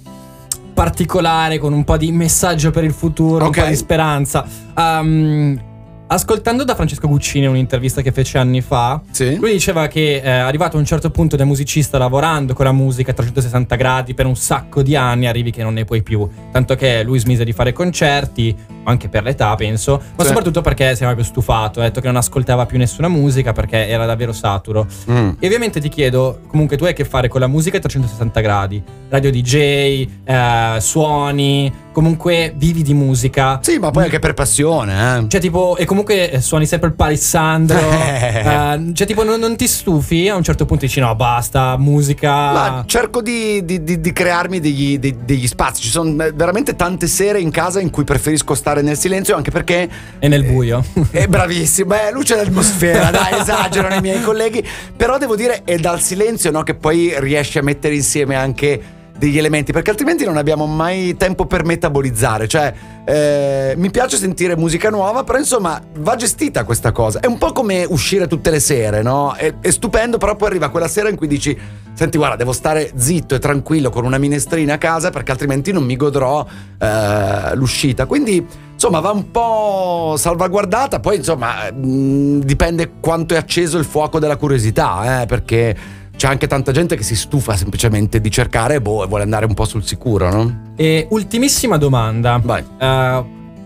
particolare 0.73 1.57
con 1.57 1.73
un 1.73 1.83
po' 1.83 1.97
di 1.97 2.11
messaggio 2.11 2.69
per 2.69 2.83
il 2.83 2.93
futuro, 2.93 3.45
Ok. 3.45 3.57
un 3.57 3.63
po' 3.63 3.69
di 3.69 3.75
speranza. 3.75 4.45
Um, 4.75 5.59
ascoltando 6.07 6.63
da 6.63 6.73
Francesco 6.75 7.07
Guccini 7.07 7.45
un'intervista 7.47 8.01
che 8.01 8.11
fece 8.11 8.37
anni 8.37 8.61
fa, 8.61 9.01
Sì. 9.11 9.35
lui 9.35 9.51
diceva 9.51 9.87
che 9.87 10.21
eh, 10.23 10.29
arrivato 10.29 10.77
a 10.77 10.79
un 10.79 10.85
certo 10.85 11.09
punto 11.11 11.35
da 11.35 11.45
musicista 11.45 11.97
lavorando 11.97 12.53
con 12.53 12.65
la 12.65 12.71
musica 12.71 13.11
a 13.11 13.13
360 13.13 13.75
gradi 13.75 14.13
per 14.13 14.25
un 14.25 14.35
sacco 14.35 14.81
di 14.81 14.95
anni 14.95 15.27
arrivi 15.27 15.51
che 15.51 15.63
non 15.63 15.73
ne 15.73 15.85
puoi 15.85 16.03
più. 16.03 16.27
Tanto 16.51 16.75
che 16.75 17.03
lui 17.03 17.19
smise 17.19 17.43
di 17.43 17.51
fare 17.51 17.73
concerti, 17.73 18.55
anche 18.83 19.09
per 19.09 19.23
l'età 19.23 19.53
penso, 19.55 20.01
ma 20.15 20.23
Sì. 20.23 20.27
soprattutto 20.29 20.61
perché 20.61 20.95
si 20.95 21.03
era 21.03 21.13
proprio 21.13 21.25
stufato, 21.25 21.79
ha 21.81 21.83
detto 21.83 21.99
che 21.99 22.07
non 22.07 22.15
ascoltava 22.15 22.65
più 22.65 22.77
nessuna 22.77 23.07
musica 23.09 23.51
perché 23.51 23.87
era 23.87 24.05
davvero 24.05 24.31
saturo. 24.31 24.87
Mm. 25.11 25.29
E 25.39 25.45
ovviamente 25.45 25.79
ti 25.81 25.89
chiedo, 25.89 26.39
comunque 26.47 26.77
tu 26.77 26.85
hai 26.85 26.91
a 26.91 26.93
che 26.93 27.03
fare 27.05 27.27
con 27.27 27.41
la 27.41 27.47
musica 27.47 27.77
a 27.77 27.79
360 27.81 28.39
gradi, 28.39 28.81
radio 29.09 29.29
DJ, 29.29 30.07
eh, 30.23 30.75
suoni, 30.79 31.71
comunque 31.97 32.53
vivi 32.55 32.83
di 32.83 32.93
musica. 32.93 33.57
Sì, 33.63 33.79
ma 33.79 33.89
poi 33.89 34.03
anche 34.03 34.19
per 34.19 34.35
passione, 34.35 35.17
eh. 35.17 35.25
Cioè 35.27 35.41
tipo, 35.41 35.75
e 35.77 35.85
comunque 35.85 36.29
eh, 36.29 36.41
suoni 36.41 36.67
sempre 36.67 36.89
il 36.89 36.93
palissandro, 36.93 37.75
eh, 37.91 38.91
cioè 38.93 39.07
tipo 39.07 39.23
non, 39.23 39.39
non 39.39 39.55
ti 39.55 39.67
stufi? 39.67 40.29
A 40.29 40.35
un 40.35 40.43
certo 40.43 40.67
punto 40.67 40.85
dici 40.85 40.99
no 40.99 41.15
basta, 41.15 41.75
musica... 41.75 42.29
Ma 42.29 42.83
cerco 42.85 43.23
di, 43.23 43.65
di- 43.65 43.83
di- 43.83 43.99
di 43.99 44.13
crearmi 44.13 44.59
degli, 44.59 44.99
de- 44.99 45.15
degli 45.25 45.47
spazi. 45.47 45.81
Ci 45.81 45.89
sono 45.89 46.23
eh, 46.23 46.31
veramente 46.33 46.75
tante 46.75 47.07
sere 47.07 47.39
in 47.39 47.49
casa 47.49 47.79
in 47.79 47.89
cui 47.89 48.03
preferisco 48.03 48.53
stare 48.53 48.83
nel 48.83 48.95
silenzio, 48.95 49.35
anche 49.35 49.49
perché 49.49 49.89
E 50.19 50.27
nel 50.27 50.43
buio. 50.43 50.85
È 51.09 51.25
bravissimo, 51.25 51.87
beh, 51.87 52.11
luce 52.11 52.35
d'atmosfera, 52.35 53.09
dai, 53.09 53.39
esagerano 53.39 53.95
i 53.95 54.01
miei 54.01 54.21
colleghi. 54.21 54.63
Però 54.95 55.17
devo 55.17 55.35
dire, 55.35 55.63
è 55.63 55.77
dal 55.77 55.99
silenzio 55.99 56.51
no, 56.51 56.61
che 56.61 56.75
poi 56.75 57.15
riesci 57.17 57.57
a 57.57 57.63
mettere 57.63 57.95
insieme 57.95 58.35
anche 58.35 58.81
degli 59.17 59.37
elementi, 59.37 59.71
perché 59.71 59.89
altrimenti 59.89 60.25
non 60.25 60.37
abbiamo 60.37 60.65
mai 60.65 61.15
tempo 61.17 61.45
per 61.45 61.63
metabolizzare. 61.63 62.47
Cioè, 62.47 62.73
eh, 63.05 63.73
mi 63.77 63.89
piace 63.89 64.17
sentire 64.17 64.55
musica 64.55 64.89
nuova, 64.89 65.23
però 65.23 65.37
insomma, 65.37 65.81
va 65.99 66.15
gestita 66.15 66.63
questa 66.63 66.91
cosa. 66.91 67.19
È 67.19 67.25
un 67.25 67.37
po' 67.37 67.51
come 67.51 67.85
uscire 67.87 68.27
tutte 68.27 68.49
le 68.49 68.59
sere, 68.59 69.01
no? 69.01 69.33
È, 69.33 69.53
è 69.59 69.69
stupendo, 69.69 70.17
però 70.17 70.35
poi 70.35 70.49
arriva 70.49 70.69
quella 70.69 70.87
sera 70.87 71.09
in 71.09 71.15
cui 71.15 71.27
dici. 71.27 71.57
Senti, 71.93 72.17
guarda, 72.17 72.35
devo 72.35 72.53
stare 72.53 72.91
zitto 72.95 73.33
e 73.33 73.39
tranquillo 73.39 73.89
con 73.89 74.05
una 74.05 74.19
minestrina 74.19 74.75
a 74.75 74.77
casa 74.77 75.09
perché 75.09 75.31
altrimenti 75.31 75.71
non 75.71 75.83
mi 75.83 75.95
godrò 75.95 76.45
eh, 76.77 77.55
l'uscita. 77.55 78.05
Quindi, 78.05 78.45
insomma, 78.71 78.99
va 78.99 79.09
un 79.09 79.31
po' 79.31 80.13
salvaguardata. 80.15 80.99
Poi, 80.99 81.15
insomma, 81.15 81.71
mh, 81.71 82.41
dipende 82.41 82.91
quanto 82.99 83.33
è 83.33 83.37
acceso 83.37 83.79
il 83.79 83.85
fuoco 83.85 84.19
della 84.19 84.35
curiosità, 84.35 85.21
eh, 85.21 85.25
perché 85.25 85.75
c'è 86.17 86.27
anche 86.27 86.47
tanta 86.47 86.71
gente 86.71 86.95
che 86.97 87.03
si 87.03 87.15
stufa 87.15 87.55
semplicemente 87.55 88.19
di 88.19 88.29
cercare 88.31 88.81
boh, 88.81 89.03
e 89.03 89.07
vuole 89.07 89.23
andare 89.23 89.45
un 89.45 89.53
po' 89.53 89.65
sul 89.65 89.85
sicuro, 89.85 90.29
no? 90.29 90.61
E 90.75 91.07
ultimissima 91.11 91.77
domanda. 91.77 92.41
Vai. 92.43 92.63
Eh, 92.77 93.23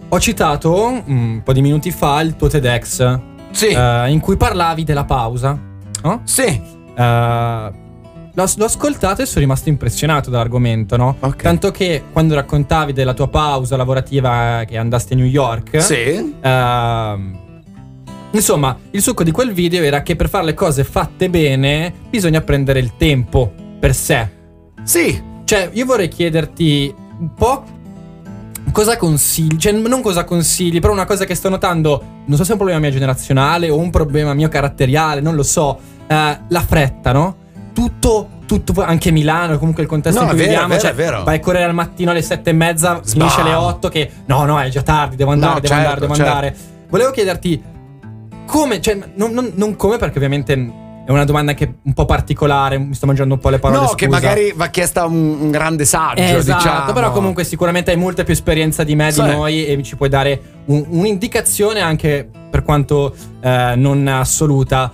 ho 0.09 0.19
citato 0.19 1.01
un 1.05 1.41
po' 1.43 1.53
di 1.53 1.61
minuti 1.61 1.89
fa 1.91 2.19
il 2.21 2.35
tuo 2.35 2.49
TEDx 2.49 3.19
Sì. 3.51 3.67
eh, 3.67 4.09
in 4.11 4.19
cui 4.19 4.35
parlavi 4.37 4.83
della 4.83 5.05
pausa. 5.05 5.57
no? 6.03 6.21
sì. 6.25 6.43
Eh, 6.43 7.71
l'ho, 8.33 8.45
l'ho 8.55 8.65
ascoltato 8.65 9.21
e 9.21 9.25
sono 9.25 9.39
rimasto 9.39 9.69
impressionato 9.69 10.29
dall'argomento, 10.29 10.97
no? 10.97 11.15
Ok. 11.21 11.43
Tanto 11.43 11.71
che 11.71 12.03
quando 12.11 12.35
raccontavi 12.35 12.91
della 12.91 13.13
tua 13.13 13.29
pausa 13.29 13.77
lavorativa 13.77 14.63
che 14.67 14.77
andasti 14.77 15.13
a 15.13 15.15
New 15.15 15.25
York, 15.25 15.81
Sì. 15.81 16.35
Ehm, 16.41 17.37
insomma, 18.31 18.77
il 18.91 19.01
succo 19.01 19.23
di 19.23 19.31
quel 19.31 19.53
video 19.53 19.83
era 19.83 20.01
che 20.01 20.15
per 20.15 20.29
fare 20.29 20.45
le 20.45 20.53
cose 20.53 20.83
fatte 20.83 21.29
bene 21.29 21.93
bisogna 22.09 22.41
prendere 22.41 22.79
il 22.79 22.95
tempo 22.97 23.51
per 23.79 23.93
sé. 23.93 24.29
Sì. 24.83 25.29
Cioè, 25.43 25.69
io 25.73 25.85
vorrei 25.85 26.07
chiederti 26.07 26.93
un 27.19 27.33
po' 27.33 27.63
cosa 28.71 28.95
consigli, 28.97 29.57
cioè 29.57 29.73
non 29.73 30.01
cosa 30.01 30.23
consigli, 30.23 30.79
però 30.79 30.93
una 30.93 31.05
cosa 31.05 31.25
che 31.25 31.35
sto 31.35 31.49
notando, 31.49 32.03
non 32.25 32.37
so 32.37 32.43
se 32.43 32.49
è 32.49 32.51
un 32.53 32.57
problema 32.59 32.79
mio 32.79 32.91
generazionale 32.91 33.69
o 33.69 33.77
un 33.77 33.89
problema 33.89 34.33
mio 34.33 34.47
caratteriale, 34.47 35.19
non 35.19 35.35
lo 35.35 35.43
so, 35.43 35.77
eh, 36.07 36.39
la 36.47 36.61
fretta, 36.61 37.11
no? 37.11 37.35
Tutto, 37.73 38.29
tutto, 38.45 38.81
anche 38.81 39.11
Milano, 39.11 39.57
comunque 39.57 39.83
il 39.83 39.89
contesto 39.89 40.19
No, 40.19 40.25
in 40.25 40.31
cui 40.31 40.39
vero, 40.39 40.51
viviamo, 40.51 40.93
vero, 40.95 41.15
cioè, 41.17 41.23
vai 41.23 41.37
a 41.37 41.39
correre 41.39 41.65
al 41.65 41.73
mattino 41.73 42.11
alle 42.11 42.21
sette 42.21 42.51
e 42.51 42.53
mezza, 42.53 43.01
finisce 43.03 43.41
alle 43.41 43.51
Sbam. 43.51 43.63
otto 43.63 43.89
che 43.89 44.09
no, 44.25 44.43
no, 44.45 44.59
è 44.59 44.69
già 44.69 44.81
tardi, 44.81 45.15
devo 45.15 45.31
andare, 45.31 45.53
No, 45.53 45.59
devo 45.59 45.73
certo, 45.73 45.87
andare, 45.87 46.01
devo 46.01 46.15
certo. 46.15 46.31
andare. 46.31 46.55
Volevo 46.89 47.11
chiederti 47.11 47.63
come, 48.51 48.81
cioè, 48.81 48.97
non, 49.15 49.31
non- 49.31 49.51
non 49.55 49.75
come 49.77 49.95
perché 49.97 50.17
ovviamente 50.17 50.53
è 50.53 51.09
una 51.09 51.23
domanda 51.25 51.53
che 51.53 51.63
è 51.63 51.73
un 51.83 51.93
po' 51.93 52.05
particolare, 52.05 52.77
mi 52.77 52.93
sto 52.93 53.05
mangiando 53.05 53.33
un 53.35 53.39
po' 53.39 53.49
le 53.49 53.59
parole. 53.59 53.81
No, 53.81 53.87
che 53.93 54.05
scusa. 54.05 54.19
magari 54.19 54.51
va 54.55 54.67
chiesta 54.67 55.05
un, 55.05 55.37
un 55.41 55.49
grande 55.51 55.85
saggio, 55.85 56.21
Esatto, 56.21 56.63
diciamo. 56.63 56.91
però 56.93 57.11
comunque 57.11 57.43
sicuramente 57.43 57.91
hai 57.91 57.97
molta 57.97 58.23
più 58.23 58.33
esperienza 58.33 58.83
di 58.83 58.95
me, 58.95 59.11
Sì. 59.11 59.21
di 59.23 59.29
noi 59.29 59.65
e 59.65 59.81
ci 59.83 59.95
puoi 59.95 60.09
dare 60.09 60.39
un- 60.65 60.85
un'indicazione 60.89 61.79
anche 61.79 62.29
per 62.49 62.63
quanto 62.63 63.15
eh, 63.41 63.73
non 63.77 64.07
assoluta. 64.07 64.91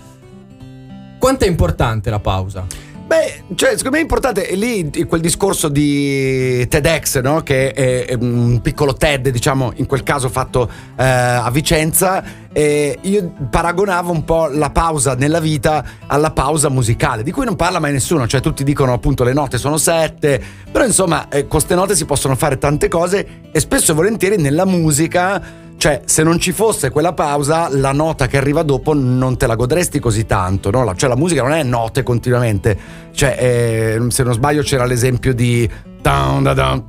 Quanto 1.20 1.46
è 1.46 1.48
importante 1.48 2.10
la 2.12 2.20
pausa? 2.20 2.66
Beh, 3.08 3.44
cioè, 3.56 3.70
secondo 3.78 3.92
me 3.92 4.00
è 4.00 4.02
importante 4.02 4.48
è 4.48 4.56
lì 4.56 4.92
quel 5.08 5.22
discorso 5.22 5.70
di 5.70 6.68
TEDx, 6.68 7.22
no? 7.22 7.42
Che 7.42 7.72
è, 7.72 8.06
è 8.06 8.14
un 8.16 8.60
piccolo 8.62 8.96
TED, 8.96 9.30
diciamo, 9.30 9.72
in 9.76 9.86
quel 9.86 10.04
caso 10.04 10.28
fatto 10.28 10.70
eh, 10.98 11.04
a 11.06 11.50
Vicenza. 11.50 12.46
E 12.52 12.98
io 13.04 13.32
paragonavo 13.50 14.12
un 14.12 14.26
po' 14.26 14.48
la 14.48 14.72
pausa 14.72 15.16
nella 15.16 15.40
vita 15.40 15.86
alla 16.06 16.32
pausa 16.32 16.68
musicale, 16.68 17.24
di 17.24 17.32
cui 17.32 17.46
non 17.46 17.56
parla 17.56 17.80
mai 17.80 17.94
nessuno. 17.94 18.28
Cioè, 18.28 18.42
tutti 18.42 18.66
dicono 18.66 18.92
appunto 18.92 19.24
le 19.24 19.32
note 19.32 19.58
sono 19.58 19.78
sette, 19.78 20.42
però 20.70 20.84
insomma, 20.84 21.30
eh, 21.30 21.42
con 21.42 21.50
queste 21.52 21.76
note 21.76 21.96
si 21.96 22.04
possono 22.04 22.36
fare 22.36 22.58
tante 22.58 22.90
cose 22.90 23.26
e 23.54 23.60
spesso 23.62 23.94
e 23.94 23.96
volentieri 23.96 24.36
nella 24.36 24.66
musica. 24.66 25.66
Cioè, 25.78 26.02
se 26.06 26.24
non 26.24 26.40
ci 26.40 26.52
fosse 26.54 26.90
quella 26.90 27.14
pausa, 27.14 27.68
la 27.72 27.92
nota 27.92 28.26
che 28.26 28.38
arriva 28.38 28.64
dopo 28.64 28.94
non 28.96 29.38
te 29.38 29.46
la 29.46 29.56
godresti 29.56 30.00
così 30.00 30.26
tanto, 30.26 30.72
no? 30.72 30.96
Cioè, 30.96 31.08
la 31.08 31.16
musica 31.16 31.44
non 31.44 31.52
è 31.52 31.62
note 31.62 32.02
continuamente. 32.02 32.78
Cioè, 33.14 33.38
eh, 33.40 34.06
se 34.10 34.24
non 34.24 34.34
sbaglio, 34.34 34.64
c'era 34.64 34.86
l'esempio 34.86 35.34
di. 35.36 35.70
down, 36.02 36.42
da, 36.44 36.54
down. 36.54 36.84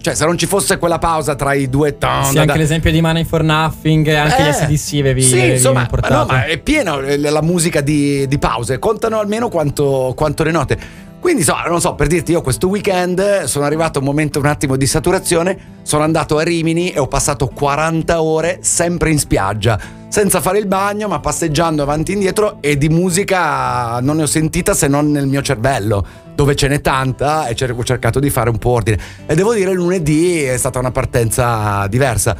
Cioè, 0.00 0.14
se 0.14 0.24
non 0.24 0.38
ci 0.38 0.46
fosse 0.46 0.78
quella 0.78 0.98
pausa 0.98 1.34
tra 1.34 1.54
i 1.54 1.68
due. 1.68 1.96
down, 1.98 2.24
Sì, 2.26 2.38
anche 2.38 2.56
l'esempio 2.56 2.92
di 2.92 3.00
Money 3.00 3.24
for 3.24 3.42
Nothing, 3.42 4.08
anche 4.08 4.42
gli 4.42 4.46
Eh, 4.46 4.52
SDC 4.52 5.00
avevi, 5.00 5.22
Sì, 5.22 5.34
avevi 5.38 5.52
insomma, 5.54 5.80
ma 5.80 5.86
portato. 5.86 6.14
no, 6.14 6.24
ma 6.26 6.44
è 6.44 6.58
piena 6.58 6.98
eh, 7.00 7.18
la 7.18 7.42
musica 7.42 7.80
di, 7.80 8.28
di 8.28 8.38
pause. 8.38 8.78
Contano 8.78 9.18
almeno 9.18 9.48
quanto, 9.48 10.12
quanto 10.16 10.44
le 10.44 10.50
note. 10.52 11.04
Quindi, 11.26 11.42
so, 11.42 11.56
non 11.66 11.80
so, 11.80 11.96
per 11.96 12.06
dirti, 12.06 12.30
io 12.30 12.40
questo 12.40 12.68
weekend 12.68 13.42
sono 13.46 13.64
arrivato 13.64 13.98
a 13.98 14.00
un 14.00 14.06
momento 14.06 14.38
un 14.38 14.46
attimo 14.46 14.76
di 14.76 14.86
saturazione. 14.86 15.80
Sono 15.82 16.04
andato 16.04 16.38
a 16.38 16.44
Rimini 16.44 16.92
e 16.92 17.00
ho 17.00 17.08
passato 17.08 17.48
40 17.48 18.22
ore 18.22 18.58
sempre 18.60 19.10
in 19.10 19.18
spiaggia, 19.18 19.76
senza 20.06 20.40
fare 20.40 20.60
il 20.60 20.68
bagno, 20.68 21.08
ma 21.08 21.18
passeggiando 21.18 21.82
avanti 21.82 22.12
e 22.12 22.14
indietro. 22.14 22.58
E 22.60 22.78
di 22.78 22.88
musica 22.88 23.98
non 24.02 24.18
ne 24.18 24.22
ho 24.22 24.26
sentita 24.26 24.72
se 24.72 24.86
non 24.86 25.10
nel 25.10 25.26
mio 25.26 25.42
cervello, 25.42 26.06
dove 26.32 26.54
ce 26.54 26.68
n'è 26.68 26.80
tanta. 26.80 27.48
E 27.48 27.56
ho 27.60 27.82
cercato 27.82 28.20
di 28.20 28.30
fare 28.30 28.48
un 28.48 28.58
po' 28.58 28.70
ordine. 28.70 28.96
E 29.26 29.34
devo 29.34 29.52
dire, 29.52 29.72
lunedì 29.72 30.44
è 30.44 30.56
stata 30.56 30.78
una 30.78 30.92
partenza 30.92 31.88
diversa. 31.88 32.36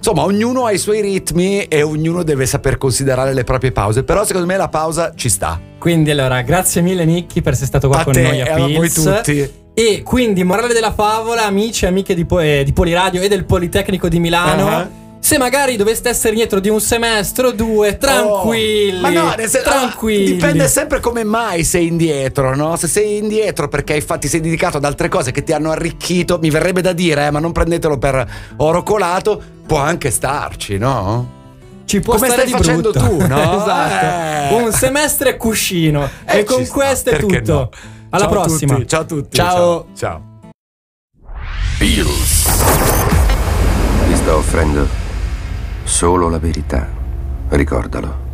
Insomma, 0.00 0.24
ognuno 0.24 0.64
ha 0.64 0.72
i 0.72 0.78
suoi 0.78 1.02
ritmi 1.02 1.64
e 1.64 1.82
ognuno 1.82 2.22
deve 2.22 2.46
saper 2.46 2.78
considerare 2.78 3.34
le 3.34 3.44
proprie 3.44 3.70
pause. 3.70 4.02
Però 4.02 4.24
secondo 4.24 4.46
me 4.46 4.56
la 4.56 4.68
pausa 4.68 5.12
ci 5.14 5.28
sta. 5.28 5.60
Quindi 5.78 6.10
allora, 6.10 6.40
grazie 6.40 6.80
mille 6.80 7.04
Nicky 7.04 7.42
per 7.42 7.52
essere 7.52 7.66
stato 7.66 7.88
qua 7.88 7.98
A 7.98 8.04
con 8.04 8.14
te 8.14 8.22
noi 8.22 8.40
a 8.40 8.54
a 8.54 8.58
voi 8.58 8.90
tutti. 8.90 9.50
E 9.74 10.02
quindi, 10.02 10.42
morale 10.42 10.72
della 10.72 10.92
favola, 10.92 11.44
amici 11.44 11.84
e 11.84 11.88
amiche 11.88 12.14
di, 12.14 12.24
Po- 12.24 12.40
eh, 12.40 12.62
di 12.64 12.72
Poliradio 12.72 13.20
e 13.20 13.28
del 13.28 13.44
Politecnico 13.44 14.08
di 14.08 14.18
Milano. 14.18 14.64
Uh-huh. 14.66 14.99
Se 15.22 15.38
magari 15.38 15.76
doveste 15.76 16.08
essere 16.08 16.30
indietro 16.30 16.58
di 16.60 16.68
un 16.70 16.80
semestre 16.80 17.46
o 17.48 17.52
due, 17.52 17.98
tranquilli. 17.98 18.96
Oh, 18.98 19.00
ma 19.00 19.10
no, 19.10 19.34
nel 19.36 19.48
sen- 19.48 19.62
tranquilli. 19.62 20.30
ah, 20.30 20.34
dipende 20.34 20.66
sempre 20.66 20.98
come 20.98 21.22
mai 21.24 21.62
sei 21.62 21.86
indietro, 21.86 22.56
no? 22.56 22.74
Se 22.76 22.88
sei 22.88 23.18
indietro 23.18 23.68
perché 23.68 23.94
infatti 23.94 24.26
sei 24.28 24.40
dedicato 24.40 24.78
ad 24.78 24.84
altre 24.84 25.08
cose 25.08 25.30
che 25.30 25.44
ti 25.44 25.52
hanno 25.52 25.70
arricchito, 25.70 26.38
mi 26.40 26.50
verrebbe 26.50 26.80
da 26.80 26.92
dire, 26.92 27.26
eh, 27.26 27.30
ma 27.30 27.38
non 27.38 27.52
prendetelo 27.52 27.98
per 27.98 28.26
oro 28.56 28.82
colato, 28.82 29.40
può 29.66 29.78
anche 29.78 30.10
starci, 30.10 30.78
no? 30.78 31.38
Ci 31.84 32.00
può 32.00 32.14
Come 32.14 32.26
stare 32.28 32.46
stai 32.48 32.52
di 32.52 32.58
facendo 32.58 32.90
brutto. 32.90 33.06
tu, 33.08 33.26
no? 33.26 33.36
esatto. 33.62 34.54
Eh. 34.54 34.62
Un 34.62 34.72
semestre 34.72 35.36
cuscino. 35.36 36.08
Eh, 36.24 36.38
e 36.38 36.44
con 36.44 36.64
sta, 36.64 36.72
questo 36.74 37.10
è 37.10 37.18
tutto. 37.18 37.52
no? 37.52 37.70
Alla 38.10 38.24
Ciao 38.24 38.32
prossima. 38.32 38.74
tutti, 38.74 38.88
ciao 38.88 39.00
a 39.00 39.04
tutti. 39.04 39.36
Ciao. 39.36 39.86
ciao. 39.96 40.22
Bills. 41.78 42.44
Ti 44.08 44.16
sto 44.16 44.36
offrendo 44.36 45.08
solo 45.84 46.28
la 46.28 46.38
verità. 46.38 46.88
Ricordalo. 47.48 48.28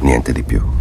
Niente 0.00 0.32
di 0.32 0.42
più. 0.42 0.73